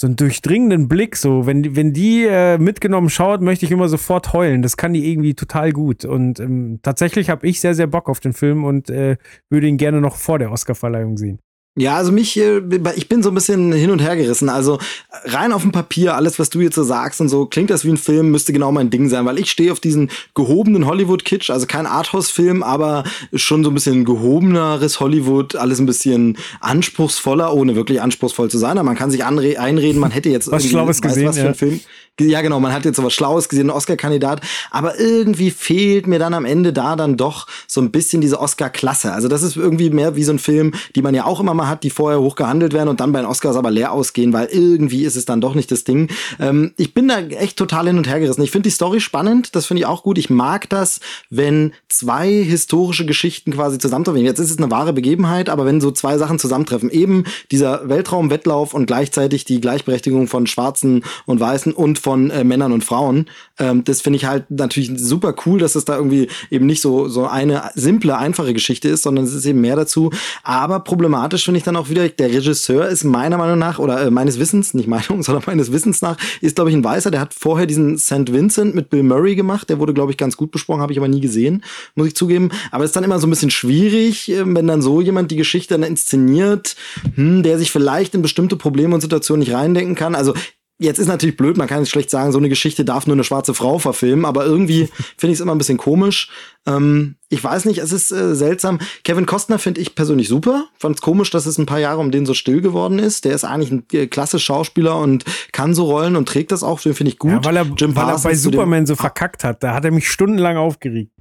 [0.00, 1.14] so einen durchdringenden Blick.
[1.14, 4.62] So, wenn, wenn die äh, mitgenommen schaut, möchte ich immer sofort heulen.
[4.62, 6.06] Das kann die irgendwie total gut.
[6.06, 9.18] Und ähm, tatsächlich habe ich sehr, sehr Bock auf den Film und äh,
[9.50, 11.38] würde ihn gerne noch vor der Oscarverleihung sehen.
[11.76, 14.48] Ja, also mich, ich bin so ein bisschen hin und her gerissen.
[14.48, 14.78] Also
[15.24, 17.90] rein auf dem Papier, alles, was du jetzt so sagst und so, klingt das wie
[17.90, 21.66] ein Film, müsste genau mein Ding sein, weil ich stehe auf diesen gehobenen Hollywood-Kitsch, also
[21.66, 23.04] kein Arthouse-Film, aber
[23.34, 28.76] schon so ein bisschen gehobeneres Hollywood, alles ein bisschen anspruchsvoller, ohne wirklich anspruchsvoll zu sein.
[28.76, 31.80] Aber man kann sich einreden, man hätte jetzt was Schlaues gesehen, was für ein Film
[32.28, 34.40] ja genau, man hat jetzt so was Schlaues gesehen, ein Oscar-Kandidat,
[34.70, 39.12] aber irgendwie fehlt mir dann am Ende da dann doch so ein bisschen diese Oscar-Klasse.
[39.12, 41.68] Also das ist irgendwie mehr wie so ein Film, die man ja auch immer mal
[41.68, 44.46] hat, die vorher hoch gehandelt werden und dann bei den Oscars aber leer ausgehen, weil
[44.46, 46.08] irgendwie ist es dann doch nicht das Ding.
[46.38, 48.42] Ähm, ich bin da echt total hin und her gerissen.
[48.42, 50.18] Ich finde die Story spannend, das finde ich auch gut.
[50.18, 51.00] Ich mag das,
[51.30, 54.22] wenn zwei historische Geschichten quasi zusammentreffen.
[54.22, 58.74] Jetzt ist es eine wahre Begebenheit, aber wenn so zwei Sachen zusammentreffen, eben dieser Weltraumwettlauf
[58.74, 63.26] und gleichzeitig die Gleichberechtigung von Schwarzen und Weißen und von von äh, Männern und Frauen.
[63.60, 67.06] Ähm, das finde ich halt natürlich super cool, dass es da irgendwie eben nicht so,
[67.06, 70.10] so eine simple, einfache Geschichte ist, sondern es ist eben mehr dazu.
[70.42, 74.10] Aber problematisch finde ich dann auch wieder, der Regisseur ist meiner Meinung nach, oder äh,
[74.10, 77.12] meines Wissens, nicht Meinung, sondern meines Wissens nach, ist, glaube ich, ein Weißer.
[77.12, 78.32] Der hat vorher diesen St.
[78.32, 79.70] Vincent mit Bill Murray gemacht.
[79.70, 81.62] Der wurde, glaube ich, ganz gut besprochen, habe ich aber nie gesehen,
[81.94, 82.50] muss ich zugeben.
[82.72, 85.36] Aber es ist dann immer so ein bisschen schwierig, äh, wenn dann so jemand die
[85.36, 86.74] Geschichte dann inszeniert,
[87.14, 90.16] hm, der sich vielleicht in bestimmte Probleme und Situationen nicht reindenken kann.
[90.16, 90.34] Also
[90.82, 93.22] Jetzt ist natürlich blöd, man kann jetzt schlecht sagen, so eine Geschichte darf nur eine
[93.22, 96.30] schwarze Frau verfilmen, aber irgendwie finde ich es immer ein bisschen komisch.
[96.66, 98.78] Ähm, ich weiß nicht, es ist äh, seltsam.
[99.04, 100.68] Kevin Costner finde ich persönlich super.
[100.78, 103.26] Fand es komisch, dass es ein paar Jahre um den so still geworden ist.
[103.26, 106.80] Der ist eigentlich ein äh, klasse Schauspieler und kann so rollen und trägt das auch.
[106.80, 107.30] Den finde ich gut.
[107.30, 109.62] Ja, weil er, Jim weil er bei Superman so verkackt hat.
[109.62, 111.12] Da hat er mich stundenlang aufgeregt.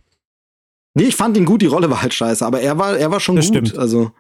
[0.94, 3.20] Nee, ich fand ihn gut, die Rolle war halt scheiße, aber er war, er war
[3.20, 3.68] schon das gut.
[3.68, 3.78] Stimmt.
[3.78, 4.12] Also.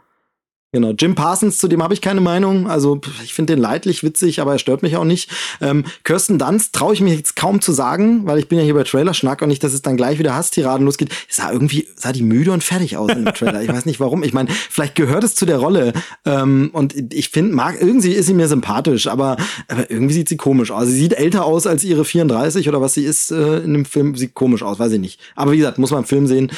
[0.71, 2.69] Genau, Jim Parsons, zu dem habe ich keine Meinung.
[2.69, 5.31] Also ich finde den leidlich witzig, aber er stört mich auch nicht.
[5.61, 8.75] Ähm, Kirsten Dunst traue ich mir jetzt kaum zu sagen, weil ich bin ja hier
[8.75, 11.09] bei Trailer-Schnack und nicht, dass es dann gleich wieder Hasstiraden losgeht.
[11.27, 13.63] Sah irgendwie, sah die müde und fertig aus im Trailer.
[13.63, 14.21] Ich weiß nicht warum.
[14.21, 15.91] Ich meine, vielleicht gehört es zu der Rolle.
[16.23, 19.37] Ähm, und ich finde, mag, irgendwie ist sie mir sympathisch, aber,
[19.69, 20.85] aber irgendwie sieht sie komisch aus.
[20.85, 24.15] Sie sieht älter aus als ihre 34 oder was sie ist äh, in dem Film.
[24.15, 25.19] Sieht komisch aus, weiß ich nicht.
[25.35, 26.51] Aber wie gesagt, muss man im Film sehen.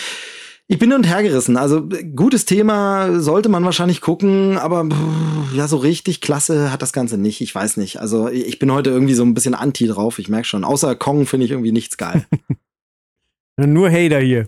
[0.72, 1.58] Ich bin und hergerissen.
[1.58, 4.88] Also gutes Thema, sollte man wahrscheinlich gucken, aber
[5.54, 7.42] ja, so richtig klasse hat das Ganze nicht.
[7.42, 8.00] Ich weiß nicht.
[8.00, 10.64] Also ich bin heute irgendwie so ein bisschen anti drauf, ich merke schon.
[10.64, 12.26] Außer Kong finde ich irgendwie nichts geil.
[13.58, 14.46] Nur Hater hier.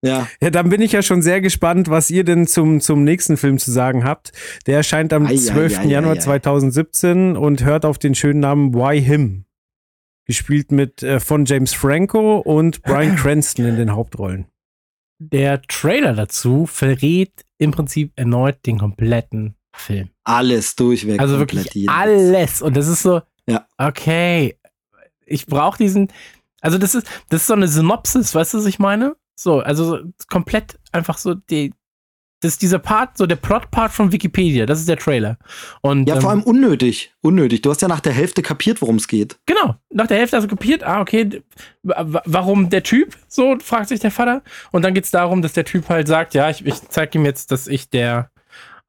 [0.00, 0.26] Ja.
[0.40, 3.58] ja, dann bin ich ja schon sehr gespannt, was ihr denn zum, zum nächsten Film
[3.58, 4.32] zu sagen habt.
[4.66, 5.80] Der erscheint am ei, 12.
[5.80, 9.44] Ei, ei, Januar 2017 und hört auf den schönen Namen Why Him.
[10.24, 14.46] Gespielt mit äh, von James Franco und Brian Cranston in den Hauptrollen
[15.18, 20.10] der Trailer dazu verrät im Prinzip erneut den kompletten Film.
[20.24, 21.20] Alles durchweg.
[21.20, 22.62] Also wirklich alles.
[22.62, 23.66] Und das ist so, ja.
[23.78, 24.58] okay,
[25.26, 26.12] ich brauche diesen,
[26.60, 29.16] also das ist, das ist so eine Synopsis, weißt du, was ich meine?
[29.36, 29.98] So, also
[30.28, 31.72] komplett einfach so die,
[32.44, 35.38] das ist dieser Part, so der Plot-Part von Wikipedia, das ist der Trailer.
[35.80, 37.14] Und, ja, vor ähm, allem unnötig.
[37.22, 37.62] Unnötig.
[37.62, 39.38] Du hast ja nach der Hälfte kapiert, worum es geht.
[39.46, 41.42] Genau, nach der Hälfte hast du kapiert, ah, okay,
[41.82, 43.16] warum der Typ?
[43.28, 44.42] So, fragt sich der Vater.
[44.72, 47.24] Und dann geht es darum, dass der Typ halt sagt, ja, ich, ich zeig ihm
[47.24, 48.30] jetzt, dass ich der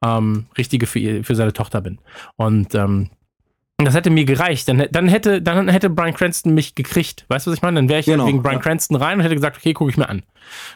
[0.03, 1.99] ähm, Richtige für, für seine Tochter bin.
[2.35, 3.09] Und ähm,
[3.77, 4.69] Und das hätte mir gereicht.
[4.69, 7.25] Dann, dann, hätte, dann hätte Brian Cranston mich gekriegt.
[7.27, 7.75] Weißt du, was ich meine?
[7.75, 8.61] Dann wäre ich Genau, wegen Brian ja.
[8.61, 10.23] Cranston rein und hätte gesagt, okay, gucke ich mir an.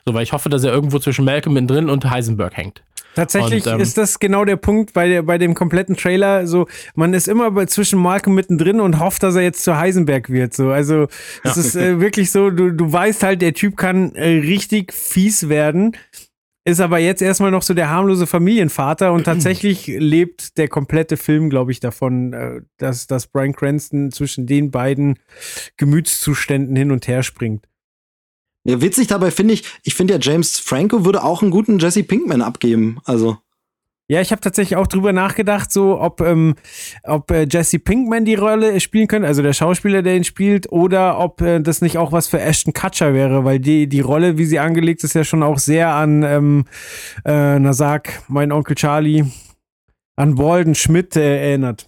[0.05, 2.83] So, weil ich hoffe, dass er irgendwo zwischen Malcolm mittendrin und Heisenberg hängt.
[3.15, 6.45] Tatsächlich Und, ähm, ist das genau der Punkt bei, der, bei dem kompletten Trailer.
[6.45, 10.29] So, man ist immer bei, zwischen Malcolm mittendrin und hofft, dass er jetzt zu Heisenberg
[10.29, 10.53] wird.
[10.53, 11.07] So, also
[11.43, 15.49] es ist äh, wirklich so, du, du weißt halt, der Typ kann äh, richtig fies
[15.49, 15.95] werden.
[16.69, 21.49] Ist aber jetzt erstmal noch so der harmlose Familienvater und tatsächlich lebt der komplette Film,
[21.49, 25.17] glaube ich, davon, äh, dass, dass Brian Cranston zwischen den beiden
[25.77, 27.67] Gemütszuständen hin und her springt.
[28.65, 32.03] Ja, witzig dabei finde ich, ich finde ja, James Franco würde auch einen guten Jesse
[32.03, 32.99] Pinkman abgeben.
[33.03, 33.39] Also.
[34.11, 36.55] Ja, ich habe tatsächlich auch drüber nachgedacht, so ob, ähm,
[37.03, 41.19] ob äh, Jesse Pinkman die Rolle spielen könnte, also der Schauspieler, der ihn spielt, oder
[41.19, 44.45] ob äh, das nicht auch was für Ashton Kutcher wäre, weil die, die Rolle, wie
[44.45, 46.65] sie angelegt ist, ja schon auch sehr an, ähm,
[47.23, 49.25] äh, na sag, mein Onkel Charlie,
[50.15, 51.87] an Walden Schmidt äh, erinnert.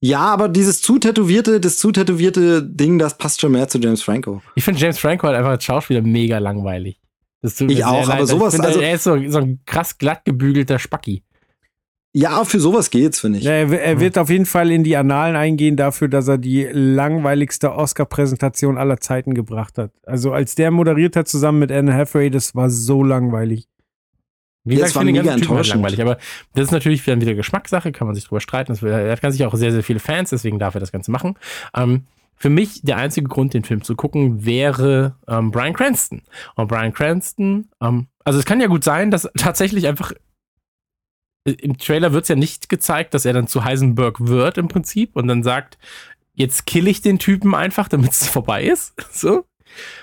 [0.00, 4.04] Ja, aber dieses zu tätowierte, das zu tätowierte Ding, das passt schon mehr zu James
[4.04, 4.40] Franco.
[4.54, 7.00] Ich finde James Franco halt einfach als Schauspieler mega langweilig.
[7.44, 8.26] Das tut mir Ich sehr auch, aber leid.
[8.28, 11.22] sowas, Ich finde, also- er ist so, so ein krass glatt gebügelter Spacki.
[12.16, 13.44] Ja, für sowas geht's, finde ich.
[13.44, 16.62] Ja, er, er wird auf jeden Fall in die Annalen eingehen dafür, dass er die
[16.72, 19.90] langweiligste Oscar-Präsentation aller Zeiten gebracht hat.
[20.06, 23.66] Also als der moderiert hat zusammen mit Anne Hathaway, das war so langweilig.
[24.66, 25.82] Wie gesagt, es war ich finde den mega ganzen Typen halt enttäuschend.
[25.82, 26.00] langweilig.
[26.00, 26.16] Aber
[26.54, 28.72] das ist natürlich dann wieder Geschmackssache, kann man sich drüber streiten.
[28.72, 31.10] Das, er hat ganz sicher auch sehr, sehr viele Fans, deswegen darf er das Ganze
[31.10, 31.34] machen.
[31.76, 32.04] Ähm,
[32.36, 36.22] für mich der einzige Grund, den Film zu gucken, wäre ähm, Brian Cranston.
[36.56, 40.12] Und Brian Cranston, ähm, also es kann ja gut sein, dass tatsächlich einfach
[41.46, 44.68] äh, im Trailer wird es ja nicht gezeigt, dass er dann zu Heisenberg wird im
[44.68, 45.78] Prinzip und dann sagt,
[46.34, 48.94] jetzt kill ich den Typen einfach, damit es vorbei ist.
[49.12, 49.44] So.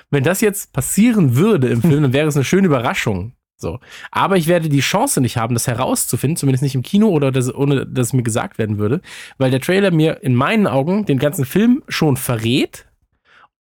[0.10, 3.34] Wenn das jetzt passieren würde im Film, dann wäre es eine schöne Überraschung.
[3.62, 3.80] So.
[4.12, 7.54] Aber ich werde die Chance nicht haben, das herauszufinden, zumindest nicht im Kino oder das,
[7.54, 9.02] ohne dass es mir gesagt werden würde,
[9.38, 12.88] weil der Trailer mir in meinen Augen den ganzen Film schon verrät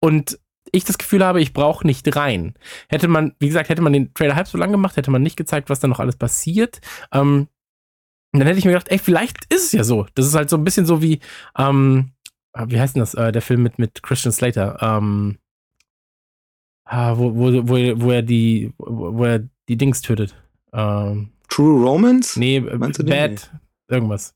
[0.00, 0.38] und
[0.72, 2.54] ich das Gefühl habe, ich brauche nicht rein.
[2.88, 5.36] Hätte man, wie gesagt, hätte man den Trailer halb so lang gemacht, hätte man nicht
[5.36, 6.80] gezeigt, was da noch alles passiert,
[7.12, 7.48] ähm,
[8.32, 10.06] dann hätte ich mir gedacht, ey, vielleicht ist es ja so.
[10.14, 11.20] Das ist halt so ein bisschen so wie,
[11.56, 12.12] ähm,
[12.66, 15.38] wie heißt denn das, äh, der Film mit, mit Christian Slater, ähm,
[16.84, 20.34] ah, wo, wo, wo, wo er die, wo er die Dings tötet.
[20.72, 22.38] Ähm, True Romance?
[22.38, 23.04] nee, Meinst?
[23.06, 23.50] Bad,
[23.88, 24.34] irgendwas.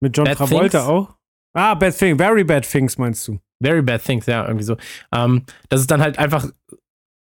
[0.00, 0.90] Mit John Bad Travolta Things?
[0.90, 1.14] auch?
[1.54, 3.38] Ah, Bad Things, Very Bad Things meinst du?
[3.62, 4.76] Very Bad Things, ja, irgendwie so.
[5.12, 6.46] Ähm, dass es dann halt einfach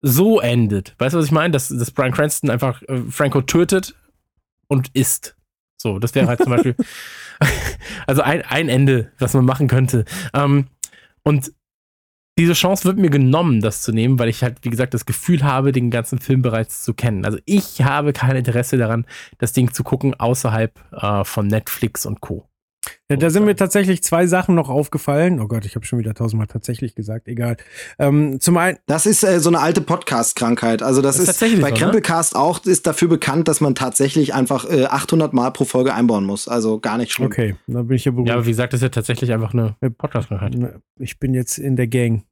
[0.02, 0.96] so endet.
[0.98, 1.52] Weißt du, was ich meine?
[1.52, 3.96] Dass, dass Brian Cranston einfach äh, Franco tötet
[4.68, 5.36] und isst.
[5.78, 6.76] So, das wäre halt zum Beispiel,
[8.08, 10.06] also ein, ein Ende, was man machen könnte.
[10.34, 10.68] Ähm,
[11.24, 11.52] und
[12.40, 15.44] diese Chance wird mir genommen, das zu nehmen, weil ich halt, wie gesagt, das Gefühl
[15.44, 17.26] habe, den ganzen Film bereits zu kennen.
[17.26, 19.06] Also ich habe kein Interesse daran,
[19.40, 22.46] das Ding zu gucken außerhalb äh, von Netflix und Co.
[23.12, 25.42] Ja, da sind mir tatsächlich zwei Sachen noch aufgefallen.
[25.42, 27.58] Oh Gott, ich habe schon wieder tausendmal tatsächlich gesagt, egal.
[27.98, 30.82] Ähm, zum einen, Das ist äh, so eine alte Podcast-Krankheit.
[30.82, 31.74] Also das, Das ist ist, bei so, ne?
[31.74, 36.24] Krempelcast auch ist dafür bekannt, dass man tatsächlich einfach äh, 800 Mal pro Folge einbauen
[36.24, 36.48] muss.
[36.48, 37.28] Also gar nicht schlimm.
[37.28, 38.30] okay, da bin ich ja beruhigt.
[38.30, 40.56] Ja, aber wie gesagt, das ist ja tatsächlich einfach eine Podcast-Krankheit.
[41.00, 42.24] Ich bin jetzt in der Gang.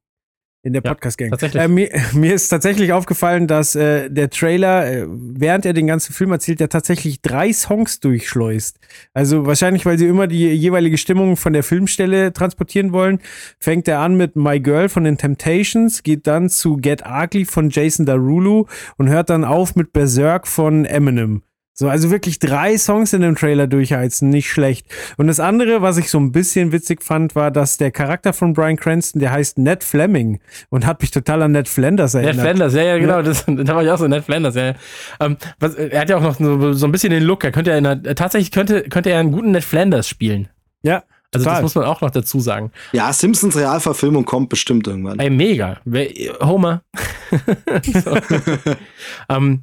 [0.68, 1.30] In der Ja, Podcast-Gang.
[1.30, 1.62] tatsächlich.
[1.62, 6.12] Äh, mir, mir ist tatsächlich aufgefallen, dass äh, der Trailer, äh, während er den ganzen
[6.12, 8.78] Film erzählt, der tatsächlich drei Songs durchschleust.
[9.14, 13.20] Also wahrscheinlich, weil sie immer die jeweilige Stimmung von der Filmstelle transportieren wollen,
[13.58, 17.70] fängt er an mit My Girl von den Temptations, geht dann zu Get Ugly von
[17.70, 18.68] Jason Derulo
[18.98, 21.42] und hört dann auf mit Berserk von Eminem.
[21.80, 24.84] So, also wirklich drei Songs in dem Trailer durchheizen, nicht schlecht.
[25.16, 28.52] Und das andere, was ich so ein bisschen witzig fand, war, dass der Charakter von
[28.52, 30.40] Brian Cranston, der heißt Ned Fleming
[30.70, 32.34] und hat mich total an Ned Flanders erinnert.
[32.34, 34.66] Ned Flanders, ja, ja, genau, das, da war ich auch so, Ned Flanders, ja.
[34.70, 34.74] ja.
[35.20, 37.70] Ähm, was, er hat ja auch noch so, so ein bisschen den Look, er könnte
[37.70, 40.48] ja in einer, tatsächlich könnte, könnte er einen guten Ned Flanders spielen.
[40.82, 41.54] Ja, Also total.
[41.54, 42.72] das muss man auch noch dazu sagen.
[42.90, 45.20] Ja, Simpsons Realverfilmung kommt bestimmt irgendwann.
[45.20, 45.76] Ey, mega.
[45.84, 46.10] Wer-
[46.42, 46.82] Homer.
[49.28, 49.62] ähm,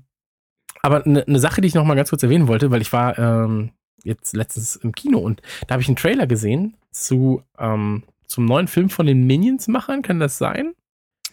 [0.85, 3.17] aber eine ne Sache, die ich noch mal ganz kurz erwähnen wollte, weil ich war
[3.17, 3.71] ähm,
[4.03, 8.67] jetzt letztens im Kino und da habe ich einen Trailer gesehen zu ähm, zum neuen
[8.67, 10.73] Film von den Minions-Machern, kann das sein?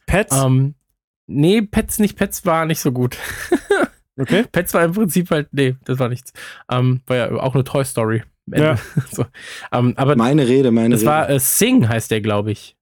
[0.06, 0.36] Pets.
[0.36, 0.74] Ähm,
[1.26, 3.16] nee, Pets nicht, Pets war nicht so gut.
[4.20, 4.44] okay.
[4.50, 6.32] Pets war im Prinzip halt, nee, das war nichts.
[6.70, 8.22] Ähm, war ja auch eine Toy Story.
[8.46, 8.78] Ja.
[9.10, 9.26] so.
[9.72, 11.10] ähm, aber Meine Rede, meine das Rede.
[11.10, 12.76] war äh, Sing, heißt der, glaube ich.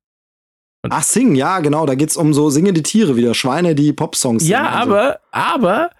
[0.88, 1.84] Ach, Sing, ja, genau.
[1.84, 3.34] Da geht's um so singende Tiere wieder.
[3.34, 4.74] Schweine, die Popsongs Ja, singen.
[4.74, 5.90] Also, aber, aber,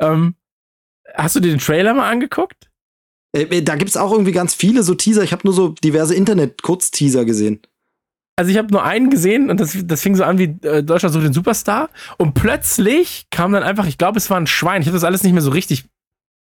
[0.00, 0.34] ähm,
[1.14, 2.70] hast du dir den Trailer mal angeguckt?
[3.36, 5.22] Äh, äh, da gibt's auch irgendwie ganz viele so Teaser.
[5.22, 7.60] Ich habe nur so diverse Internet-Kurzteaser gesehen.
[8.36, 11.12] Also ich habe nur einen gesehen und das, das fing so an wie äh, Deutschland
[11.12, 14.80] sucht den Superstar und plötzlich kam dann einfach, ich glaube, es war ein Schwein.
[14.80, 15.86] Ich habe das alles nicht mehr so richtig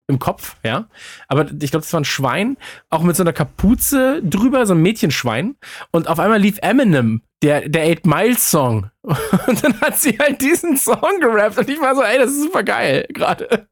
[0.07, 0.87] im Kopf, ja.
[1.29, 2.57] Aber ich glaube, das war ein Schwein,
[2.91, 5.57] auch mit so einer Kapuze drüber, so ein Mädchenschwein.
[5.93, 8.91] Und auf einmal lief Eminem, der, der Eight Miles Song.
[9.03, 12.43] Und dann hat sie halt diesen Song gerappt und ich war so, ey, das ist
[12.43, 13.67] super geil, gerade.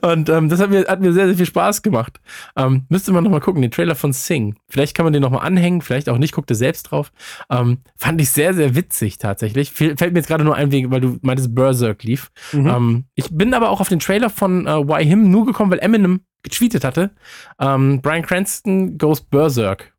[0.00, 2.20] Und ähm, das hat mir, hat mir sehr, sehr viel Spaß gemacht.
[2.56, 4.56] Ähm, müsste man nochmal gucken, den Trailer von Sing.
[4.68, 7.12] Vielleicht kann man den nochmal anhängen, vielleicht auch nicht, guckt er selbst drauf.
[7.50, 9.72] Ähm, fand ich sehr, sehr witzig tatsächlich.
[9.72, 12.30] Fällt mir jetzt gerade nur ein, weil du meintest, Berserk lief.
[12.52, 12.66] Mhm.
[12.66, 15.80] Ähm, ich bin aber auch auf den Trailer von äh, Why Him nur gekommen, weil
[15.80, 17.10] Eminem getweetet hatte.
[17.60, 19.94] Ähm, Brian Cranston goes Berserk.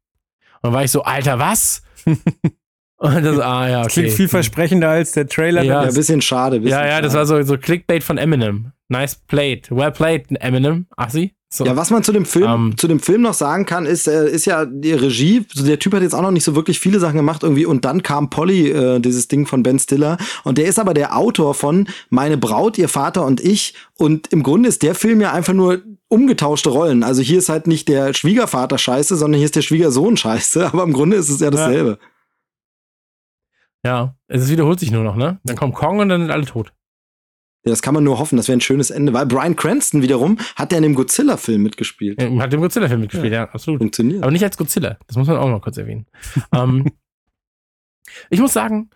[0.55, 1.83] Und dann war ich so, Alter, was?
[2.97, 3.83] Und das, ah, ja, okay.
[3.83, 5.61] Das klingt vielversprechender als der Trailer.
[5.61, 6.59] Ja, ein bisschen schade.
[6.59, 7.03] Bisschen ja, ja, schade.
[7.03, 8.71] das war so, so Clickbait von Eminem.
[8.89, 9.69] Nice played.
[9.69, 10.87] Well played, Eminem.
[10.95, 11.33] Assi.
[11.49, 11.65] So.
[11.65, 12.77] Ja, was man zu dem Film, um, ähm.
[12.77, 15.45] zu dem Film noch sagen kann, ist, äh, ist ja die Regie.
[15.53, 17.65] So der Typ hat jetzt auch noch nicht so wirklich viele Sachen gemacht irgendwie.
[17.65, 20.17] Und dann kam Polly, äh, dieses Ding von Ben Stiller.
[20.43, 23.75] Und der ist aber der Autor von Meine Braut, ihr Vater und ich.
[23.95, 27.03] Und im Grunde ist der Film ja einfach nur umgetauschte Rollen.
[27.03, 30.65] Also hier ist halt nicht der Schwiegervater scheiße, sondern hier ist der Schwiegersohn scheiße.
[30.73, 31.91] Aber im Grunde ist es ja dasselbe.
[31.91, 32.07] Ja.
[33.87, 35.39] Ja, es wiederholt sich nur noch, ne?
[35.45, 36.73] Dann kommt Kong und dann sind alle tot.
[37.63, 40.37] Ja, das kann man nur hoffen, das wäre ein schönes Ende, weil Brian Cranston wiederum
[40.57, 42.21] hat ja in dem Godzilla-Film mitgespielt.
[42.21, 43.45] Ja, hat im Godzilla-Film mitgespielt, ja.
[43.45, 43.79] ja, absolut.
[43.79, 44.23] Funktioniert.
[44.23, 46.05] Aber nicht als Godzilla, das muss man auch mal kurz erwähnen.
[46.53, 46.91] ähm,
[48.29, 48.89] ich muss sagen,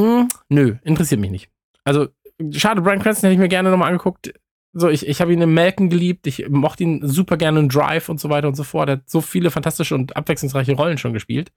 [0.00, 1.48] mh, hm, nö, interessiert mich nicht.
[1.84, 2.08] Also,
[2.50, 4.34] schade, Brian Cranston hätte ich mir gerne nochmal angeguckt.
[4.72, 8.08] So, ich, ich habe ihn im Melken geliebt, ich mochte ihn super gerne in Drive
[8.08, 8.88] und so weiter und so fort.
[8.88, 11.52] Er hat so viele fantastische und abwechslungsreiche Rollen schon gespielt.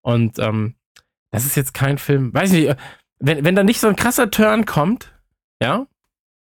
[0.00, 0.76] Und ähm,
[1.30, 2.76] das ist jetzt kein Film, weiß ich nicht,
[3.18, 5.12] wenn, wenn da nicht so ein krasser Turn kommt,
[5.62, 5.86] ja,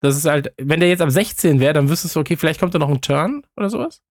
[0.01, 2.73] das ist halt, wenn der jetzt ab 16 wäre, dann wüsstest du, okay, vielleicht kommt
[2.73, 4.01] da noch ein Turn oder sowas.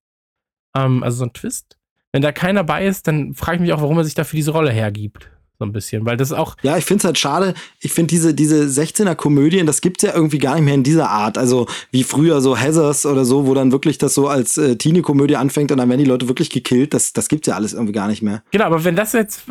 [0.75, 1.77] Ähm, also so ein Twist.
[2.13, 4.51] Wenn da keiner bei ist, dann frage ich mich auch, warum er sich dafür diese
[4.51, 5.29] Rolle hergibt
[5.61, 6.57] so ein bisschen, weil das auch.
[6.63, 7.53] Ja, ich finde es halt schade.
[7.79, 11.37] Ich finde diese, diese 16er-Komödien, das gibt's ja irgendwie gar nicht mehr in dieser Art.
[11.37, 15.35] Also wie früher so Heathers oder so, wo dann wirklich das so als äh, Teenie-Komödie
[15.35, 16.95] anfängt und dann werden die Leute wirklich gekillt.
[16.95, 18.41] Das, das gibt's ja alles irgendwie gar nicht mehr.
[18.51, 19.43] Genau, aber wenn das jetzt.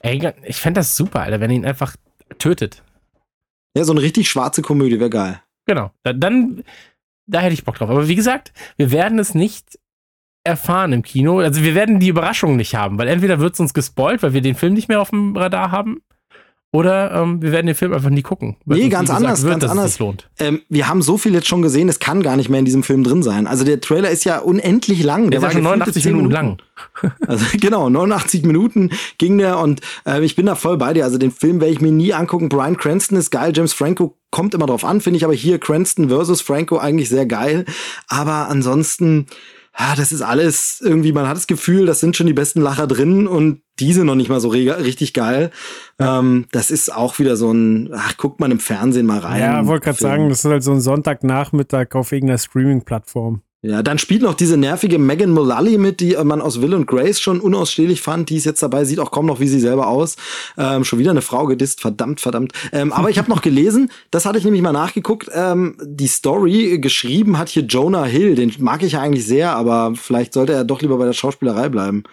[0.00, 1.94] Ey, ich fände das super, Alter, wenn ihn einfach
[2.38, 2.82] tötet.
[3.76, 5.42] Ja, so eine richtig schwarze Komödie wäre geil.
[5.66, 5.90] Genau.
[6.02, 6.64] Da, dann,
[7.26, 7.90] da hätte ich Bock drauf.
[7.90, 9.78] Aber wie gesagt, wir werden es nicht
[10.44, 11.40] erfahren im Kino.
[11.40, 14.40] Also wir werden die Überraschung nicht haben, weil entweder wird es uns gespoilt, weil wir
[14.40, 16.02] den Film nicht mehr auf dem Radar haben,
[16.72, 18.56] oder ähm, wir werden den Film einfach nie gucken.
[18.64, 19.98] Nee, ganz anders, wird, ganz anders.
[20.38, 22.84] Ähm, wir haben so viel jetzt schon gesehen, es kann gar nicht mehr in diesem
[22.84, 23.48] Film drin sein.
[23.48, 25.30] Also der Trailer ist ja unendlich lang.
[25.30, 26.58] Der, der war schon 89 Minuten, Minuten lang.
[27.26, 31.02] Also genau, 89 Minuten ging der und äh, ich bin da voll bei dir.
[31.02, 32.48] Also den Film werde ich mir nie angucken.
[32.48, 36.08] Brian Cranston ist geil, James Franco kommt immer drauf an, finde ich aber hier Cranston
[36.08, 37.64] versus Franco eigentlich sehr geil.
[38.06, 39.26] Aber ansonsten
[39.78, 42.86] ja, das ist alles irgendwie, man hat das Gefühl, das sind schon die besten Lacher
[42.86, 45.50] drin und diese noch nicht mal so richtig geil.
[45.98, 49.40] Ähm, das ist auch wieder so ein, ach, guckt man im Fernsehen mal rein.
[49.40, 53.42] Ja, wollte gerade sagen, das ist halt so ein Sonntagnachmittag auf irgendeiner Streaming-Plattform.
[53.62, 57.20] Ja, dann spielt noch diese nervige Megan Mullally mit, die man aus Will und Grace
[57.20, 58.30] schon unausstehlich fand.
[58.30, 60.16] Die ist jetzt dabei, sieht auch kaum noch wie sie selber aus.
[60.56, 62.52] Ähm, schon wieder eine Frau gedisst, verdammt, verdammt.
[62.72, 65.28] Ähm, aber ich habe noch gelesen, das hatte ich nämlich mal nachgeguckt.
[65.34, 68.34] Ähm, die Story geschrieben hat hier Jonah Hill.
[68.34, 71.68] Den mag ich ja eigentlich sehr, aber vielleicht sollte er doch lieber bei der Schauspielerei
[71.68, 72.04] bleiben.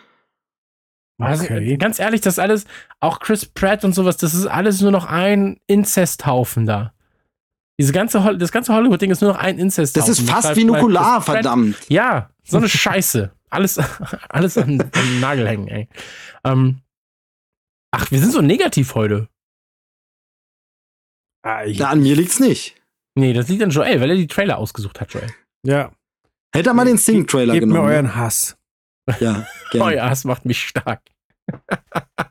[1.17, 1.77] Also, okay.
[1.77, 2.65] ganz ehrlich, das alles,
[2.99, 6.93] auch Chris Pratt und sowas, das ist alles nur noch ein Inzesthaufen da.
[7.79, 9.95] Diese ganze, das ganze Hollywood-Ding ist nur noch ein Inzest.
[9.95, 11.77] Das ist fast wie Nukular, verdammt.
[11.89, 13.31] Ja, so eine Scheiße.
[13.49, 13.77] Alles,
[14.29, 15.87] alles an, an den Nagel hängen, ey.
[16.43, 16.81] Ähm,
[17.91, 19.29] ach, wir sind so negativ heute.
[21.43, 22.75] Ah, Na, an mir liegt's nicht.
[23.15, 25.33] Nee, das liegt an Joel, weil er die Trailer ausgesucht hat, Joel.
[25.63, 25.91] Ja.
[26.53, 27.73] Hätte er mal den Sing-Trailer genommen.
[27.73, 28.57] Gebt mir euren Hass.
[29.19, 29.85] Ja, gerne.
[29.85, 31.01] Euer Hass macht mich stark.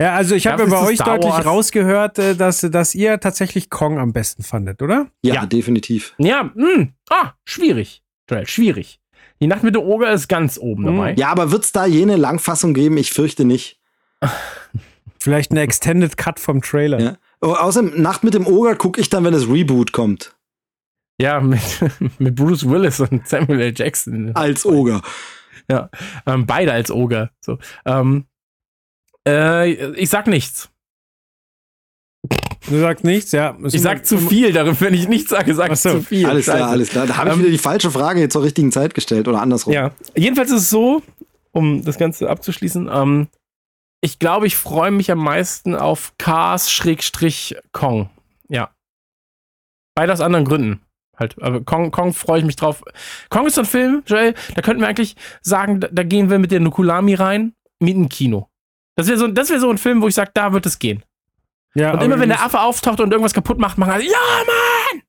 [0.00, 3.98] Ja, also ich habe ja bei euch deutlich rausgehört, äh, dass, dass ihr tatsächlich Kong
[3.98, 5.08] am besten fandet, oder?
[5.22, 5.46] Ja, ja.
[5.46, 6.14] definitiv.
[6.18, 6.74] Ja, mh.
[6.74, 6.92] Hm.
[7.10, 8.02] ah, schwierig.
[8.44, 9.00] Schwierig.
[9.40, 10.96] Die Nacht mit der Oger ist ganz oben hm.
[10.96, 11.14] dabei.
[11.16, 12.96] Ja, aber wird es da jene Langfassung geben?
[12.96, 13.80] Ich fürchte nicht.
[15.18, 17.00] Vielleicht eine Extended Cut vom Trailer.
[17.00, 17.16] Ja.
[17.40, 20.36] Oh, außerdem, Nacht mit dem Oger gucke ich dann, wenn das Reboot kommt.
[21.20, 21.60] Ja, mit,
[22.18, 23.74] mit Bruce Willis und Samuel L.
[23.74, 24.34] Jackson.
[24.34, 25.02] Als Oger.
[25.70, 25.90] Ja,
[26.26, 27.30] ähm, beide als Oger.
[27.40, 28.26] So, ähm,
[29.28, 30.70] äh, ich sag nichts.
[32.68, 33.56] Du sagst nichts, ja.
[33.64, 35.92] Ich sag zu viel, darum, wenn ich nichts sage, sag ich so.
[35.92, 36.26] zu viel.
[36.26, 36.58] Alles Scheiße.
[36.58, 37.06] klar, alles klar.
[37.06, 39.72] Da habe ich ähm, wieder die falsche Frage jetzt zur richtigen Zeit gestellt oder andersrum.
[39.72, 41.02] Ja, jedenfalls ist es so,
[41.52, 43.28] um das Ganze abzuschließen, ähm,
[44.00, 48.10] ich glaube, ich freue mich am meisten auf Cars-Kong.
[48.48, 48.70] Ja.
[49.94, 50.80] Beide aus anderen Gründen.
[51.16, 52.84] Halt, aber Kong, Kong freue ich mich drauf.
[53.28, 56.38] Kong ist so ein Film, Joel, da könnten wir eigentlich sagen, da, da gehen wir
[56.38, 58.47] mit der Nukulami rein, mieten Kino.
[58.98, 61.04] Das wäre so, wär so ein Film, wo ich sage, da wird es gehen.
[61.74, 64.10] Ja, und immer wenn der Affe auftaucht und irgendwas kaputt macht, machen alle, ja,
[64.44, 65.02] Mann!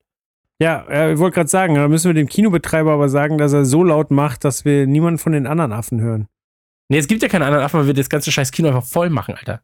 [0.61, 3.83] Ja, ich wollte gerade sagen, da müssen wir dem Kinobetreiber aber sagen, dass er so
[3.83, 6.27] laut macht, dass wir niemanden von den anderen Affen hören.
[6.87, 9.09] Nee, es gibt ja keine anderen Affen, weil wir das ganze scheiß Kino einfach voll
[9.09, 9.61] machen, Alter.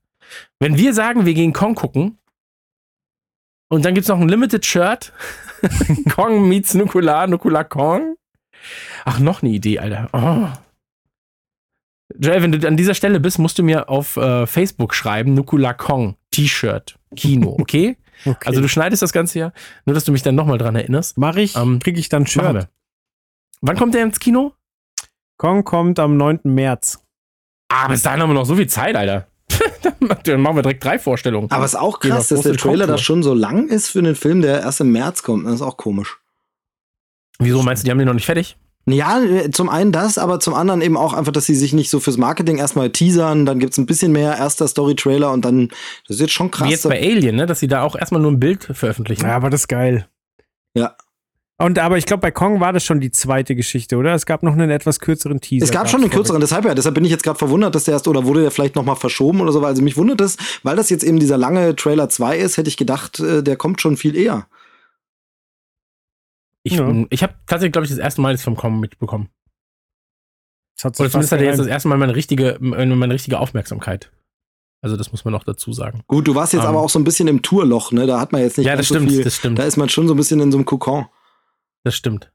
[0.60, 2.18] Wenn wir sagen, wir gehen Kong gucken
[3.68, 5.14] und dann gibt's noch ein Limited Shirt,
[6.16, 8.16] Kong meets Nukular, Nukular Kong.
[9.04, 10.10] Ach, noch eine Idee, Alter.
[10.14, 10.65] Oh.
[12.20, 15.74] Joel, wenn du an dieser Stelle bist, musst du mir auf äh, Facebook schreiben, Nukular
[15.74, 17.98] Kong, T-Shirt, Kino, okay?
[18.26, 18.48] Okay.
[18.48, 19.54] Also du schneidest das Ganze ja,
[19.86, 21.18] nur dass du mich dann nochmal dran erinnerst.
[21.18, 22.70] Mache ich, Ähm, kriege ich dann Shirt.
[23.62, 24.54] Wann kommt der ins Kino?
[25.38, 26.42] Kong kommt am 9.
[26.44, 27.00] März.
[27.70, 29.28] Ah, bis dahin haben wir noch so viel Zeit, Alter.
[30.24, 31.52] dann machen wir direkt drei Vorstellungen.
[31.52, 34.16] Aber es ist auch krass, dass der Trailer da schon so lang ist für einen
[34.16, 35.46] Film, der erst im März kommt.
[35.46, 36.18] Das ist auch komisch.
[37.40, 38.58] Wieso meinst du, die haben den noch nicht fertig?
[38.88, 41.90] Ja, äh, zum einen das, aber zum anderen eben auch einfach, dass sie sich nicht
[41.90, 45.70] so fürs Marketing erstmal teasern, dann gibt's ein bisschen mehr erster Story-Trailer und dann,
[46.08, 46.68] das ist jetzt schon krass.
[46.68, 47.48] Wie jetzt bei Alien, ne?
[47.48, 49.26] dass sie da auch erstmal nur ein Bild veröffentlichen.
[49.26, 50.08] Ja, aber das ist geil.
[50.76, 50.96] Ja.
[51.58, 54.14] Und aber ich glaube, bei Kong war das schon die zweite Geschichte, oder?
[54.14, 55.64] Es gab noch einen etwas kürzeren Teaser.
[55.64, 57.94] es gab schon einen kürzeren, deshalb ja, deshalb bin ich jetzt gerade verwundert, dass der
[57.94, 60.90] erst, oder wurde der vielleicht nochmal verschoben oder so, also mich wundert es, weil das
[60.90, 64.18] jetzt eben dieser lange Trailer 2 ist, hätte ich gedacht, äh, der kommt schon viel
[64.18, 64.48] eher.
[66.68, 67.06] Ich, Ja.
[67.12, 69.30] ich habe tatsächlich, glaube ich, das erste Mal das vom Kommen mitbekommen.
[70.76, 74.12] Das hat Oder zumindest hat er jetzt das erste Mal meine richtige, meine richtige Aufmerksamkeit.
[74.82, 76.02] Also das muss man noch dazu sagen.
[76.08, 76.70] Gut, du warst jetzt Ähm.
[76.70, 78.08] aber auch so ein bisschen im Tourloch, ne?
[78.08, 79.24] Da hat man jetzt nicht ja, ganz das stimmt, so viel.
[79.24, 81.06] das stimmt, Da ist man schon so ein bisschen in so einem Kokon.
[81.84, 82.32] das stimmt.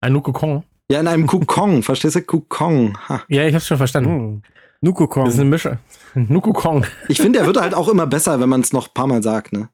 [0.00, 0.64] Ein Nukokong.
[0.90, 2.22] Ja, in einem Kokon, verstehst du?
[2.22, 2.98] Kokon.
[3.28, 4.10] Ja, ich hab's schon verstanden.
[4.10, 4.42] Hm.
[4.80, 5.24] Nuko Kong.
[5.24, 5.78] Das ist eine Mische.
[6.14, 6.84] Nukokong.
[7.08, 9.22] Ich finde, der wird halt auch immer besser, wenn man es noch ein paar Mal
[9.24, 9.70] sagt, ne?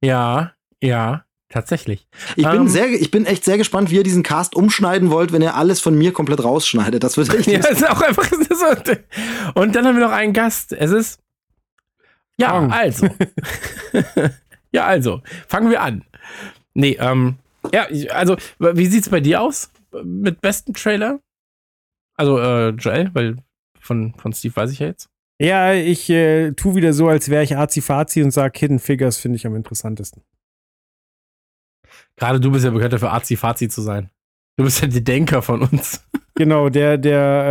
[0.00, 1.23] Ja, ja,
[1.54, 2.08] tatsächlich.
[2.36, 2.68] Ich bin Ähm.
[2.68, 5.80] sehr, ich bin echt sehr gespannt, wie ihr diesen Cast umschneiden wollt, wenn ihr alles
[5.80, 7.02] von mir komplett rausschneidet.
[7.02, 7.46] Das wird echt.
[7.46, 9.60] Ja, ist auch einfach so.
[9.60, 10.72] Und dann haben wir noch einen Gast.
[10.72, 11.20] Es ist.
[12.38, 12.72] Ja, Kong.
[12.72, 13.08] also.
[14.72, 15.22] ja, also.
[15.46, 16.04] Fangen wir an.
[16.74, 17.36] Nee, ähm.
[17.72, 19.70] Ja, also, wie sieht's bei dir aus?
[20.02, 21.20] Mit besten Trailer?
[22.16, 23.36] Also, äh, Joel, weil
[23.80, 25.08] von, von Steve weiß ich ja jetzt.
[25.40, 29.36] Ja, ich äh, tu wieder so, als wäre ich Azi-Fazi und sag Hidden Figures finde
[29.36, 30.22] ich am interessantesten.
[32.16, 34.10] Gerade du bist ja bekannt dafür, Azi-Fazi zu sein.
[34.56, 36.02] Du bist ja der Denker von uns.
[36.36, 37.44] Genau, der, der,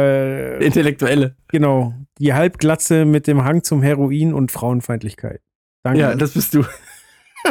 [0.57, 1.37] Der äh, Intellektuelle.
[1.47, 5.39] genau, die Halbglatze mit dem Hang zum Heroin und Frauenfeindlichkeit.
[5.83, 6.01] Danke.
[6.01, 6.65] Ja, das bist du.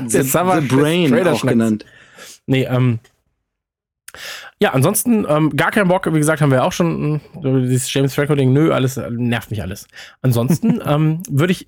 [0.08, 1.86] The, Summer the Brain auch genannt.
[2.46, 2.98] Nee, ähm.
[4.60, 8.14] Ja, ansonsten, ähm, gar keinen Bock, wie gesagt, haben wir auch schon, äh, dieses James
[8.14, 9.88] Franco-Ding, nö, alles, äh, nervt mich alles.
[10.20, 11.66] Ansonsten, ähm, würde ich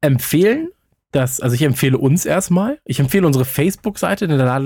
[0.00, 0.70] empfehlen,
[1.14, 4.58] dass, also ich empfehle uns erstmal, ich empfehle unsere Facebook-Seite, denn da,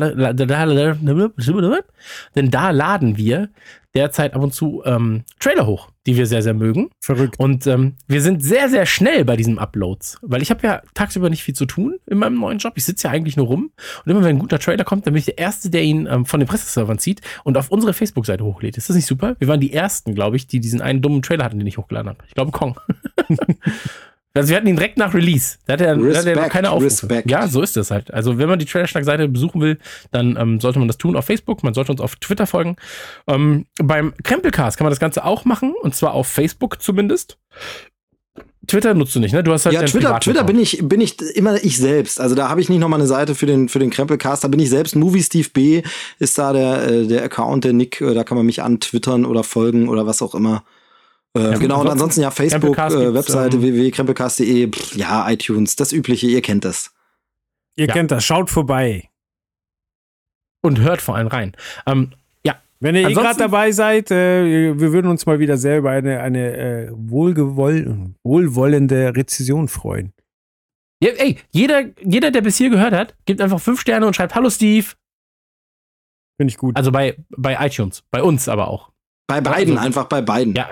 [2.34, 3.50] denn laden wir
[3.94, 6.90] derzeit ab und zu ähm, Trailer hoch, die wir sehr, sehr mögen.
[7.00, 7.38] Verrückt.
[7.38, 11.30] Und ähm, wir sind sehr, sehr schnell bei diesen Uploads, weil ich habe ja tagsüber
[11.30, 12.74] nicht viel zu tun in meinem neuen Job.
[12.76, 13.70] Ich sitze ja eigentlich nur rum
[14.04, 16.26] und immer wenn ein guter Trailer kommt, dann bin ich der Erste, der ihn ähm,
[16.26, 18.76] von den Presseservern zieht und auf unsere Facebook-Seite hochlädt.
[18.76, 19.36] Ist das nicht super?
[19.38, 22.08] Wir waren die Ersten, glaube ich, die diesen einen dummen Trailer hatten, den ich hochgeladen
[22.08, 22.24] habe.
[22.26, 22.78] Ich glaube Kong.
[24.38, 25.58] Also wir hatten ihn direkt nach Release.
[25.66, 26.86] Da hat er, da hat er noch Respekt, keine Aufrufe.
[26.86, 27.30] Respekt.
[27.30, 28.12] Ja, so ist das halt.
[28.12, 29.78] Also wenn man die Trailerschnack-Seite besuchen will,
[30.10, 31.62] dann ähm, sollte man das tun auf Facebook.
[31.62, 32.76] Man sollte uns auf Twitter folgen.
[33.26, 35.74] Ähm, beim Krempelcast kann man das Ganze auch machen.
[35.82, 37.38] Und zwar auf Facebook zumindest.
[38.66, 39.42] Twitter nutzt du nicht, ne?
[39.42, 42.20] Du hast halt Ja, Twitter, Twitter bin ich, bin ich immer ich selbst.
[42.20, 44.44] Also da habe ich nicht noch mal eine Seite für den, für den Krempelcast.
[44.44, 44.94] Da bin ich selbst.
[44.94, 45.82] Movie Steve B
[46.18, 48.00] ist da der, äh, der Account, der Nick.
[48.00, 50.64] Äh, Da kann man mich antwittern oder folgen oder was auch immer.
[51.34, 56.26] Äh, gut, genau, und ansonsten ja Facebook, äh, Webseite ähm, www.krempelcast.de, ja, iTunes, das Übliche,
[56.26, 56.92] ihr kennt das.
[57.76, 57.92] Ihr Ja.
[57.92, 59.08] kennt das, schaut vorbei.
[60.62, 61.56] Und hört vor allem rein.
[61.86, 62.12] Ähm,
[62.80, 65.90] Wenn ihr eh Ansonsten- gerade dabei seid, äh, wir würden uns mal wieder sehr über
[65.90, 70.12] eine, eine äh, wohlgewoll wohlwollende Rezession freuen.
[71.02, 74.36] ja, ey, jeder, jeder, der bis hier gehört hat, gibt einfach fünf Sterne und schreibt
[74.36, 74.86] Hallo Steve.
[76.40, 76.76] Finde ich gut.
[76.76, 78.04] Also bei, bei iTunes.
[78.12, 78.92] Bei uns aber auch.
[79.28, 80.54] Bei beiden, Also- einfach bei beiden.
[80.54, 80.70] Ja,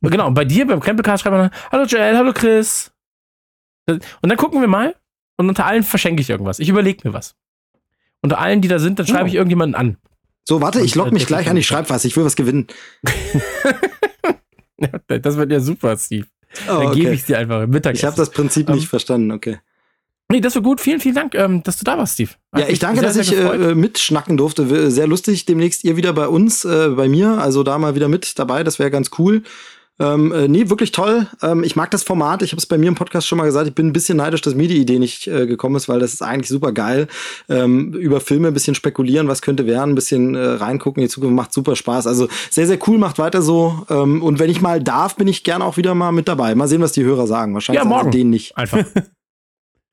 [0.00, 0.26] genau.
[0.26, 2.90] Und bei dir, beim Krempelcast, schreibt man, hallo Joel, hallo Chris.
[3.86, 4.96] Und dann gucken wir mal
[5.36, 6.58] und unter allen verschenke ich irgendwas.
[6.58, 7.36] Ich überlege mir was.
[8.22, 9.28] Unter allen, die da sind, dann schreibe Oh.
[9.28, 9.96] ich irgendjemanden an.
[10.48, 12.34] So, warte, ich Und, log äh, mich gleich an, ich schreibe was, ich will was
[12.36, 12.66] gewinnen.
[15.08, 16.26] Das wird ja super, Steve.
[16.68, 17.12] Oh, Dann gebe okay.
[17.14, 18.00] ich dir einfach Mittagessen.
[18.00, 19.58] Ich habe das Prinzip Ähm, nicht verstanden, okay.
[20.30, 20.80] Nee, das war gut.
[20.80, 22.30] Vielen, vielen Dank, ähm, dass du da warst, Steve.
[22.52, 23.60] Hat Ja, ich danke, sehr, dass sehr ich gefreut.
[23.62, 24.70] äh, mitschnacken durfte.
[24.70, 25.46] W- Sehr lustig.
[25.46, 27.38] Demnächst ihr wieder bei uns, äh, bei mir.
[27.38, 28.62] Also da mal wieder mit dabei.
[28.62, 29.42] Das wäre ganz cool.
[30.00, 31.26] Ähm, äh, nee, wirklich toll.
[31.42, 32.42] Ähm, ich mag das Format.
[32.42, 33.66] Ich habe es bei mir im Podcast schon mal gesagt.
[33.68, 36.12] Ich bin ein bisschen neidisch, dass mir die Idee nicht äh, gekommen ist, weil das
[36.12, 37.08] ist eigentlich super geil.
[37.48, 41.00] Ähm, über Filme ein bisschen spekulieren, was könnte werden, ein bisschen äh, reingucken.
[41.02, 42.06] Die Zukunft macht super Spaß.
[42.06, 43.86] Also sehr, sehr cool, macht weiter so.
[43.90, 46.54] Ähm, und wenn ich mal darf, bin ich gern auch wieder mal mit dabei.
[46.54, 47.54] Mal sehen, was die Hörer sagen.
[47.54, 48.10] Wahrscheinlich Ja, morgen.
[48.12, 48.56] denen nicht.
[48.58, 48.84] Einfach.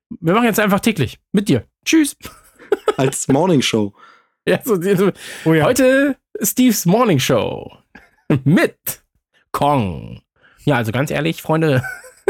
[0.10, 1.20] Wir machen jetzt einfach täglich.
[1.32, 1.66] Mit dir.
[1.86, 2.16] Tschüss.
[2.98, 3.94] Als Morning Show.
[4.48, 5.12] Ja, so, so.
[5.46, 5.66] Oh ja.
[5.66, 7.80] Heute Steves Morning Show
[8.44, 8.78] mit
[9.52, 10.22] Kong.
[10.66, 11.82] Ja, also ganz ehrlich, Freunde.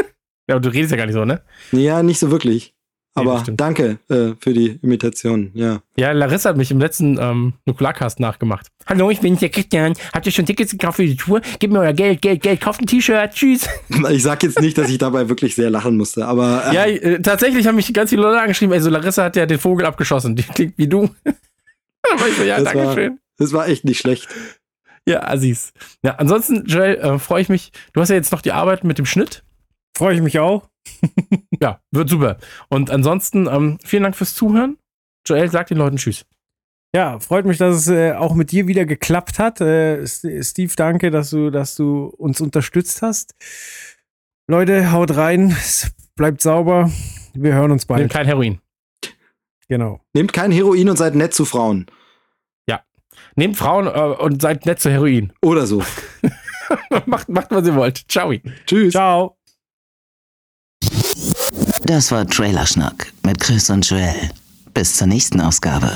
[0.47, 1.41] ja, du redest ja gar nicht so, ne?
[1.73, 2.74] Ja, nicht so wirklich.
[3.17, 3.61] Nee, Aber das stimmt.
[3.61, 5.51] danke äh, für die Imitation.
[5.53, 5.81] Ja.
[5.97, 8.67] Ja, Larissa hat mich im letzten ähm, Nukularcast nachgemacht.
[8.87, 9.93] Hallo, ich bin der Christian.
[10.13, 11.39] Habt ihr schon Tickets gekauft für die Tour?
[11.59, 12.59] Gebt mir euer Geld, Geld, Geld.
[12.59, 13.31] Kauft ein T-Shirt.
[13.33, 13.67] Tschüss.
[14.11, 17.21] Ich sag jetzt nicht, dass ich dabei wirklich sehr lachen musste, aber äh, Ja, äh,
[17.21, 18.73] tatsächlich haben mich ganz viele Leute angeschrieben.
[18.73, 20.35] Also Larissa hat ja den Vogel abgeschossen.
[20.35, 21.09] Die klingt wie du.
[21.25, 23.19] ich so, ja, Das war- Dankeschön.
[23.37, 24.27] es war echt nicht schlecht.
[25.07, 25.71] Ja, Assis.
[26.03, 27.71] Ja, ansonsten, Joel, äh, freue ich mich.
[27.93, 29.43] Du hast ja jetzt noch die Arbeit mit dem Schnitt.
[29.95, 30.67] Freue ich mich auch.
[31.61, 32.37] Ja, wird super.
[32.67, 34.77] Und ansonsten, ähm, vielen Dank fürs Zuhören.
[35.25, 36.25] Joel, sag den Leuten Tschüss.
[36.93, 39.61] Ja, freut mich, dass es äh, auch mit dir wieder geklappt hat.
[39.61, 43.35] Äh, Steve, danke, dass du, dass du uns unterstützt hast.
[44.47, 46.91] Leute, haut rein, es bleibt sauber.
[47.33, 48.11] Wir hören uns bald.
[48.11, 48.59] kein Heroin.
[49.69, 50.01] Genau.
[50.13, 51.85] Nehmt kein Heroin und seid nett zu Frauen.
[53.35, 55.33] Nehmt Frauen äh, und seid nett zu Heroin.
[55.41, 55.83] Oder so.
[57.05, 58.05] macht, macht, was ihr wollt.
[58.09, 58.33] Ciao.
[58.65, 58.93] Tschüss.
[58.93, 59.37] Ciao.
[61.87, 64.31] Das war Trailerschnack mit Chris und Joel.
[64.73, 65.91] Bis zur nächsten Ausgabe.